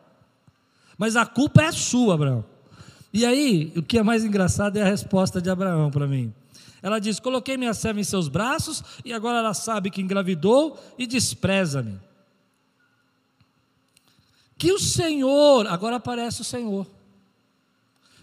Mas 0.98 1.14
a 1.14 1.24
culpa 1.24 1.62
é 1.62 1.70
sua, 1.70 2.14
Abraão. 2.14 2.44
E 3.12 3.24
aí, 3.24 3.72
o 3.76 3.82
que 3.82 3.98
é 3.98 4.02
mais 4.02 4.24
engraçado 4.24 4.76
é 4.76 4.82
a 4.82 4.86
resposta 4.86 5.40
de 5.40 5.48
Abraão 5.48 5.90
para 5.90 6.06
mim. 6.06 6.34
Ela 6.86 7.00
diz: 7.00 7.18
Coloquei 7.18 7.56
minha 7.56 7.74
serva 7.74 7.98
em 7.98 8.04
seus 8.04 8.28
braços 8.28 8.80
e 9.04 9.12
agora 9.12 9.38
ela 9.38 9.52
sabe 9.52 9.90
que 9.90 10.00
engravidou 10.00 10.78
e 10.96 11.04
despreza-me. 11.04 11.98
Que 14.56 14.70
o 14.70 14.78
Senhor, 14.78 15.66
agora 15.66 15.96
aparece 15.96 16.42
o 16.42 16.44
Senhor. 16.44 16.86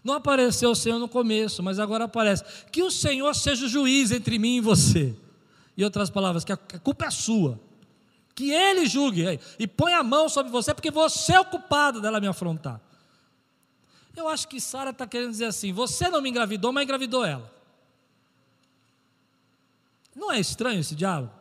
Não 0.01 0.14
apareceu 0.14 0.72
o 0.72 0.76
Senhor 0.76 0.97
no 0.97 1.09
começo, 1.09 1.61
mas 1.61 1.78
agora 1.78 2.05
aparece. 2.05 2.45
Que 2.72 2.82
o 2.82 2.89
Senhor 2.89 3.36
seja 3.36 3.66
o 3.66 3.68
juiz 3.68 4.11
entre 4.11 4.39
mim 4.39 4.55
e 4.55 4.61
você. 4.61 5.14
Em 5.78 5.84
outras 5.84 6.09
palavras, 6.09 6.45
que 6.45 6.53
a 6.53 6.57
culpa 6.57 7.07
é 7.07 7.11
sua. 7.11 7.59
Que 8.34 8.49
Ele 8.49 8.86
julgue 8.86 9.41
e 9.59 9.68
põe 9.68 9.91
a 9.91 10.03
mão 10.03 10.30
sobre 10.30 10.49
você, 10.53 10.74
porque 10.74 10.89
você 10.89 11.34
é 11.34 11.39
o 11.41 11.45
culpado 11.45 11.99
dela 11.99 12.22
me 12.22 12.28
afrontar. 12.28 12.80
Eu 14.16 14.30
acho 14.30 14.47
que 14.47 14.61
Sara 14.61 14.91
está 14.91 15.05
querendo 15.05 15.32
dizer 15.32 15.47
assim: 15.47 15.74
você 15.74 16.07
não 16.07 16.22
me 16.22 16.30
engravidou, 16.30 16.72
mas 16.72 16.86
engravidou 16.86 17.26
ela. 17.26 17.51
Não 20.16 20.32
é 20.32 20.39
estranho 20.39 20.80
esse 20.80 20.95
diálogo? 20.95 21.32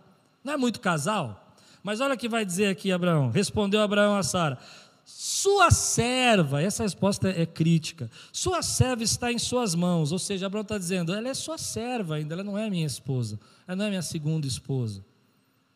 Não 0.42 0.52
é 0.52 0.56
muito 0.56 0.80
casal? 0.80 1.54
Mas 1.82 2.00
olha 2.00 2.14
o 2.14 2.18
que 2.18 2.28
vai 2.28 2.44
dizer 2.44 2.68
aqui 2.68 2.92
Abraão. 2.92 3.30
Respondeu 3.30 3.80
Abraão 3.80 4.16
a 4.16 4.22
Sara: 4.22 4.58
Sua 5.04 5.70
serva, 5.70 6.62
essa 6.62 6.82
resposta 6.82 7.28
é 7.28 7.44
crítica. 7.44 8.10
Sua 8.32 8.62
serva 8.62 9.02
está 9.02 9.32
em 9.32 9.38
suas 9.38 9.74
mãos. 9.74 10.12
Ou 10.12 10.18
seja, 10.18 10.46
Abraão 10.46 10.62
está 10.62 10.78
dizendo: 10.78 11.12
ela 11.12 11.28
é 11.28 11.34
sua 11.34 11.58
serva 11.58 12.16
ainda, 12.16 12.34
ela 12.34 12.44
não 12.44 12.56
é 12.56 12.70
minha 12.70 12.86
esposa, 12.86 13.38
ela 13.66 13.76
não 13.76 13.84
é 13.86 13.88
minha 13.88 14.02
segunda 14.02 14.46
esposa. 14.46 15.04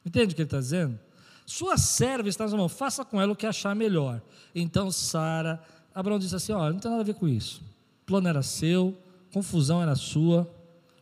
Entende 0.05 0.33
o 0.33 0.37
que 0.37 0.43
ele 0.43 0.47
está 0.47 0.61
dizendo? 0.61 0.99
Sua 1.45 1.77
serva 1.77 2.29
está 2.29 2.45
nas 2.45 2.53
mãos, 2.55 2.73
faça 2.73 3.05
com 3.05 3.21
ela 3.21 3.33
o 3.33 3.37
que 3.37 3.47
achar 3.47 3.75
melhor. 3.75 4.21
Então 4.55 4.91
Sara, 4.91 5.61
Abraão 5.95 6.19
disse 6.19 6.35
assim: 6.35 6.53
Olha, 6.53 6.73
não 6.73 6.81
tem 6.81 6.91
nada 6.91 7.03
a 7.03 7.07
ver 7.07 7.15
com 7.15 7.29
isso. 7.29 7.63
O 8.03 8.07
plano 8.07 8.29
era 8.29 8.43
seu, 8.43 8.97
confusão 9.33 9.83
era 9.83 9.95
sua, 9.97 10.49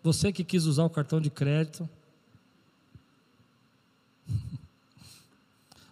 você 0.05 0.31
que 0.31 0.45
quis 0.45 0.67
usar 0.67 0.85
o 0.85 0.91
cartão 0.91 1.19
de 1.19 1.31
crédito. 1.31 1.89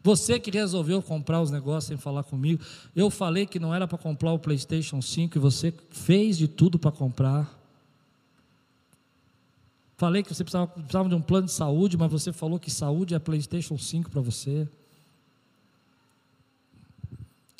Você 0.04 0.38
que 0.38 0.50
resolveu 0.50 1.00
comprar 1.00 1.40
os 1.40 1.50
negócios 1.50 1.84
sem 1.84 1.96
falar 1.96 2.24
comigo. 2.24 2.62
Eu 2.94 3.08
falei 3.08 3.46
que 3.46 3.58
não 3.58 3.72
era 3.72 3.88
para 3.88 3.96
comprar 3.96 4.32
o 4.32 4.38
PlayStation 4.38 5.00
5 5.00 5.38
e 5.38 5.40
você 5.40 5.72
fez 5.90 6.36
de 6.36 6.46
tudo 6.48 6.76
para 6.78 6.90
comprar. 6.90 7.56
Falei 9.96 10.22
que 10.22 10.34
você 10.34 10.42
precisava, 10.42 10.66
precisava, 10.66 11.08
de 11.08 11.14
um 11.14 11.22
plano 11.22 11.46
de 11.46 11.52
saúde, 11.52 11.96
mas 11.96 12.10
você 12.10 12.32
falou 12.32 12.58
que 12.58 12.70
saúde 12.70 13.14
é 13.14 13.18
PlayStation 13.20 13.78
5 13.78 14.10
para 14.10 14.20
você. 14.20 14.68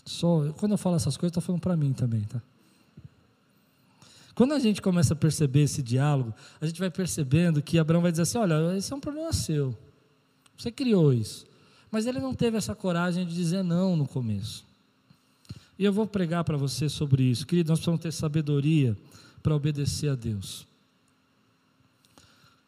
Só, 0.05 0.53
quando 0.59 0.73
eu 0.73 0.79
falo 0.79 0.97
essas 0.97 1.17
coisas, 1.17 1.31
estou 1.31 1.43
falando 1.43 1.63
para 1.63 1.77
mim 1.77 1.93
também, 1.93 2.23
tá? 2.25 2.43
Quando 4.43 4.55
a 4.55 4.59
gente 4.59 4.83
começa 4.83 5.13
a 5.13 5.17
perceber 5.17 5.61
esse 5.61 5.81
diálogo, 5.81 6.35
a 6.61 6.67
gente 6.67 6.81
vai 6.81 6.91
percebendo 6.91 7.63
que 7.63 7.79
Abraão 7.79 8.03
vai 8.03 8.11
dizer 8.11 8.23
assim: 8.23 8.39
olha, 8.39 8.77
esse 8.77 8.93
é 8.93 8.97
um 8.97 8.99
problema 8.99 9.33
seu. 9.33 9.73
Você 10.59 10.73
criou 10.73 11.13
isso. 11.13 11.47
Mas 11.93 12.07
ele 12.07 12.19
não 12.19 12.35
teve 12.35 12.57
essa 12.57 12.75
coragem 12.75 13.25
de 13.25 13.33
dizer 13.33 13.63
não 13.63 13.97
no 13.97 14.05
começo. 14.05 14.65
E 15.79 15.85
eu 15.85 15.93
vou 15.93 16.09
pregar 16.09 16.43
para 16.43 16.57
você 16.57 16.89
sobre 16.89 17.23
isso. 17.23 17.47
Querido, 17.47 17.69
nós 17.69 17.79
precisamos 17.79 18.01
ter 18.01 18.13
sabedoria 18.13 18.99
para 19.45 19.55
obedecer 19.55 20.09
a 20.09 20.17
Deus. 20.17 20.67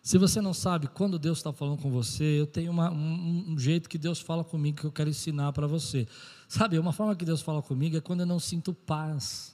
Se 0.00 0.16
você 0.16 0.40
não 0.40 0.54
sabe 0.54 0.86
quando 0.86 1.18
Deus 1.18 1.38
está 1.38 1.52
falando 1.52 1.82
com 1.82 1.90
você, 1.90 2.38
eu 2.38 2.46
tenho 2.46 2.70
uma, 2.70 2.88
um, 2.92 3.46
um, 3.48 3.58
jeito 3.58 3.88
que 3.88 3.98
Deus 3.98 4.20
fala 4.20 4.44
comigo 4.44 4.78
que 4.78 4.86
eu 4.86 4.92
quero 4.92 5.10
ensinar 5.10 5.52
para 5.52 5.66
você. 5.66 6.06
Sabe, 6.46 6.78
uma 6.78 6.92
forma 6.92 7.16
que 7.16 7.24
Deus 7.24 7.40
fala 7.40 7.60
comigo 7.60 7.96
é 7.96 8.00
quando 8.00 8.20
eu 8.20 8.26
não 8.26 8.38
sinto 8.38 8.72
paz. 8.72 9.53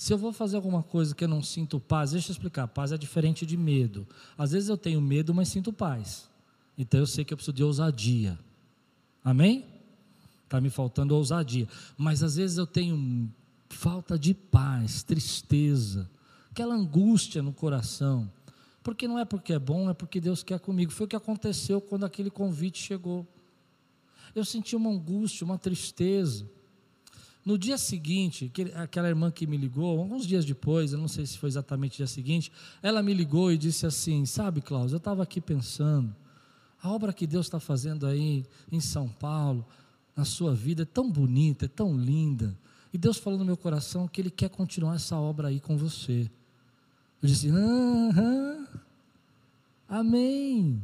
Se 0.00 0.14
eu 0.14 0.16
vou 0.16 0.32
fazer 0.32 0.56
alguma 0.56 0.82
coisa 0.82 1.14
que 1.14 1.22
eu 1.22 1.28
não 1.28 1.42
sinto 1.42 1.78
paz, 1.78 2.12
deixa 2.12 2.30
eu 2.30 2.32
explicar. 2.32 2.66
Paz 2.66 2.90
é 2.90 2.96
diferente 2.96 3.44
de 3.44 3.54
medo. 3.54 4.08
Às 4.38 4.52
vezes 4.52 4.70
eu 4.70 4.76
tenho 4.78 4.98
medo, 4.98 5.34
mas 5.34 5.48
sinto 5.48 5.74
paz. 5.74 6.26
Então 6.78 7.00
eu 7.00 7.06
sei 7.06 7.22
que 7.22 7.34
eu 7.34 7.36
preciso 7.36 7.54
de 7.54 7.62
ousadia. 7.62 8.38
Amém? 9.22 9.62
Está 10.42 10.58
me 10.58 10.70
faltando 10.70 11.14
ousadia. 11.14 11.68
Mas 11.98 12.22
às 12.22 12.36
vezes 12.36 12.56
eu 12.56 12.66
tenho 12.66 13.30
falta 13.68 14.18
de 14.18 14.32
paz, 14.32 15.02
tristeza, 15.02 16.10
aquela 16.50 16.74
angústia 16.74 17.42
no 17.42 17.52
coração. 17.52 18.32
Porque 18.82 19.06
não 19.06 19.18
é 19.18 19.26
porque 19.26 19.52
é 19.52 19.58
bom, 19.58 19.90
é 19.90 19.92
porque 19.92 20.18
Deus 20.18 20.42
quer 20.42 20.60
comigo. 20.60 20.90
Foi 20.92 21.04
o 21.04 21.08
que 21.08 21.14
aconteceu 21.14 21.78
quando 21.78 22.06
aquele 22.06 22.30
convite 22.30 22.78
chegou. 22.78 23.28
Eu 24.34 24.46
senti 24.46 24.74
uma 24.74 24.88
angústia, 24.88 25.44
uma 25.44 25.58
tristeza. 25.58 26.48
No 27.44 27.56
dia 27.56 27.78
seguinte, 27.78 28.52
aquela 28.74 29.08
irmã 29.08 29.30
que 29.30 29.46
me 29.46 29.56
ligou, 29.56 29.98
alguns 29.98 30.26
dias 30.26 30.44
depois, 30.44 30.92
eu 30.92 30.98
não 30.98 31.08
sei 31.08 31.24
se 31.24 31.38
foi 31.38 31.48
exatamente 31.48 31.94
o 31.94 31.96
dia 31.98 32.06
seguinte, 32.06 32.52
ela 32.82 33.02
me 33.02 33.14
ligou 33.14 33.50
e 33.50 33.56
disse 33.56 33.86
assim: 33.86 34.26
Sabe, 34.26 34.60
Cláudio, 34.60 34.94
eu 34.94 34.98
estava 34.98 35.22
aqui 35.22 35.40
pensando, 35.40 36.14
a 36.82 36.90
obra 36.90 37.12
que 37.12 37.26
Deus 37.26 37.46
está 37.46 37.58
fazendo 37.58 38.06
aí 38.06 38.44
em 38.70 38.80
São 38.80 39.08
Paulo, 39.08 39.64
na 40.14 40.24
sua 40.24 40.54
vida, 40.54 40.82
é 40.82 40.86
tão 40.86 41.10
bonita, 41.10 41.64
é 41.64 41.68
tão 41.68 41.96
linda. 41.96 42.54
E 42.92 42.98
Deus 42.98 43.16
falou 43.16 43.38
no 43.38 43.44
meu 43.44 43.56
coração 43.56 44.06
que 44.06 44.20
Ele 44.20 44.30
quer 44.30 44.50
continuar 44.50 44.96
essa 44.96 45.16
obra 45.16 45.48
aí 45.48 45.60
com 45.60 45.78
você. 45.78 46.30
Eu 47.22 47.28
disse: 47.28 47.48
Aham, 47.48 48.66
amém. 49.88 50.82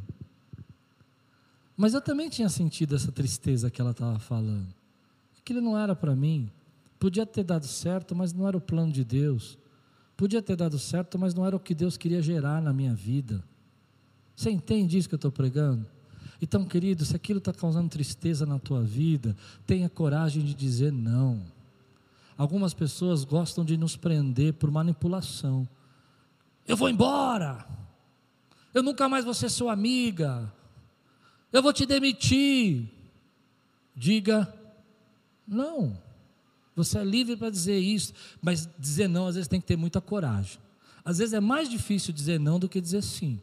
Mas 1.75 1.93
eu 1.93 2.01
também 2.01 2.29
tinha 2.29 2.49
sentido 2.49 2.95
essa 2.95 3.11
tristeza 3.11 3.69
que 3.69 3.79
ela 3.79 3.91
estava 3.91 4.17
falando. 4.17 4.76
Aquilo 5.47 5.61
não 5.61 5.77
era 5.77 5.95
para 5.95 6.13
mim. 6.13 6.51
Podia 6.99 7.25
ter 7.25 7.41
dado 7.41 7.65
certo, 7.65 8.13
mas 8.13 8.33
não 8.33 8.45
era 8.45 8.57
o 8.57 8.59
plano 8.59 8.91
de 8.91 9.05
Deus. 9.05 9.57
Podia 10.17 10.41
ter 10.41 10.57
dado 10.57 10.77
certo, 10.77 11.17
mas 11.17 11.33
não 11.33 11.45
era 11.45 11.55
o 11.55 11.59
que 11.59 11.73
Deus 11.73 11.95
queria 11.95 12.21
gerar 12.21 12.61
na 12.61 12.73
minha 12.73 12.93
vida. 12.93 13.41
Você 14.35 14.51
entende 14.51 14.97
isso 14.97 15.07
que 15.07 15.15
eu 15.15 15.17
estou 15.17 15.31
pregando? 15.31 15.85
Então, 16.41 16.65
querido, 16.65 17.05
se 17.05 17.15
aquilo 17.15 17.37
está 17.37 17.53
causando 17.53 17.87
tristeza 17.87 18.45
na 18.45 18.59
tua 18.59 18.83
vida, 18.83 19.37
tenha 19.65 19.87
coragem 19.87 20.43
de 20.43 20.53
dizer 20.53 20.91
não. 20.91 21.41
Algumas 22.37 22.73
pessoas 22.73 23.23
gostam 23.23 23.63
de 23.63 23.77
nos 23.77 23.95
prender 23.95 24.55
por 24.55 24.69
manipulação. 24.69 25.65
Eu 26.67 26.75
vou 26.75 26.89
embora. 26.89 27.65
Eu 28.73 28.83
nunca 28.83 29.07
mais 29.07 29.23
vou 29.23 29.33
ser 29.33 29.47
sua 29.47 29.71
amiga. 29.71 30.51
Eu 31.53 31.63
vou 31.63 31.71
te 31.71 31.85
demitir. 31.85 32.91
Diga 33.95 34.56
não. 35.47 35.97
Você 36.75 36.99
é 36.99 37.03
livre 37.03 37.35
para 37.35 37.49
dizer 37.49 37.79
isso, 37.79 38.13
mas 38.41 38.69
dizer 38.77 39.07
não 39.07 39.27
às 39.27 39.35
vezes 39.35 39.47
tem 39.47 39.59
que 39.59 39.67
ter 39.67 39.77
muita 39.77 39.99
coragem. 39.99 40.59
Às 41.03 41.17
vezes 41.17 41.33
é 41.33 41.39
mais 41.39 41.69
difícil 41.69 42.13
dizer 42.13 42.39
não 42.39 42.59
do 42.59 42.69
que 42.69 42.81
dizer 42.81 43.01
sim. 43.01 43.39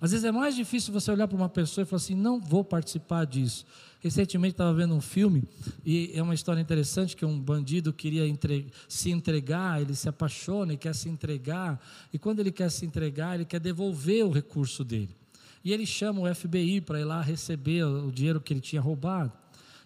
Às 0.00 0.10
vezes 0.10 0.24
é 0.24 0.32
mais 0.32 0.54
difícil 0.54 0.92
você 0.92 1.10
olhar 1.10 1.26
para 1.26 1.36
uma 1.36 1.48
pessoa 1.48 1.82
e 1.82 1.86
falar 1.86 1.96
assim: 1.96 2.14
não 2.14 2.38
vou 2.38 2.62
participar 2.62 3.24
disso. 3.24 3.64
Recentemente 4.00 4.52
estava 4.52 4.74
vendo 4.74 4.94
um 4.94 5.00
filme 5.00 5.42
e 5.84 6.10
é 6.14 6.22
uma 6.22 6.34
história 6.34 6.60
interessante 6.60 7.16
que 7.16 7.24
um 7.24 7.40
bandido 7.40 7.92
queria 7.92 8.26
entre, 8.26 8.66
se 8.88 9.10
entregar, 9.10 9.80
ele 9.80 9.94
se 9.94 10.08
apaixona 10.08 10.74
e 10.74 10.76
quer 10.76 10.94
se 10.94 11.08
entregar, 11.08 11.80
e 12.12 12.18
quando 12.18 12.40
ele 12.40 12.52
quer 12.52 12.70
se 12.70 12.84
entregar, 12.84 13.34
ele 13.34 13.44
quer 13.44 13.58
devolver 13.58 14.24
o 14.24 14.30
recurso 14.30 14.84
dele. 14.84 15.16
E 15.64 15.72
ele 15.72 15.86
chama 15.86 16.20
o 16.20 16.34
FBI 16.34 16.80
para 16.82 17.00
ir 17.00 17.04
lá 17.04 17.20
receber 17.20 17.84
o 17.84 18.12
dinheiro 18.12 18.40
que 18.40 18.52
ele 18.52 18.60
tinha 18.60 18.80
roubado. 18.80 19.32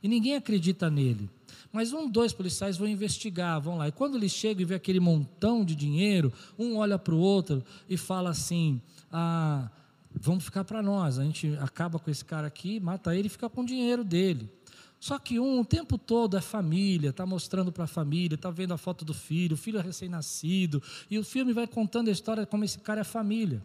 E 0.03 0.09
ninguém 0.09 0.35
acredita 0.35 0.91
nele. 0.91 1.29
Mas 1.73 1.93
um, 1.93 2.09
dois 2.09 2.33
policiais 2.33 2.77
vão 2.77 2.89
investigar, 2.89 3.61
vão 3.61 3.77
lá. 3.77 3.89
E 3.89 3.93
quando 3.93 4.17
eles 4.17 4.33
chegam 4.33 4.63
e 4.63 4.65
vê 4.65 4.75
aquele 4.75 4.99
montão 4.99 5.65
de 5.65 5.75
dinheiro, 5.75 6.33
um 6.59 6.77
olha 6.77 6.99
para 6.99 7.15
o 7.15 7.19
outro 7.19 7.63
e 7.89 7.97
fala 7.97 8.31
assim: 8.31 8.81
ah, 9.13 9.71
vamos 10.13 10.45
ficar 10.45 10.65
para 10.65 10.83
nós. 10.83 11.19
A 11.19 11.25
gente 11.25 11.57
acaba 11.61 11.99
com 11.99 12.11
esse 12.11 12.25
cara 12.25 12.47
aqui, 12.47 12.81
mata 12.81 13.15
ele 13.15 13.27
e 13.27 13.31
fica 13.31 13.49
com 13.49 13.63
o 13.63 13.67
dinheiro 13.67 14.03
dele. 14.03 14.51
Só 14.99 15.19
que 15.19 15.41
um 15.41 15.61
o 15.61 15.65
tempo 15.65 15.97
todo 15.97 16.37
é 16.37 16.43
família, 16.43 17.09
está 17.09 17.25
mostrando 17.25 17.73
para 17.73 17.85
a 17.85 17.87
família, 17.87 18.35
está 18.35 18.51
vendo 18.51 18.75
a 18.75 18.79
foto 18.79 19.03
do 19.03 19.15
filho, 19.15 19.55
o 19.55 19.57
filho 19.57 19.79
é 19.79 19.83
recém-nascido, 19.83 20.83
e 21.11 21.19
o 21.19 21.25
filme 21.25 21.55
vai 21.55 21.67
contando 21.67 22.09
a 22.09 22.13
história 22.13 22.45
como 22.45 22.65
esse 22.65 22.79
cara 22.79 23.01
é 23.01 23.05
família. 23.05 23.63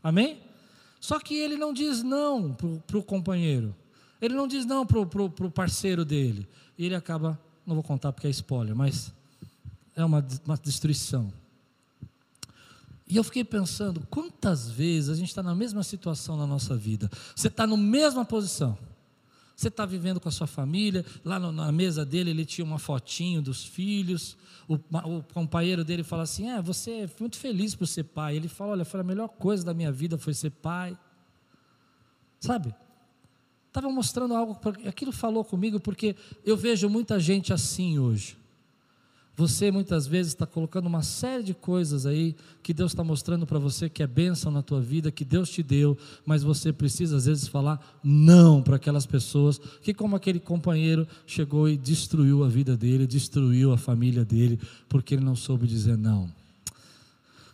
Amém? 0.00 0.38
Só 1.00 1.18
que 1.18 1.34
ele 1.34 1.56
não 1.56 1.72
diz 1.72 2.02
não 2.02 2.54
para 2.86 2.96
o 2.96 3.02
companheiro, 3.02 3.74
ele 4.20 4.34
não 4.34 4.46
diz 4.46 4.64
não 4.64 4.86
para 4.86 5.00
o 5.00 5.50
parceiro 5.50 6.04
dele, 6.04 6.46
e 6.78 6.84
ele 6.84 6.94
acaba, 6.94 7.38
não 7.66 7.74
vou 7.74 7.84
contar 7.84 8.12
porque 8.12 8.26
é 8.26 8.30
spoiler, 8.30 8.74
mas 8.74 9.12
é 9.94 10.04
uma, 10.04 10.24
uma 10.44 10.56
destruição. 10.56 11.32
E 13.08 13.16
eu 13.16 13.22
fiquei 13.22 13.44
pensando, 13.44 14.00
quantas 14.10 14.68
vezes 14.68 15.10
a 15.10 15.14
gente 15.14 15.28
está 15.28 15.42
na 15.42 15.54
mesma 15.54 15.82
situação 15.82 16.36
na 16.36 16.46
nossa 16.46 16.76
vida? 16.76 17.08
Você 17.34 17.46
está 17.46 17.66
na 17.66 17.76
mesma 17.76 18.24
posição. 18.24 18.76
Você 19.54 19.68
está 19.68 19.86
vivendo 19.86 20.20
com 20.20 20.28
a 20.28 20.32
sua 20.32 20.46
família, 20.46 21.04
lá 21.24 21.38
na 21.38 21.72
mesa 21.72 22.04
dele 22.04 22.30
ele 22.30 22.44
tinha 22.44 22.64
uma 22.64 22.78
fotinho 22.78 23.40
dos 23.40 23.64
filhos, 23.64 24.36
o, 24.68 24.74
o 24.74 25.22
companheiro 25.32 25.82
dele 25.82 26.02
fala 26.02 26.24
assim: 26.24 26.50
É, 26.50 26.60
você 26.60 26.90
é 26.90 27.10
muito 27.18 27.38
feliz 27.38 27.74
por 27.74 27.86
ser 27.86 28.04
pai. 28.04 28.36
Ele 28.36 28.48
fala: 28.48 28.72
Olha, 28.72 28.84
foi 28.84 29.00
a 29.00 29.04
melhor 29.04 29.28
coisa 29.28 29.64
da 29.64 29.72
minha 29.72 29.90
vida 29.90 30.18
foi 30.18 30.34
ser 30.34 30.50
pai. 30.50 30.96
Sabe? 32.38 32.74
Estava 33.76 33.92
mostrando 33.92 34.34
algo, 34.34 34.58
aquilo 34.88 35.12
falou 35.12 35.44
comigo, 35.44 35.78
porque 35.78 36.16
eu 36.46 36.56
vejo 36.56 36.88
muita 36.88 37.20
gente 37.20 37.52
assim 37.52 37.98
hoje. 37.98 38.34
Você 39.36 39.70
muitas 39.70 40.06
vezes 40.06 40.32
está 40.32 40.46
colocando 40.46 40.86
uma 40.86 41.02
série 41.02 41.42
de 41.42 41.52
coisas 41.52 42.06
aí 42.06 42.34
que 42.62 42.72
Deus 42.72 42.92
está 42.92 43.04
mostrando 43.04 43.46
para 43.46 43.58
você 43.58 43.90
que 43.90 44.02
é 44.02 44.06
bênção 44.06 44.50
na 44.50 44.62
tua 44.62 44.80
vida, 44.80 45.10
que 45.10 45.26
Deus 45.26 45.50
te 45.50 45.62
deu, 45.62 45.94
mas 46.24 46.42
você 46.42 46.72
precisa 46.72 47.18
às 47.18 47.26
vezes 47.26 47.48
falar 47.48 47.78
não 48.02 48.62
para 48.62 48.76
aquelas 48.76 49.04
pessoas 49.04 49.58
que, 49.82 49.92
como 49.92 50.16
aquele 50.16 50.40
companheiro, 50.40 51.06
chegou 51.26 51.68
e 51.68 51.76
destruiu 51.76 52.44
a 52.44 52.48
vida 52.48 52.78
dele, 52.78 53.06
destruiu 53.06 53.74
a 53.74 53.76
família 53.76 54.24
dele, 54.24 54.58
porque 54.88 55.16
ele 55.16 55.24
não 55.24 55.36
soube 55.36 55.66
dizer 55.66 55.98
não. 55.98 56.32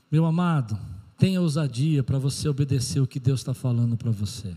Meu 0.08 0.24
amado, 0.24 0.78
tenha 1.18 1.40
ousadia 1.40 2.04
para 2.04 2.16
você 2.16 2.48
obedecer 2.48 3.00
o 3.00 3.08
que 3.08 3.18
Deus 3.18 3.40
está 3.40 3.52
falando 3.52 3.96
para 3.96 4.12
você. 4.12 4.56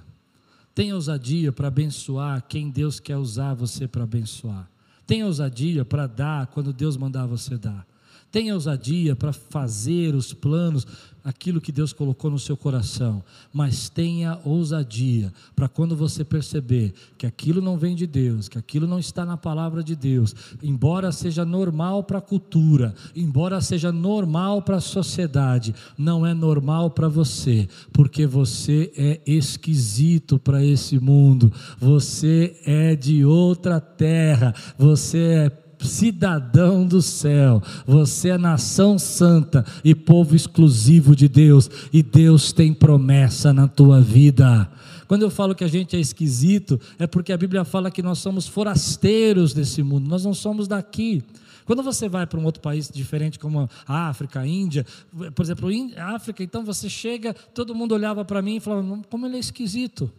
Tenha 0.76 0.94
ousadia 0.94 1.54
para 1.54 1.70
abençoar 1.70 2.44
quem 2.50 2.70
Deus 2.70 3.00
quer 3.00 3.16
usar 3.16 3.54
você 3.54 3.88
para 3.88 4.04
abençoar. 4.04 4.70
Tenha 5.08 5.26
ousadia 5.26 5.86
para 5.86 6.06
dar 6.06 6.48
quando 6.48 6.74
Deus 6.74 6.98
mandar 6.98 7.26
você 7.26 7.58
dar. 7.58 7.88
Tenha 8.36 8.54
ousadia 8.54 9.16
para 9.16 9.32
fazer 9.32 10.14
os 10.14 10.34
planos, 10.34 10.86
aquilo 11.24 11.62
que 11.62 11.72
Deus 11.72 11.94
colocou 11.94 12.30
no 12.30 12.38
seu 12.38 12.58
coração, 12.58 13.24
mas 13.54 13.88
tenha 13.88 14.38
ousadia 14.44 15.32
para 15.56 15.70
quando 15.70 15.96
você 15.96 16.22
perceber 16.26 16.94
que 17.18 17.26
aquilo 17.26 17.62
não 17.62 17.78
vem 17.78 17.96
de 17.96 18.06
Deus, 18.06 18.50
que 18.50 18.58
aquilo 18.58 18.88
não 18.88 19.00
está 19.00 19.26
na 19.26 19.38
palavra 19.38 19.82
de 19.82 19.96
Deus, 19.96 20.36
embora 20.62 21.14
seja 21.14 21.46
normal 21.46 22.04
para 22.04 22.18
a 22.18 22.22
cultura, 22.22 22.94
embora 23.16 23.62
seja 23.62 23.90
normal 23.90 24.62
para 24.62 24.76
a 24.76 24.82
sociedade, 24.82 25.74
não 25.98 26.26
é 26.26 26.34
normal 26.34 26.90
para 26.90 27.08
você, 27.08 27.70
porque 27.94 28.28
você 28.28 28.92
é 28.98 29.22
esquisito 29.26 30.38
para 30.38 30.62
esse 30.62 31.00
mundo, 31.00 31.54
você 31.80 32.60
é 32.66 32.98
de 32.98 33.24
outra 33.24 33.80
terra, 33.80 34.54
você 34.78 35.20
é 35.20 35.65
cidadão 35.86 36.86
do 36.86 37.02
céu, 37.02 37.62
você 37.86 38.30
é 38.30 38.38
nação 38.38 39.00
santa 39.00 39.66
e 39.84 39.96
povo 39.96 40.36
exclusivo 40.36 41.16
de 41.16 41.30
Deus, 41.30 41.70
e 41.94 42.04
Deus 42.04 42.52
tem 42.52 42.74
promessa 42.74 43.54
na 43.54 43.68
tua 43.68 44.02
vida. 44.02 44.70
Quando 45.08 45.22
eu 45.22 45.30
falo 45.30 45.56
que 45.56 45.64
a 45.64 45.68
gente 45.68 45.96
é 45.96 46.00
esquisito, 46.00 46.80
é 46.98 47.06
porque 47.06 47.32
a 47.32 47.38
Bíblia 47.38 47.64
fala 47.64 47.92
que 47.92 48.02
nós 48.02 48.20
somos 48.20 48.48
forasteiros 48.48 49.54
desse 49.54 49.84
mundo, 49.84 50.10
nós 50.10 50.26
não 50.26 50.34
somos 50.34 50.68
daqui. 50.68 51.24
Quando 51.66 51.82
você 51.82 52.08
vai 52.08 52.28
para 52.28 52.40
um 52.40 52.46
outro 52.46 52.62
país 52.62 52.90
diferente, 52.94 53.40
como 53.40 53.70
a 53.88 54.08
África, 54.08 54.40
a 54.40 54.48
Índia, 54.48 54.86
por 55.34 55.44
exemplo, 55.44 55.70
a 55.98 56.16
África, 56.16 56.44
então 56.44 56.64
você 56.64 56.90
chega, 56.90 57.34
todo 57.34 57.74
mundo 57.74 57.94
olhava 57.94 58.24
para 58.24 58.42
mim 58.42 58.58
e 58.58 58.60
falava, 58.60 59.02
como 59.10 59.26
ele 59.26 59.38
é 59.38 59.40
esquisito, 59.40 60.12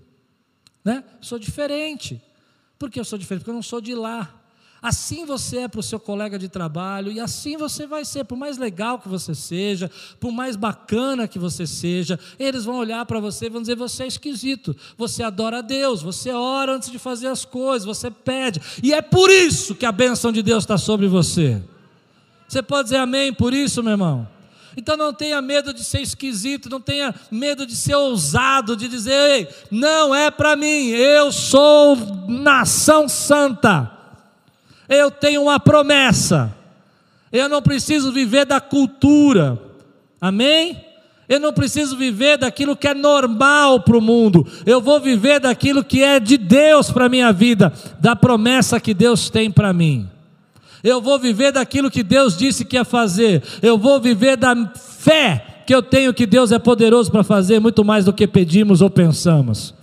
né? 0.85 1.05
Sou 1.21 1.39
diferente. 1.39 2.21
Por 2.79 2.91
que 2.91 2.99
eu 2.99 3.05
sou 3.05 3.19
diferente? 3.19 3.43
Porque 3.43 3.51
eu 3.51 3.55
não 3.55 3.63
sou 3.63 3.81
de 3.81 3.95
lá. 3.95 4.43
Assim 4.87 5.25
você 5.25 5.63
é 5.63 5.69
para 5.69 5.81
o 5.81 5.83
seu 5.83 5.99
colega 5.99 6.39
de 6.39 6.49
trabalho, 6.49 7.11
e 7.11 7.19
assim 7.19 7.57
você 7.57 7.89
vai 7.89 8.05
ser, 8.05 8.23
por 8.23 8.39
mais 8.39 8.57
legal 8.57 9.01
que 9.01 9.09
você 9.09 9.35
seja, 9.35 9.91
por 10.21 10.31
mais 10.31 10.55
bacana 10.55 11.27
que 11.27 11.41
você 11.41 11.67
seja, 11.67 12.17
eles 12.39 12.65
vão 12.65 12.77
olhar 12.77 13.05
para 13.05 13.19
você 13.19 13.47
e 13.47 13.51
vão 13.51 13.61
dizer: 13.61 13.75
você 13.75 14.05
é 14.05 14.07
esquisito, 14.07 14.77
você 14.97 15.25
adora 15.25 15.59
a 15.59 15.61
Deus, 15.61 16.03
você 16.03 16.31
ora 16.31 16.77
antes 16.77 16.89
de 16.89 17.01
fazer 17.01 17.27
as 17.27 17.45
coisas, 17.45 17.85
você 17.85 18.13
pede, 18.13 18.63
e 18.81 18.95
é 18.95 19.03
por 19.03 19.29
isso 19.29 19.75
que 19.75 19.85
a 19.85 19.91
bênção 19.91 20.31
de 20.31 20.41
Deus 20.41 20.63
está 20.63 20.79
sobre 20.79 21.09
você. 21.09 21.61
Você 22.47 22.63
pode 22.63 22.85
dizer 22.85 22.99
amém 22.99 23.33
por 23.33 23.53
isso, 23.53 23.83
meu 23.83 23.91
irmão? 23.91 24.29
Então 24.77 24.97
não 24.97 25.13
tenha 25.13 25.43
medo 25.43 25.75
de 25.75 25.83
ser 25.83 26.01
esquisito, 26.01 26.71
não 26.71 26.81
tenha 26.81 27.13
medo 27.29 27.67
de 27.67 27.75
ser 27.75 27.97
ousado, 27.97 28.77
de 28.77 28.87
dizer, 28.87 29.15
ei, 29.15 29.49
não 29.69 30.15
é 30.15 30.31
para 30.31 30.55
mim, 30.55 30.91
eu 30.91 31.33
sou 31.33 31.97
nação 32.29 33.09
santa. 33.09 33.96
Eu 34.89 35.11
tenho 35.11 35.43
uma 35.43 35.59
promessa. 35.59 36.55
Eu 37.33 37.49
não 37.49 37.61
preciso 37.61 38.13
viver 38.13 38.47
da 38.47 38.61
cultura. 38.61 39.61
Amém? 40.21 40.85
Eu 41.29 41.41
não 41.41 41.53
preciso 41.53 41.97
viver 41.97 42.39
daquilo 42.39 42.77
que 42.77 42.87
é 42.87 42.95
normal 42.95 43.81
para 43.81 43.99
o 43.99 44.01
mundo. 44.01 44.47
Eu 44.65 44.81
vou 44.81 45.01
viver 45.01 45.41
daquilo 45.41 45.83
que 45.83 46.03
é 46.03 46.21
de 46.21 46.39
Deus 46.39 46.91
para 46.91 47.07
a 47.07 47.09
minha 47.09 47.33
vida, 47.33 47.73
da 47.99 48.15
promessa 48.15 48.79
que 48.79 48.95
Deus 48.95 49.29
tem 49.29 49.51
para 49.51 49.73
mim. 49.73 50.09
Eu 50.85 51.01
vou 51.01 51.19
viver 51.19 51.51
daquilo 51.51 51.91
que 51.91 52.05
Deus 52.05 52.37
disse 52.37 52.65
que 52.65 52.77
ia 52.77 52.85
fazer. 52.85 53.43
Eu 53.61 53.77
vou 53.77 54.01
viver 54.01 54.37
da 54.37 54.55
fé 54.77 55.45
que 55.67 55.75
eu 55.75 55.83
tenho 55.83 56.15
que 56.15 56.27
Deus 56.27 56.53
é 56.53 56.61
poderoso 56.61 57.11
para 57.11 57.25
fazer 57.25 57.59
muito 57.59 57.85
mais 57.85 58.05
do 58.05 58.13
que 58.13 58.29
pedimos 58.29 58.81
ou 58.81 58.89
pensamos. 58.89 59.75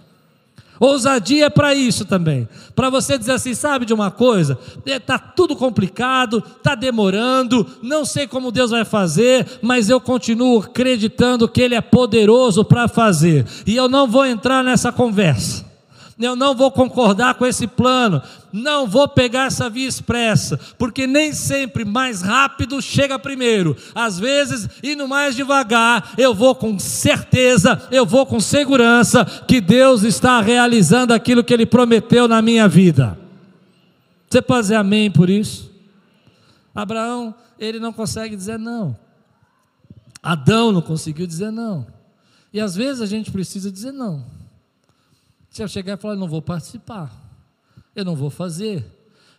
Ousadia 0.79 1.45
é 1.45 1.49
para 1.49 1.73
isso 1.73 2.05
também. 2.05 2.47
Para 2.75 2.89
você 2.89 3.17
dizer 3.17 3.33
assim, 3.33 3.53
sabe 3.53 3.85
de 3.85 3.93
uma 3.93 4.11
coisa? 4.11 4.57
Está 4.85 5.15
é, 5.15 5.31
tudo 5.35 5.55
complicado, 5.55 6.43
está 6.57 6.75
demorando, 6.75 7.65
não 7.81 8.03
sei 8.03 8.27
como 8.27 8.51
Deus 8.51 8.71
vai 8.71 8.83
fazer, 8.83 9.59
mas 9.61 9.89
eu 9.89 10.01
continuo 10.01 10.59
acreditando 10.59 11.47
que 11.47 11.61
Ele 11.61 11.75
é 11.75 11.81
poderoso 11.81 12.65
para 12.65 12.87
fazer. 12.87 13.45
E 13.65 13.75
eu 13.75 13.87
não 13.87 14.07
vou 14.07 14.25
entrar 14.25 14.63
nessa 14.63 14.91
conversa 14.91 15.73
eu 16.19 16.35
não 16.35 16.55
vou 16.55 16.71
concordar 16.71 17.35
com 17.35 17.45
esse 17.45 17.67
plano, 17.67 18.21
não 18.53 18.87
vou 18.87 19.07
pegar 19.07 19.47
essa 19.47 19.67
via 19.67 19.87
expressa, 19.87 20.59
porque 20.77 21.07
nem 21.07 21.33
sempre 21.33 21.83
mais 21.83 22.21
rápido 22.21 22.79
chega 22.79 23.17
primeiro. 23.17 23.75
Às 23.95 24.19
vezes, 24.19 24.69
indo 24.83 25.07
mais 25.07 25.35
devagar, 25.35 26.13
eu 26.19 26.35
vou 26.35 26.53
com 26.53 26.77
certeza, 26.77 27.87
eu 27.91 28.05
vou 28.05 28.27
com 28.27 28.39
segurança 28.39 29.25
que 29.47 29.59
Deus 29.59 30.03
está 30.03 30.39
realizando 30.39 31.13
aquilo 31.13 31.43
que 31.43 31.51
Ele 31.51 31.65
prometeu 31.65 32.27
na 32.27 32.43
minha 32.43 32.67
vida. 32.67 33.17
Você 34.29 34.41
pode 34.41 34.61
dizer 34.61 34.75
amém 34.75 35.09
por 35.09 35.29
isso? 35.29 35.71
Abraão, 36.75 37.33
ele 37.59 37.79
não 37.79 37.93
consegue 37.93 38.35
dizer 38.35 38.59
não. 38.59 38.95
Adão 40.21 40.71
não 40.71 40.81
conseguiu 40.81 41.25
dizer 41.27 41.51
não. 41.51 41.85
E 42.51 42.59
às 42.59 42.75
vezes 42.75 43.01
a 43.01 43.05
gente 43.05 43.31
precisa 43.31 43.71
dizer 43.71 43.91
não. 43.91 44.25
Se 45.49 45.61
eu 45.61 45.67
chegar 45.67 45.93
e 45.93 46.01
falar, 46.01 46.15
não 46.15 46.27
vou 46.27 46.41
participar, 46.41 47.11
eu 47.95 48.03
não 48.03 48.15
vou 48.15 48.29
fazer, 48.29 48.85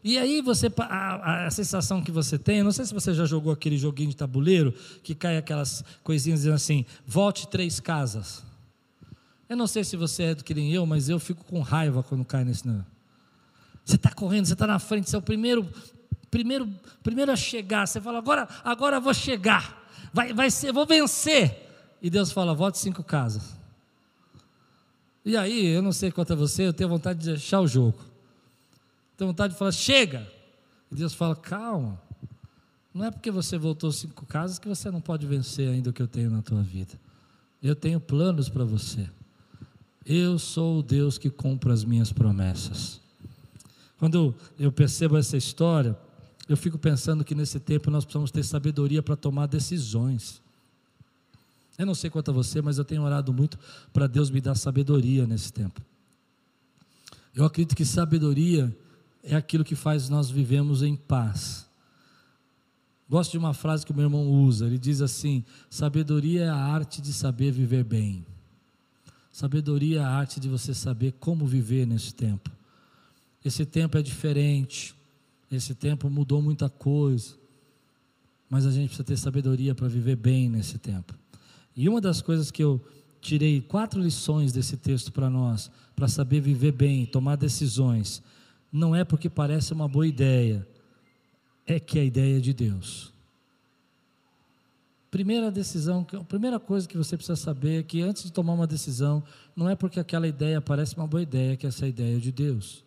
E 0.02 0.18
aí 0.18 0.42
você 0.42 0.70
a, 0.78 1.46
a, 1.46 1.50
sensação 1.50 2.02
que 2.02 2.12
você 2.12 2.38
tem, 2.38 2.62
não 2.62 2.72
sei 2.72 2.84
se 2.84 2.92
você 2.92 3.14
já 3.14 3.24
jogou 3.24 3.52
aquele 3.52 3.78
joguinho 3.78 4.10
de 4.10 4.16
tabuleiro 4.16 4.72
que 5.02 5.14
cai 5.14 5.38
aquelas 5.38 5.82
coisinhas 6.02 6.40
dizendo 6.40 6.54
assim, 6.54 6.84
volte 7.06 7.48
três 7.48 7.80
casas. 7.80 8.44
Eu 9.48 9.56
não 9.56 9.66
sei 9.66 9.82
se 9.82 9.96
você 9.96 10.24
é 10.24 10.34
do 10.34 10.44
que 10.44 10.54
nem 10.54 10.72
eu, 10.72 10.84
mas 10.84 11.08
eu 11.08 11.18
fico 11.18 11.44
com 11.44 11.60
raiva 11.60 12.02
quando 12.02 12.24
cai 12.24 12.44
nesse. 12.44 12.66
Não. 12.66 12.84
Você 13.84 13.96
está 13.96 14.10
correndo, 14.10 14.46
você 14.46 14.52
está 14.52 14.66
na 14.66 14.78
frente, 14.78 15.08
você 15.08 15.16
é 15.16 15.18
o 15.18 15.22
primeiro, 15.22 15.66
primeiro, 16.30 16.68
primeiro 17.02 17.32
a 17.32 17.36
chegar. 17.36 17.86
Você 17.86 18.00
fala, 18.00 18.18
agora, 18.18 18.48
agora 18.62 19.00
vou 19.00 19.14
chegar, 19.14 19.88
vai, 20.12 20.32
vai 20.32 20.50
ser, 20.50 20.72
vou 20.72 20.86
vencer. 20.86 21.62
E 22.00 22.10
Deus 22.10 22.30
fala, 22.30 22.54
volte 22.54 22.78
cinco 22.78 23.02
casas. 23.02 23.56
E 25.24 25.36
aí, 25.36 25.66
eu 25.66 25.80
não 25.80 25.92
sei 25.92 26.10
quanto 26.10 26.34
a 26.34 26.36
você, 26.36 26.66
eu 26.66 26.72
tenho 26.72 26.90
vontade 26.90 27.20
de 27.20 27.26
deixar 27.30 27.60
o 27.60 27.66
jogo. 27.66 27.98
Tem 29.16 29.26
vontade 29.26 29.52
de 29.52 29.58
falar, 29.58 29.72
chega. 29.72 30.30
E 30.90 30.94
Deus 30.94 31.14
fala, 31.14 31.36
calma. 31.36 32.00
Não 32.92 33.04
é 33.04 33.10
porque 33.10 33.30
você 33.30 33.58
voltou 33.58 33.90
cinco 33.90 34.24
casas 34.24 34.58
que 34.58 34.68
você 34.68 34.90
não 34.90 35.00
pode 35.00 35.26
vencer 35.26 35.68
ainda 35.68 35.90
o 35.90 35.92
que 35.92 36.02
eu 36.02 36.08
tenho 36.08 36.30
na 36.30 36.42
tua 36.42 36.62
vida. 36.62 36.92
Eu 37.62 37.74
tenho 37.74 37.98
planos 37.98 38.48
para 38.48 38.64
você. 38.64 39.08
Eu 40.06 40.38
sou 40.38 40.78
o 40.78 40.82
Deus 40.82 41.18
que 41.18 41.30
cumpre 41.30 41.72
as 41.72 41.82
minhas 41.82 42.12
promessas. 42.12 43.00
Quando 43.98 44.34
eu 44.58 44.70
percebo 44.70 45.16
essa 45.16 45.36
história, 45.36 45.96
eu 46.48 46.56
fico 46.56 46.78
pensando 46.78 47.24
que 47.24 47.34
nesse 47.34 47.58
tempo 47.58 47.90
nós 47.90 48.04
precisamos 48.04 48.30
ter 48.30 48.44
sabedoria 48.44 49.02
para 49.02 49.16
tomar 49.16 49.46
decisões. 49.46 50.42
Eu 51.78 51.86
não 51.86 51.94
sei 51.94 52.10
quanto 52.10 52.30
a 52.30 52.34
você, 52.34 52.60
mas 52.60 52.78
eu 52.78 52.84
tenho 52.84 53.02
orado 53.02 53.32
muito 53.32 53.58
para 53.92 54.06
Deus 54.06 54.30
me 54.30 54.40
dar 54.40 54.54
sabedoria 54.54 55.26
nesse 55.26 55.52
tempo. 55.52 55.80
Eu 57.34 57.44
acredito 57.44 57.74
que 57.74 57.84
sabedoria 57.84 58.76
é 59.24 59.34
aquilo 59.34 59.64
que 59.64 59.74
faz 59.74 60.08
nós 60.08 60.30
vivemos 60.30 60.82
em 60.82 60.94
paz. 60.94 61.66
Gosto 63.08 63.32
de 63.32 63.38
uma 63.38 63.54
frase 63.54 63.84
que 63.84 63.92
o 63.92 63.94
meu 63.94 64.04
irmão 64.04 64.30
usa, 64.30 64.66
ele 64.66 64.78
diz 64.78 65.00
assim: 65.00 65.44
sabedoria 65.68 66.44
é 66.44 66.48
a 66.48 66.56
arte 66.56 67.00
de 67.00 67.12
saber 67.12 67.50
viver 67.50 67.84
bem. 67.84 68.24
Sabedoria 69.32 70.00
é 70.00 70.02
a 70.02 70.08
arte 70.08 70.38
de 70.38 70.48
você 70.48 70.72
saber 70.72 71.12
como 71.18 71.46
viver 71.46 71.86
nesse 71.86 72.14
tempo. 72.14 72.50
Esse 73.44 73.66
tempo 73.66 73.98
é 73.98 74.02
diferente, 74.02 74.94
esse 75.50 75.74
tempo 75.74 76.08
mudou 76.08 76.40
muita 76.40 76.68
coisa, 76.68 77.34
mas 78.48 78.64
a 78.64 78.70
gente 78.70 78.88
precisa 78.88 79.04
ter 79.04 79.16
sabedoria 79.16 79.74
para 79.74 79.88
viver 79.88 80.16
bem 80.16 80.48
nesse 80.48 80.78
tempo. 80.78 81.14
E 81.76 81.88
uma 81.88 82.00
das 82.00 82.22
coisas 82.22 82.50
que 82.50 82.62
eu 82.62 82.80
tirei 83.20 83.60
quatro 83.60 84.00
lições 84.00 84.52
desse 84.52 84.76
texto 84.76 85.10
para 85.10 85.28
nós, 85.28 85.70
para 85.96 86.08
saber 86.08 86.40
viver 86.40 86.72
bem, 86.72 87.04
tomar 87.04 87.36
decisões, 87.36 88.22
não 88.74 88.92
é 88.92 89.04
porque 89.04 89.30
parece 89.30 89.72
uma 89.72 89.86
boa 89.86 90.04
ideia, 90.04 90.66
é 91.64 91.78
que 91.78 91.96
é 91.96 92.02
a 92.02 92.04
ideia 92.04 92.40
de 92.40 92.52
Deus. 92.52 93.14
Primeira 95.12 95.48
decisão, 95.48 96.04
a 96.12 96.24
primeira 96.24 96.58
coisa 96.58 96.88
que 96.88 96.96
você 96.96 97.16
precisa 97.16 97.36
saber 97.36 97.78
é 97.78 97.82
que 97.84 98.02
antes 98.02 98.24
de 98.24 98.32
tomar 98.32 98.52
uma 98.52 98.66
decisão, 98.66 99.22
não 99.54 99.70
é 99.70 99.76
porque 99.76 100.00
aquela 100.00 100.26
ideia 100.26 100.60
parece 100.60 100.96
uma 100.96 101.06
boa 101.06 101.22
ideia, 101.22 101.56
que 101.56 101.68
essa 101.68 101.86
é 101.86 101.88
ideia 101.88 102.18
de 102.18 102.32
Deus. 102.32 102.84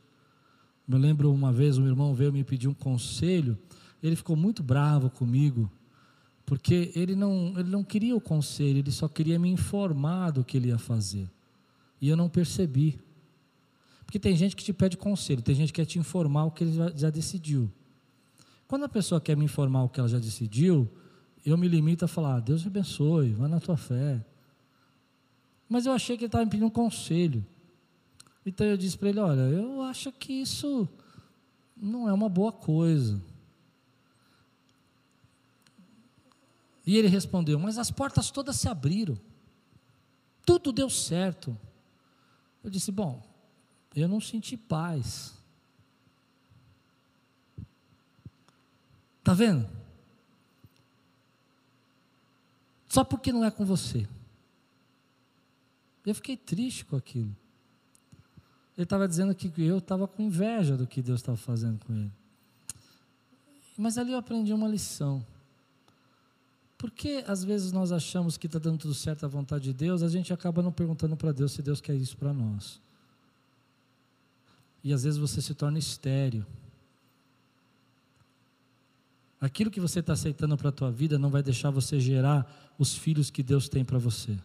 Eu 0.90 0.98
lembro 0.98 1.32
uma 1.34 1.54
vez 1.54 1.78
um 1.78 1.88
irmão 1.88 2.14
veio 2.14 2.34
me 2.34 2.44
pedir 2.44 2.68
um 2.68 2.74
conselho, 2.74 3.58
ele 4.04 4.18
ficou 4.18 4.36
muito 4.36 4.62
bravo 4.62 5.10
comigo, 5.10 5.72
porque 6.46 6.92
ele 6.98 7.16
não, 7.16 7.54
ele 7.58 7.70
não 7.70 7.82
queria 7.82 8.14
o 8.14 8.20
conselho, 8.20 8.80
ele 8.80 8.92
só 8.92 9.08
queria 9.08 9.40
me 9.40 9.50
informar 9.50 10.32
do 10.32 10.44
que 10.44 10.58
ele 10.58 10.68
ia 10.68 10.78
fazer. 10.78 11.30
E 12.02 12.10
eu 12.10 12.18
não 12.18 12.28
percebi. 12.28 13.00
Porque 14.08 14.18
tem 14.18 14.38
gente 14.38 14.56
que 14.56 14.64
te 14.64 14.72
pede 14.72 14.96
conselho, 14.96 15.42
tem 15.42 15.54
gente 15.54 15.74
que 15.74 15.82
quer 15.82 15.86
te 15.86 16.00
informar 16.00 16.46
o 16.46 16.52
que 16.52 16.64
ele 16.64 16.72
já, 16.96 17.10
decidiu. 17.10 17.70
Quando 18.66 18.86
a 18.86 18.90
pessoa 18.90 19.20
quer 19.20 19.36
me 19.36 19.44
informar 19.44 19.84
o 19.84 19.90
que 19.90 20.00
ela 20.00 20.08
já 20.08 20.18
decidiu, 20.18 20.90
eu 21.46 21.58
me 21.58 21.68
limito 21.68 22.06
a 22.06 22.08
falar: 22.08 22.38
ah, 22.38 22.40
Deus 22.40 22.62
te 22.62 22.70
abençoe, 22.70 23.34
vai 23.34 23.50
na 23.50 23.60
tua 23.60 23.76
fé. 23.76 24.26
Mas 25.68 25.86
eu 25.86 25.92
achei 25.92 26.16
que 26.16 26.24
ele 26.24 26.30
estava 26.30 26.46
me 26.46 26.50
pedindo 26.50 26.68
um 26.68 26.70
conselho. 26.70 27.46
Então 28.46 28.66
eu 28.66 28.78
disse 28.78 28.98
para 28.98 29.10
ele: 29.10 29.20
olha, 29.20 29.42
eu 29.42 29.82
acho 29.82 30.10
que 30.14 30.32
isso 30.32 30.88
não 31.76 32.08
é 32.08 32.14
uma 32.14 32.30
boa 32.30 32.54
coisa. 32.54 33.22
E 36.86 36.98
ele 36.98 37.10
respondeu: 37.10 37.60
mas 37.60 37.78
as 37.78 37.92
portas 37.92 38.32
todas 38.32 38.56
se 38.56 38.70
abriram, 38.70 39.20
tudo 40.46 40.72
deu 40.72 40.90
certo. 40.90 41.58
Eu 42.64 42.70
disse: 42.70 42.90
bom, 42.90 43.27
eu 44.02 44.08
não 44.08 44.22
senti 44.22 44.56
paz. 44.56 45.34
Está 49.20 49.34
vendo? 49.34 49.68
Só 52.88 53.04
porque 53.04 53.34
não 53.34 53.44
é 53.44 53.52
com 53.52 53.66
você. 53.66 54.08
Eu 56.06 56.16
fiquei 56.16 56.38
triste 56.38 56.86
com 56.86 56.96
aquilo. 56.96 57.36
Ele 58.78 58.84
estava 58.84 59.08
dizendo 59.08 59.34
que 59.34 59.52
eu 59.58 59.80
estava 59.80 60.08
com 60.08 60.22
inveja 60.22 60.78
do 60.78 60.86
que 60.86 61.02
Deus 61.02 61.20
estava 61.20 61.38
fazendo 61.38 61.84
com 61.84 61.94
ele. 61.94 62.12
Mas 63.76 63.98
ali 63.98 64.12
eu 64.12 64.18
aprendi 64.18 64.54
uma 64.54 64.68
lição. 64.68 65.26
Porque 66.78 67.24
às 67.28 67.44
vezes 67.44 67.72
nós 67.72 67.92
achamos 67.92 68.38
que 68.38 68.46
está 68.46 68.60
dando 68.60 68.78
tudo 68.78 68.94
certo 68.94 69.26
à 69.26 69.28
vontade 69.28 69.66
de 69.66 69.74
Deus, 69.74 70.04
a 70.04 70.10
gente 70.10 70.32
acaba 70.32 70.62
não 70.62 70.72
perguntando 70.72 71.18
para 71.18 71.32
Deus 71.32 71.52
se 71.52 71.64
Deus 71.64 71.82
quer 71.82 71.96
isso 71.96 72.16
para 72.16 72.32
nós. 72.32 72.80
E 74.84 74.94
às 74.94 75.04
vezes 75.04 75.20
você 75.20 75.42
se 75.42 75.54
torna 75.54 75.80
estéreo. 75.80 76.46
Aquilo 79.40 79.70
que 79.70 79.80
você 79.80 80.00
está 80.00 80.14
aceitando 80.14 80.58
para 80.58 80.70
a 80.70 80.72
tua 80.72 80.92
vida 80.92 81.20
não 81.20 81.30
vai 81.30 81.44
deixar 81.44 81.70
você 81.70 82.00
gerar 82.00 82.74
os 82.78 82.96
filhos 82.96 83.30
que 83.30 83.44
Deus 83.44 83.70
tem 83.70 83.86
para 83.86 84.00
você. 84.00 84.38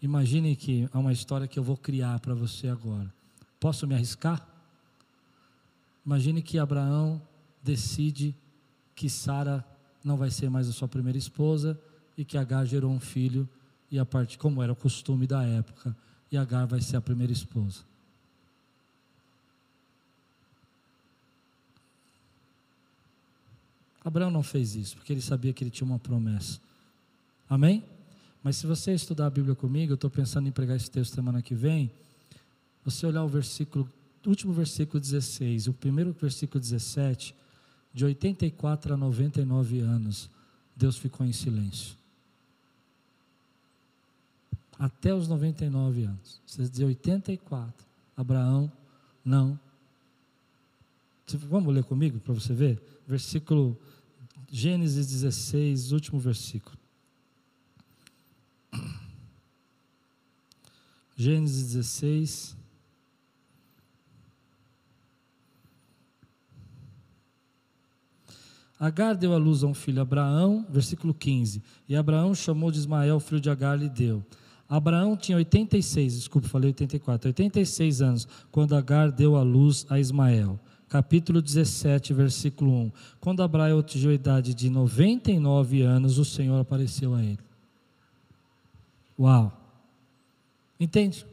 Imagine 0.00 0.54
que 0.54 0.88
há 0.92 0.98
uma 0.98 1.12
história 1.12 1.48
que 1.48 1.58
eu 1.58 1.62
vou 1.62 1.76
criar 1.76 2.20
para 2.20 2.34
você 2.34 2.68
agora. 2.68 3.12
Posso 3.58 3.86
me 3.86 3.94
arriscar? 3.94 4.46
Imagine 6.04 6.40
que 6.40 6.58
Abraão 6.58 7.20
decide 7.62 8.34
que 8.94 9.10
Sara 9.10 9.64
não 10.04 10.16
vai 10.16 10.30
ser 10.30 10.48
mais 10.48 10.68
a 10.68 10.72
sua 10.72 10.86
primeira 10.86 11.18
esposa 11.18 11.78
e 12.16 12.24
que 12.24 12.38
Agar 12.38 12.64
gerou 12.64 12.92
um 12.92 13.00
filho 13.00 13.48
e 13.90 13.98
a 13.98 14.04
parte 14.04 14.36
como 14.38 14.62
era 14.62 14.72
o 14.72 14.76
costume 14.76 15.26
da 15.26 15.44
época, 15.44 15.96
e 16.30 16.36
Agar 16.36 16.66
vai 16.66 16.80
ser 16.80 16.96
a 16.96 17.00
primeira 17.00 17.32
esposa. 17.32 17.80
Abraão 24.04 24.30
não 24.30 24.42
fez 24.42 24.76
isso, 24.76 24.96
porque 24.96 25.12
ele 25.12 25.20
sabia 25.20 25.52
que 25.52 25.64
ele 25.64 25.70
tinha 25.70 25.86
uma 25.86 25.98
promessa. 25.98 26.60
Amém? 27.48 27.84
Mas 28.42 28.56
se 28.56 28.66
você 28.66 28.92
estudar 28.94 29.26
a 29.26 29.30
Bíblia 29.30 29.54
comigo, 29.54 29.92
eu 29.92 29.96
estou 29.96 30.10
pensando 30.10 30.48
em 30.48 30.52
pregar 30.52 30.76
esse 30.76 30.90
texto 30.90 31.14
semana 31.14 31.42
que 31.42 31.54
vem. 31.54 31.90
Você 32.84 33.04
olhar 33.04 33.24
o 33.24 33.28
versículo, 33.28 33.88
último 34.24 34.52
versículo 34.52 35.00
16, 35.00 35.66
o 35.66 35.72
primeiro 35.72 36.12
versículo 36.12 36.60
17, 36.60 37.34
de 37.92 38.04
84 38.04 38.94
a 38.94 38.96
99 38.96 39.80
anos, 39.80 40.30
Deus 40.76 40.96
ficou 40.96 41.26
em 41.26 41.32
silêncio 41.32 41.96
até 44.78 45.14
os 45.14 45.28
99 45.28 46.04
anos. 46.04 46.40
Você 46.46 46.68
diz 46.68 46.80
84. 46.80 47.86
Abraão, 48.16 48.70
não. 49.24 49.58
Vamos 51.48 51.74
ler 51.74 51.84
comigo 51.84 52.20
para 52.20 52.34
você 52.34 52.54
ver? 52.54 52.80
Versículo 53.06 53.76
Gênesis 54.50 55.06
16, 55.06 55.92
último 55.92 56.20
versículo. 56.20 56.76
Gênesis 61.16 61.72
16. 61.72 62.56
Agar 68.78 69.14
deu 69.14 69.32
à 69.32 69.38
luz 69.38 69.64
a 69.64 69.66
um 69.66 69.72
filho, 69.72 70.02
Abraão, 70.02 70.66
versículo 70.68 71.14
15. 71.14 71.62
E 71.88 71.96
Abraão 71.96 72.34
chamou 72.34 72.70
de 72.70 72.78
Ismael, 72.78 73.18
filho 73.18 73.40
de 73.40 73.48
Agar, 73.48 73.74
lhe 73.74 73.88
deu. 73.88 74.24
Abraão 74.68 75.16
tinha 75.16 75.38
86, 75.38 76.14
desculpa, 76.14 76.48
falei 76.48 76.70
84, 76.70 77.28
86 77.28 78.02
anos, 78.02 78.28
quando 78.50 78.74
Agar 78.74 79.12
deu 79.12 79.36
a 79.36 79.42
luz 79.42 79.86
a 79.88 80.00
Ismael. 80.00 80.58
Capítulo 80.88 81.42
17, 81.42 82.12
versículo 82.12 82.72
1. 82.72 82.92
Quando 83.20 83.42
Abraão 83.42 83.78
atingiu 83.78 84.10
a 84.10 84.14
idade 84.14 84.54
de 84.54 84.70
99 84.70 85.82
anos, 85.82 86.18
o 86.18 86.24
Senhor 86.24 86.60
apareceu 86.60 87.14
a 87.14 87.22
ele. 87.22 87.38
Uau! 89.18 89.52
Entende? 90.78 91.26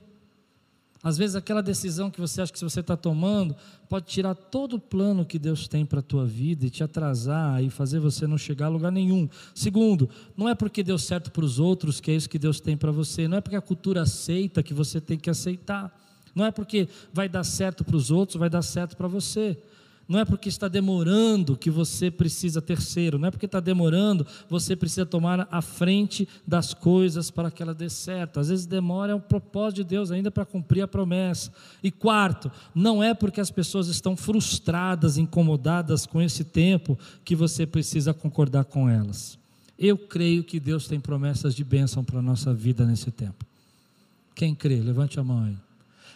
Às 1.04 1.18
vezes 1.18 1.36
aquela 1.36 1.62
decisão 1.62 2.10
que 2.10 2.22
você 2.22 2.42
acha 2.42 2.54
que 2.54 2.64
você 2.64 2.80
está 2.80 2.96
tomando 2.96 3.54
pode 3.90 4.06
tirar 4.06 4.34
todo 4.34 4.78
o 4.78 4.80
plano 4.80 5.26
que 5.26 5.38
Deus 5.38 5.68
tem 5.68 5.86
para 5.86 6.00
a 6.00 6.04
tua 6.04 6.26
vida 6.26 6.66
e 6.66 6.70
te 6.70 6.82
atrasar 6.82 7.62
e 7.62 7.70
fazer 7.70 8.00
você 8.00 8.26
não 8.26 8.38
chegar 8.38 8.68
a 8.68 8.70
lugar 8.70 8.92
nenhum. 8.92 9.28
Segundo, 9.54 10.10
não 10.38 10.48
é 10.48 10.56
porque 10.56 10.82
deu 10.82 10.98
certo 10.98 11.30
para 11.30 11.44
os 11.44 11.60
outros 11.60 12.00
que 12.00 12.10
é 12.10 12.16
isso 12.16 12.30
que 12.30 12.40
Deus 12.40 12.62
tem 12.62 12.78
para 12.78 12.90
você. 12.90 13.28
Não 13.28 13.38
é 13.38 13.42
porque 13.42 13.58
a 13.58 13.62
cultura 13.62 14.04
aceita 14.04 14.64
que 14.64 14.74
você 14.74 15.02
tem 15.02 15.18
que 15.18 15.30
aceitar. 15.30 15.94
Não 16.34 16.46
é 16.46 16.52
porque 16.52 16.88
vai 17.12 17.28
dar 17.28 17.44
certo 17.44 17.84
para 17.84 17.98
os 17.98 18.10
outros, 18.10 18.40
vai 18.40 18.50
dar 18.50 18.62
certo 18.62 18.96
para 18.96 19.08
você. 19.08 19.62
Não 20.08 20.20
é 20.20 20.26
porque 20.26 20.50
está 20.50 20.68
demorando 20.68 21.56
que 21.56 21.70
você 21.70 22.12
precisa 22.12 22.62
terceiro, 22.62 23.18
não 23.18 23.28
é 23.28 23.32
porque 23.32 23.46
está 23.46 23.60
demorando 23.60 24.28
você 24.50 24.76
precisa 24.76 25.06
tomar 25.06 25.48
a 25.50 25.62
frente 25.62 26.28
das 26.46 26.74
coisas 26.74 27.32
para 27.32 27.50
que 27.50 27.64
ela 27.64 27.74
dê 27.74 27.90
certo. 27.90 28.40
Às 28.40 28.50
vezes 28.50 28.66
demora 28.66 29.14
é 29.14 29.16
um 29.16 29.20
propósito 29.20 29.78
de 29.78 29.84
Deus 29.86 30.12
ainda 30.12 30.30
para 30.30 30.46
cumprir 30.46 30.82
a 30.82 30.88
promessa. 30.88 31.52
E 31.82 31.90
quarto, 31.90 32.52
não 32.76 33.02
é 33.02 33.14
porque 33.14 33.40
as 33.40 33.50
pessoas 33.50 33.88
estão 33.88 34.16
frustradas, 34.16 35.18
incomodadas 35.18 36.06
com 36.06 36.22
esse 36.22 36.44
tempo 36.44 36.98
que 37.24 37.36
você 37.36 37.66
precisa 37.66 38.14
concordar 38.14 38.66
com 38.66 38.90
elas. 38.90 39.38
Eu 39.80 39.98
creio 39.98 40.44
que 40.44 40.60
Deus 40.60 40.88
tem 40.88 41.00
promessas 41.00 41.56
de 41.56 41.64
bênção 41.64 42.04
para 42.04 42.20
a 42.20 42.22
nossa 42.22 42.54
vida 42.54 42.86
nesse 42.86 43.10
tempo. 43.10 43.46
Quem 44.36 44.54
crê? 44.54 44.76
Levante 44.82 45.20
a 45.20 45.24
mão 45.24 45.44
aí. 45.46 45.63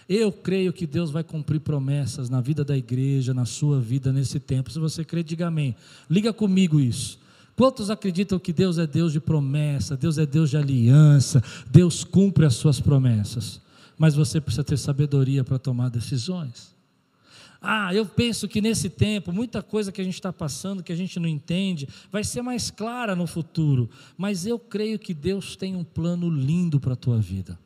Eu 0.09 0.31
creio 0.31 0.71
que 0.71 0.87
Deus 0.87 1.11
vai 1.11 1.23
cumprir 1.23 1.59
promessas 1.59 2.29
na 2.29 2.39
vida 2.39 2.63
da 2.63 2.77
igreja, 2.77 3.33
na 3.33 3.45
sua 3.45 3.79
vida 3.79 4.13
nesse 4.13 4.39
tempo. 4.39 4.71
Se 4.71 4.79
você 4.79 5.03
crê, 5.03 5.21
diga 5.21 5.47
amém. 5.47 5.75
Liga 6.09 6.31
comigo 6.31 6.79
isso. 6.79 7.19
Quantos 7.57 7.89
acreditam 7.89 8.39
que 8.39 8.53
Deus 8.53 8.77
é 8.77 8.85
Deus 8.85 9.11
de 9.11 9.19
promessa, 9.19 9.97
Deus 9.97 10.17
é 10.17 10.25
Deus 10.25 10.51
de 10.51 10.57
aliança, 10.57 11.43
Deus 11.69 12.03
cumpre 12.03 12.45
as 12.45 12.53
suas 12.53 12.79
promessas? 12.79 13.59
Mas 13.97 14.13
você 14.13 14.39
precisa 14.39 14.63
ter 14.63 14.77
sabedoria 14.77 15.43
para 15.43 15.57
tomar 15.57 15.89
decisões. 15.89 16.77
Ah, 17.59 17.93
eu 17.93 18.05
penso 18.05 18.47
que 18.47 18.61
nesse 18.61 18.89
tempo, 18.89 19.33
muita 19.33 19.63
coisa 19.63 19.91
que 19.91 19.99
a 19.99 20.03
gente 20.03 20.13
está 20.13 20.31
passando, 20.31 20.83
que 20.83 20.93
a 20.93 20.95
gente 20.95 21.19
não 21.19 21.27
entende, 21.27 21.87
vai 22.11 22.23
ser 22.23 22.43
mais 22.43 22.69
clara 22.69 23.15
no 23.15 23.25
futuro. 23.25 23.89
Mas 24.15 24.45
eu 24.45 24.59
creio 24.59 24.99
que 24.99 25.13
Deus 25.13 25.55
tem 25.55 25.75
um 25.75 25.83
plano 25.83 26.29
lindo 26.29 26.79
para 26.79 26.93
a 26.93 26.95
tua 26.95 27.19
vida. 27.19 27.57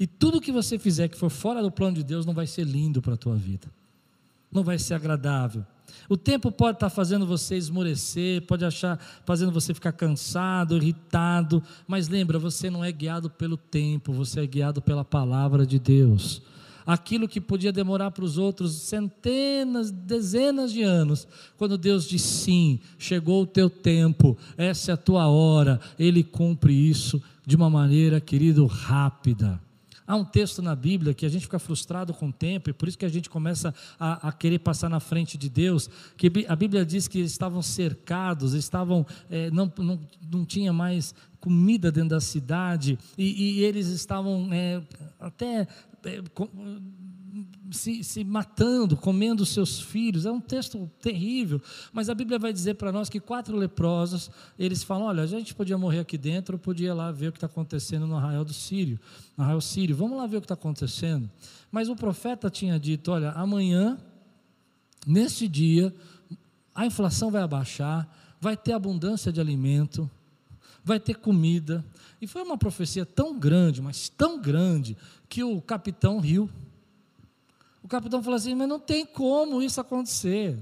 E 0.00 0.06
tudo 0.06 0.40
que 0.40 0.50
você 0.50 0.78
fizer 0.78 1.08
que 1.08 1.18
for 1.18 1.28
fora 1.28 1.62
do 1.62 1.70
plano 1.70 1.96
de 1.96 2.02
Deus 2.02 2.24
não 2.24 2.32
vai 2.32 2.46
ser 2.46 2.64
lindo 2.64 3.02
para 3.02 3.12
a 3.12 3.18
tua 3.18 3.36
vida. 3.36 3.68
Não 4.50 4.64
vai 4.64 4.78
ser 4.78 4.94
agradável. 4.94 5.62
O 6.08 6.16
tempo 6.16 6.50
pode 6.50 6.76
estar 6.76 6.88
fazendo 6.88 7.26
você 7.26 7.54
esmorecer, 7.56 8.40
pode 8.46 8.64
achar 8.64 8.98
fazendo 9.26 9.52
você 9.52 9.74
ficar 9.74 9.92
cansado, 9.92 10.76
irritado, 10.76 11.62
mas 11.86 12.08
lembra, 12.08 12.38
você 12.38 12.70
não 12.70 12.82
é 12.82 12.90
guiado 12.90 13.28
pelo 13.28 13.58
tempo, 13.58 14.10
você 14.10 14.40
é 14.40 14.46
guiado 14.46 14.80
pela 14.80 15.04
palavra 15.04 15.66
de 15.66 15.78
Deus. 15.78 16.40
Aquilo 16.86 17.28
que 17.28 17.40
podia 17.40 17.70
demorar 17.70 18.10
para 18.10 18.24
os 18.24 18.38
outros 18.38 18.72
centenas, 18.72 19.90
dezenas 19.90 20.72
de 20.72 20.82
anos, 20.82 21.28
quando 21.58 21.76
Deus 21.76 22.08
diz 22.08 22.22
sim, 22.22 22.80
chegou 22.98 23.42
o 23.42 23.46
teu 23.46 23.68
tempo, 23.68 24.36
essa 24.56 24.92
é 24.92 24.94
a 24.94 24.96
tua 24.96 25.28
hora, 25.28 25.78
Ele 25.98 26.24
cumpre 26.24 26.72
isso 26.72 27.22
de 27.46 27.54
uma 27.54 27.68
maneira, 27.68 28.18
querido, 28.18 28.64
rápida. 28.64 29.60
Há 30.10 30.16
um 30.16 30.24
texto 30.24 30.60
na 30.60 30.74
Bíblia 30.74 31.14
que 31.14 31.24
a 31.24 31.28
gente 31.28 31.42
fica 31.42 31.60
frustrado 31.60 32.12
com 32.12 32.30
o 32.30 32.32
tempo 32.32 32.68
e 32.68 32.72
por 32.72 32.88
isso 32.88 32.98
que 32.98 33.04
a 33.04 33.08
gente 33.08 33.30
começa 33.30 33.72
a, 33.96 34.26
a 34.26 34.32
querer 34.32 34.58
passar 34.58 34.88
na 34.88 34.98
frente 34.98 35.38
de 35.38 35.48
Deus. 35.48 35.88
Que 36.16 36.32
a 36.48 36.56
Bíblia 36.56 36.84
diz 36.84 37.06
que 37.06 37.20
eles 37.20 37.30
estavam 37.30 37.62
cercados, 37.62 38.52
estavam 38.52 39.06
é, 39.30 39.52
não, 39.52 39.72
não, 39.78 40.00
não 40.28 40.44
tinha 40.44 40.72
mais 40.72 41.14
comida 41.38 41.92
dentro 41.92 42.10
da 42.10 42.20
cidade 42.20 42.98
e, 43.16 43.60
e 43.60 43.64
eles 43.64 43.86
estavam 43.86 44.52
é, 44.52 44.82
até 45.20 45.68
se, 47.70 48.02
se 48.02 48.24
matando, 48.24 48.96
comendo 48.96 49.46
seus 49.46 49.80
filhos. 49.80 50.26
É 50.26 50.32
um 50.32 50.40
texto 50.40 50.90
terrível. 51.00 51.60
Mas 51.92 52.08
a 52.08 52.14
Bíblia 52.14 52.38
vai 52.38 52.52
dizer 52.52 52.74
para 52.74 52.92
nós 52.92 53.08
que 53.08 53.20
quatro 53.20 53.56
leprosos, 53.56 54.30
eles 54.58 54.82
falam: 54.82 55.06
olha, 55.06 55.22
a 55.22 55.26
gente 55.26 55.54
podia 55.54 55.78
morrer 55.78 56.00
aqui 56.00 56.18
dentro, 56.18 56.56
ou 56.56 56.58
podia 56.58 56.92
lá 56.94 57.10
ver 57.12 57.28
o 57.28 57.32
que 57.32 57.38
está 57.38 57.46
acontecendo 57.46 58.06
no 58.06 58.16
arraial 58.16 58.44
do 58.44 58.52
Sírio. 58.52 58.98
No 59.36 59.44
arraial 59.44 59.60
Sírio, 59.60 59.96
vamos 59.96 60.16
lá 60.16 60.26
ver 60.26 60.38
o 60.38 60.40
que 60.40 60.46
está 60.46 60.54
acontecendo. 60.54 61.30
Mas 61.70 61.88
o 61.88 61.96
profeta 61.96 62.50
tinha 62.50 62.78
dito: 62.78 63.12
olha, 63.12 63.30
amanhã, 63.32 63.98
neste 65.06 65.46
dia, 65.46 65.94
a 66.74 66.86
inflação 66.86 67.30
vai 67.30 67.42
abaixar, 67.42 68.08
vai 68.40 68.56
ter 68.56 68.72
abundância 68.72 69.32
de 69.32 69.40
alimento, 69.40 70.10
vai 70.84 70.98
ter 70.98 71.14
comida. 71.14 71.84
E 72.20 72.26
foi 72.26 72.42
uma 72.42 72.58
profecia 72.58 73.06
tão 73.06 73.38
grande, 73.38 73.80
mas 73.80 74.10
tão 74.10 74.40
grande, 74.40 74.94
que 75.30 75.44
o 75.44 75.62
capitão 75.62 76.18
riu. 76.18 76.50
O 77.82 77.88
capitão 77.88 78.22
falou 78.22 78.36
assim: 78.36 78.54
mas 78.54 78.68
não 78.68 78.80
tem 78.80 79.06
como 79.06 79.62
isso 79.62 79.80
acontecer. 79.80 80.58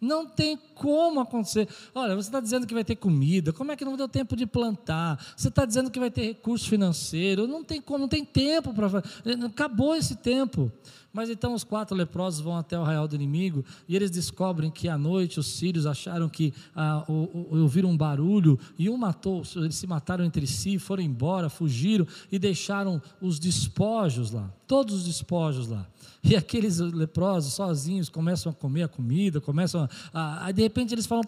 Não 0.00 0.26
tem 0.26 0.56
como 0.74 1.18
acontecer. 1.18 1.68
Olha, 1.92 2.14
você 2.14 2.28
está 2.28 2.40
dizendo 2.40 2.66
que 2.66 2.74
vai 2.74 2.84
ter 2.84 2.94
comida, 2.96 3.52
como 3.52 3.72
é 3.72 3.76
que 3.76 3.84
não 3.84 3.96
deu 3.96 4.08
tempo 4.08 4.36
de 4.36 4.46
plantar? 4.46 5.18
Você 5.36 5.48
está 5.48 5.64
dizendo 5.64 5.90
que 5.90 5.98
vai 5.98 6.10
ter 6.10 6.22
recurso 6.22 6.68
financeiro, 6.68 7.48
não 7.48 7.64
tem 7.64 7.80
como, 7.80 7.98
não 8.00 8.08
tem 8.08 8.24
tempo 8.24 8.72
para. 8.74 9.02
Acabou 9.46 9.96
esse 9.96 10.16
tempo. 10.16 10.70
Mas 11.18 11.30
então 11.30 11.52
os 11.52 11.64
quatro 11.64 11.96
leprosos 11.96 12.38
vão 12.38 12.56
até 12.56 12.78
o 12.78 12.82
arraial 12.82 13.08
do 13.08 13.16
inimigo 13.16 13.64
e 13.88 13.96
eles 13.96 14.08
descobrem 14.08 14.70
que 14.70 14.88
à 14.88 14.96
noite 14.96 15.40
os 15.40 15.48
sírios 15.48 15.84
acharam 15.84 16.28
que 16.28 16.54
ah, 16.76 17.04
ouviram 17.08 17.90
um 17.90 17.96
barulho 17.96 18.56
e 18.78 18.88
um 18.88 18.96
matou, 18.96 19.42
eles 19.56 19.74
se 19.74 19.84
mataram 19.84 20.24
entre 20.24 20.46
si, 20.46 20.78
foram 20.78 21.02
embora, 21.02 21.48
fugiram 21.48 22.06
e 22.30 22.38
deixaram 22.38 23.02
os 23.20 23.40
despojos 23.40 24.30
lá, 24.30 24.48
todos 24.64 24.94
os 24.94 25.04
despojos 25.06 25.66
lá. 25.66 25.88
E 26.22 26.36
aqueles 26.36 26.78
leprosos 26.78 27.54
sozinhos 27.54 28.08
começam 28.08 28.52
a 28.52 28.54
comer 28.54 28.84
a 28.84 28.88
comida, 28.88 29.40
começam 29.40 29.88
a. 30.14 30.44
Aí 30.44 30.52
de 30.52 30.62
repente 30.62 30.94
eles 30.94 31.04
falam: 31.04 31.24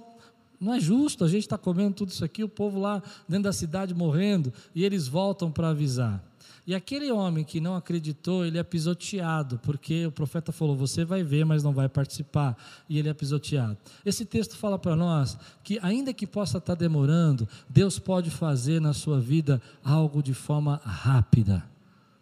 não 0.60 0.72
é 0.72 0.78
justo, 0.78 1.24
a 1.24 1.28
gente 1.28 1.42
está 1.42 1.58
comendo 1.58 1.94
tudo 1.94 2.10
isso 2.10 2.24
aqui, 2.24 2.44
o 2.44 2.48
povo 2.48 2.78
lá 2.78 3.02
dentro 3.28 3.42
da 3.42 3.52
cidade 3.52 3.92
morrendo, 3.92 4.52
e 4.72 4.84
eles 4.84 5.08
voltam 5.08 5.50
para 5.50 5.70
avisar. 5.70 6.29
E 6.66 6.74
aquele 6.74 7.10
homem 7.10 7.44
que 7.44 7.60
não 7.60 7.74
acreditou, 7.74 8.44
ele 8.44 8.58
é 8.58 8.62
pisoteado, 8.62 9.58
porque 9.62 10.06
o 10.06 10.12
profeta 10.12 10.52
falou: 10.52 10.76
você 10.76 11.04
vai 11.04 11.22
ver, 11.22 11.44
mas 11.44 11.62
não 11.62 11.72
vai 11.72 11.88
participar, 11.88 12.56
e 12.88 12.98
ele 12.98 13.08
é 13.08 13.14
pisoteado. 13.14 13.76
Esse 14.04 14.24
texto 14.24 14.56
fala 14.56 14.78
para 14.78 14.94
nós 14.94 15.36
que, 15.64 15.78
ainda 15.82 16.12
que 16.12 16.26
possa 16.26 16.58
estar 16.58 16.74
demorando, 16.74 17.48
Deus 17.68 17.98
pode 17.98 18.30
fazer 18.30 18.80
na 18.80 18.92
sua 18.92 19.20
vida 19.20 19.60
algo 19.84 20.22
de 20.22 20.34
forma 20.34 20.80
rápida. 20.84 21.64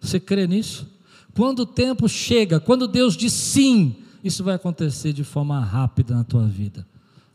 Você 0.01 0.21
crê 0.21 0.47
nisso? 0.47 0.87
Quando 1.35 1.61
o 1.61 1.67
tempo 1.67 2.09
chega, 2.09 2.59
quando 2.59 2.89
Deus 2.89 3.17
diz 3.17 3.33
sim, 3.33 3.97
isso 4.23 4.43
vai 4.43 4.55
acontecer 4.55 5.13
de 5.13 5.25
forma 5.25 5.61
rápida 5.61 6.15
na 6.15 6.25
tua 6.25 6.47
vida. 6.47 6.87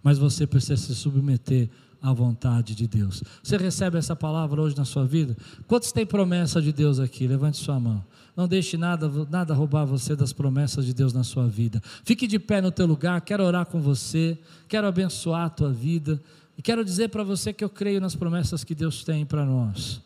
Mas 0.01 0.17
você 0.17 0.45
precisa 0.45 0.75
se 0.75 0.93
submeter 0.93 1.69
à 2.03 2.11
vontade 2.11 2.75
de 2.75 2.85
Deus. 2.85 3.23
Você 3.41 3.55
recebe 3.55 3.97
essa 3.97 4.13
palavra 4.13 4.61
hoje 4.61 4.75
na 4.75 4.83
sua 4.83 5.05
vida? 5.05 5.37
Quantos 5.65 5.93
têm 5.93 6.05
promessa 6.05 6.61
de 6.61 6.73
Deus 6.73 6.99
aqui? 6.99 7.25
Levante 7.25 7.57
sua 7.57 7.79
mão. 7.79 8.03
Não 8.35 8.45
deixe 8.45 8.75
nada, 8.75 9.09
nada 9.29 9.53
roubar 9.53 9.85
você 9.85 10.15
das 10.15 10.33
promessas 10.33 10.85
de 10.85 10.93
Deus 10.93 11.13
na 11.13 11.23
sua 11.23 11.47
vida. 11.47 11.81
Fique 12.03 12.27
de 12.27 12.37
pé 12.37 12.59
no 12.59 12.71
teu 12.71 12.85
lugar, 12.85 13.21
quero 13.21 13.43
orar 13.43 13.65
com 13.65 13.79
você, 13.79 14.37
quero 14.67 14.85
abençoar 14.85 15.45
a 15.45 15.49
tua 15.49 15.71
vida. 15.71 16.21
E 16.57 16.61
quero 16.61 16.83
dizer 16.83 17.07
para 17.09 17.23
você 17.23 17.53
que 17.53 17.63
eu 17.63 17.69
creio 17.69 18.01
nas 18.01 18.15
promessas 18.15 18.63
que 18.63 18.75
Deus 18.75 19.03
tem 19.03 19.25
para 19.25 19.45
nós. 19.45 20.01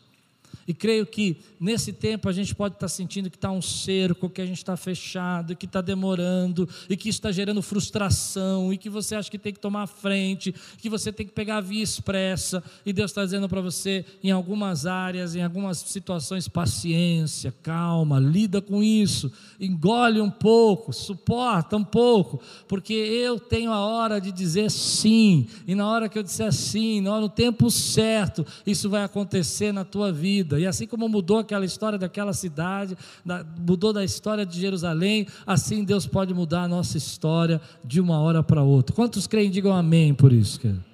E 0.68 0.74
creio 0.74 1.06
que 1.06 1.38
nesse 1.58 1.94
tempo 1.94 2.28
a 2.28 2.32
gente 2.32 2.54
pode 2.54 2.74
estar 2.74 2.88
sentindo 2.88 3.30
que 3.30 3.38
está 3.38 3.50
um 3.50 3.62
cerco, 3.62 4.28
que 4.28 4.42
a 4.42 4.44
gente 4.44 4.58
está 4.58 4.76
fechado, 4.76 5.56
que 5.56 5.64
está 5.64 5.80
demorando, 5.80 6.68
e 6.90 6.96
que 6.96 7.08
está 7.08 7.32
gerando 7.32 7.62
frustração, 7.62 8.70
e 8.70 8.76
que 8.76 8.90
você 8.90 9.14
acha 9.14 9.30
que 9.30 9.38
tem 9.38 9.50
que 9.50 9.60
tomar 9.60 9.84
a 9.84 9.86
frente, 9.86 10.54
que 10.76 10.90
você 10.90 11.10
tem 11.10 11.24
que 11.24 11.32
pegar 11.32 11.56
a 11.56 11.60
via 11.62 11.82
expressa, 11.82 12.62
e 12.84 12.92
Deus 12.92 13.10
está 13.10 13.24
dizendo 13.24 13.48
para 13.48 13.62
você, 13.62 14.04
em 14.22 14.30
algumas 14.30 14.84
áreas, 14.84 15.34
em 15.34 15.42
algumas 15.42 15.78
situações, 15.78 16.46
paciência, 16.48 17.50
calma, 17.62 18.20
lida 18.20 18.60
com 18.60 18.82
isso, 18.82 19.32
engole 19.58 20.20
um 20.20 20.30
pouco, 20.30 20.92
suporta 20.92 21.78
um 21.78 21.84
pouco, 21.84 22.42
porque 22.68 22.92
eu 22.92 23.40
tenho 23.40 23.72
a 23.72 23.80
hora 23.80 24.20
de 24.20 24.30
dizer 24.30 24.70
sim, 24.70 25.46
e 25.66 25.74
na 25.74 25.88
hora 25.88 26.10
que 26.10 26.18
eu 26.18 26.22
disser 26.22 26.52
sim, 26.52 27.00
no 27.00 27.28
tempo 27.30 27.70
certo, 27.70 28.44
isso 28.66 28.90
vai 28.90 29.02
acontecer 29.02 29.72
na 29.72 29.82
tua 29.82 30.12
vida 30.12 30.57
e 30.58 30.66
assim 30.66 30.86
como 30.86 31.08
mudou 31.08 31.38
aquela 31.38 31.64
história 31.64 31.98
daquela 31.98 32.32
cidade, 32.32 32.96
da, 33.24 33.44
mudou 33.58 33.92
da 33.92 34.04
história 34.04 34.44
de 34.44 34.60
Jerusalém, 34.60 35.26
assim 35.46 35.84
Deus 35.84 36.06
pode 36.06 36.34
mudar 36.34 36.62
a 36.62 36.68
nossa 36.68 36.96
história 36.96 37.60
de 37.84 38.00
uma 38.00 38.20
hora 38.20 38.42
para 38.42 38.62
outra. 38.62 38.94
Quantos 38.94 39.26
creem, 39.26 39.50
digam 39.50 39.72
amém 39.72 40.14
por 40.14 40.32
isso, 40.32 40.60
querido? 40.60 40.84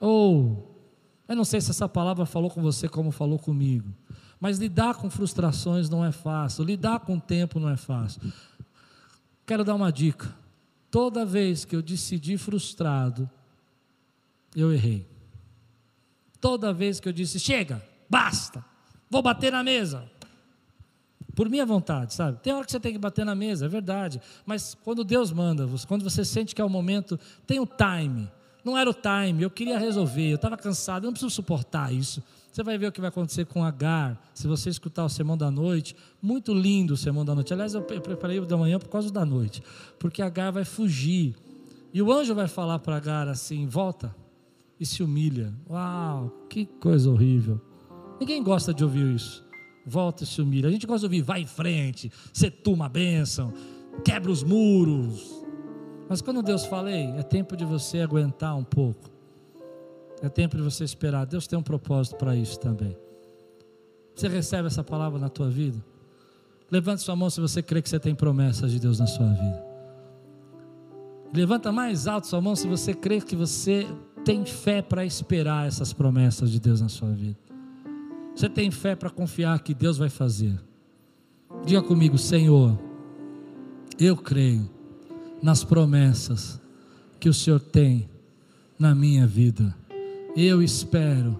Ou, 0.00 0.76
eu 1.28 1.36
não 1.36 1.44
sei 1.44 1.60
se 1.60 1.70
essa 1.70 1.88
palavra 1.88 2.24
falou 2.24 2.50
com 2.50 2.62
você 2.62 2.88
como 2.88 3.10
falou 3.10 3.38
comigo, 3.38 3.88
mas 4.40 4.58
lidar 4.58 4.94
com 4.94 5.10
frustrações 5.10 5.88
não 5.88 6.04
é 6.04 6.12
fácil, 6.12 6.64
lidar 6.64 7.00
com 7.00 7.16
o 7.16 7.20
tempo 7.20 7.58
não 7.58 7.68
é 7.68 7.76
fácil. 7.76 8.20
Quero 9.44 9.64
dar 9.64 9.74
uma 9.74 9.90
dica. 9.90 10.34
Toda 10.90 11.24
vez 11.24 11.64
que 11.64 11.74
eu 11.74 11.82
decidi 11.82 12.38
frustrado, 12.38 13.28
eu 14.54 14.72
errei. 14.72 15.06
Toda 16.40 16.72
vez 16.72 17.00
que 17.00 17.08
eu 17.08 17.12
disse, 17.12 17.38
chega, 17.38 17.82
basta, 18.08 18.64
Vou 19.10 19.22
bater 19.22 19.52
na 19.52 19.62
mesa. 19.62 20.04
Por 21.34 21.48
minha 21.48 21.64
vontade, 21.64 22.14
sabe? 22.14 22.40
Tem 22.42 22.52
hora 22.52 22.64
que 22.64 22.72
você 22.72 22.80
tem 22.80 22.92
que 22.92 22.98
bater 22.98 23.24
na 23.24 23.34
mesa, 23.34 23.66
é 23.66 23.68
verdade. 23.68 24.20
Mas 24.44 24.76
quando 24.82 25.04
Deus 25.04 25.30
manda, 25.30 25.68
quando 25.86 26.02
você 26.02 26.24
sente 26.24 26.54
que 26.54 26.60
é 26.60 26.64
o 26.64 26.68
momento, 26.68 27.18
tem 27.46 27.60
o 27.60 27.66
time. 27.66 28.28
Não 28.64 28.76
era 28.76 28.90
o 28.90 28.94
time, 28.94 29.42
eu 29.42 29.50
queria 29.50 29.78
resolver, 29.78 30.30
eu 30.30 30.36
estava 30.36 30.56
cansado, 30.56 31.04
eu 31.04 31.08
não 31.08 31.12
preciso 31.12 31.30
suportar 31.30 31.92
isso. 31.94 32.22
Você 32.50 32.62
vai 32.64 32.76
ver 32.76 32.88
o 32.88 32.92
que 32.92 33.00
vai 33.00 33.08
acontecer 33.08 33.44
com 33.46 33.62
Agar, 33.62 34.20
se 34.34 34.48
você 34.48 34.68
escutar 34.68 35.04
o 35.04 35.08
sermão 35.08 35.38
da 35.38 35.48
noite. 35.48 35.94
Muito 36.20 36.52
lindo 36.52 36.94
o 36.94 36.96
sermão 36.96 37.24
da 37.24 37.34
noite. 37.34 37.52
Aliás, 37.52 37.74
eu 37.74 37.82
preparei 37.82 38.40
o 38.40 38.44
da 38.44 38.56
manhã 38.56 38.80
por 38.80 38.88
causa 38.88 39.12
da 39.12 39.24
noite, 39.24 39.62
porque 39.98 40.20
Agar 40.20 40.50
vai 40.50 40.64
fugir. 40.64 41.36
E 41.94 42.02
o 42.02 42.12
anjo 42.12 42.34
vai 42.34 42.48
falar 42.48 42.80
para 42.80 42.96
Agar 42.96 43.28
assim: 43.28 43.66
volta 43.66 44.12
e 44.80 44.84
se 44.84 45.04
humilha. 45.04 45.54
Uau, 45.70 46.46
que 46.50 46.66
coisa 46.66 47.08
horrível. 47.08 47.60
Ninguém 48.20 48.42
gosta 48.42 48.74
de 48.74 48.82
ouvir 48.82 49.14
isso. 49.14 49.44
Volta 49.86 50.24
e 50.24 50.26
se 50.26 50.42
humilha. 50.42 50.68
A 50.68 50.72
gente 50.72 50.86
gosta 50.86 51.00
de 51.00 51.06
ouvir, 51.06 51.22
vai 51.22 51.42
em 51.42 51.46
frente, 51.46 52.10
você 52.32 52.50
toma 52.50 52.86
a 52.86 52.88
bênção, 52.88 53.52
quebra 54.04 54.30
os 54.30 54.42
muros. 54.42 55.44
Mas 56.08 56.20
quando 56.20 56.42
Deus 56.42 56.64
fala, 56.66 56.90
Ei, 56.90 57.10
é 57.16 57.22
tempo 57.22 57.56
de 57.56 57.64
você 57.64 58.00
aguentar 58.00 58.56
um 58.56 58.64
pouco. 58.64 59.10
É 60.20 60.28
tempo 60.28 60.56
de 60.56 60.62
você 60.62 60.84
esperar. 60.84 61.26
Deus 61.26 61.46
tem 61.46 61.58
um 61.58 61.62
propósito 61.62 62.16
para 62.16 62.34
isso 62.34 62.58
também. 62.58 62.96
Você 64.14 64.26
recebe 64.26 64.66
essa 64.66 64.82
palavra 64.82 65.18
na 65.18 65.28
tua 65.28 65.48
vida? 65.48 65.82
Levante 66.70 67.02
sua 67.02 67.14
mão 67.14 67.30
se 67.30 67.40
você 67.40 67.62
crê 67.62 67.80
que 67.80 67.88
você 67.88 68.00
tem 68.00 68.14
promessas 68.14 68.72
de 68.72 68.80
Deus 68.80 68.98
na 68.98 69.06
sua 69.06 69.28
vida. 69.28 69.64
Levanta 71.32 71.70
mais 71.70 72.06
alto 72.06 72.26
sua 72.26 72.40
mão 72.40 72.56
se 72.56 72.66
você 72.66 72.92
crê 72.92 73.20
que 73.20 73.36
você 73.36 73.86
tem 74.24 74.44
fé 74.44 74.82
para 74.82 75.04
esperar 75.04 75.66
essas 75.66 75.92
promessas 75.92 76.50
de 76.50 76.58
Deus 76.58 76.80
na 76.80 76.88
sua 76.88 77.10
vida. 77.10 77.47
Você 78.38 78.48
tem 78.48 78.70
fé 78.70 78.94
para 78.94 79.10
confiar 79.10 79.58
que 79.58 79.74
Deus 79.74 79.98
vai 79.98 80.08
fazer. 80.08 80.56
Diga 81.66 81.82
comigo, 81.82 82.16
Senhor, 82.16 82.78
eu 83.98 84.16
creio 84.16 84.70
nas 85.42 85.64
promessas 85.64 86.60
que 87.18 87.28
o 87.28 87.34
Senhor 87.34 87.58
tem 87.58 88.08
na 88.78 88.94
minha 88.94 89.26
vida. 89.26 89.74
Eu 90.36 90.62
espero 90.62 91.36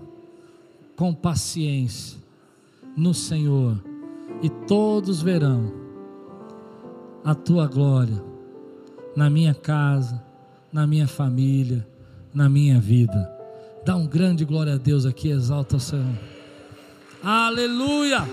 com 0.97 1.15
paciência 1.15 2.19
no 2.97 3.15
Senhor 3.15 3.81
e 4.43 4.51
todos 4.51 5.23
verão 5.23 5.73
a 7.23 7.33
tua 7.33 7.69
glória 7.69 8.21
na 9.15 9.31
minha 9.31 9.55
casa, 9.55 10.21
na 10.73 10.85
minha 10.85 11.07
família, 11.07 11.87
na 12.35 12.49
minha 12.49 12.81
vida. 12.81 13.33
Dá 13.87 13.95
um 13.95 14.05
grande 14.05 14.45
glória 14.45 14.75
a 14.75 14.79
Deus 14.79 15.07
aqui, 15.07 15.29
exalta 15.29 15.77
o 15.77 15.81
Senhor. 15.81 16.38
Aleluia! 17.23 18.27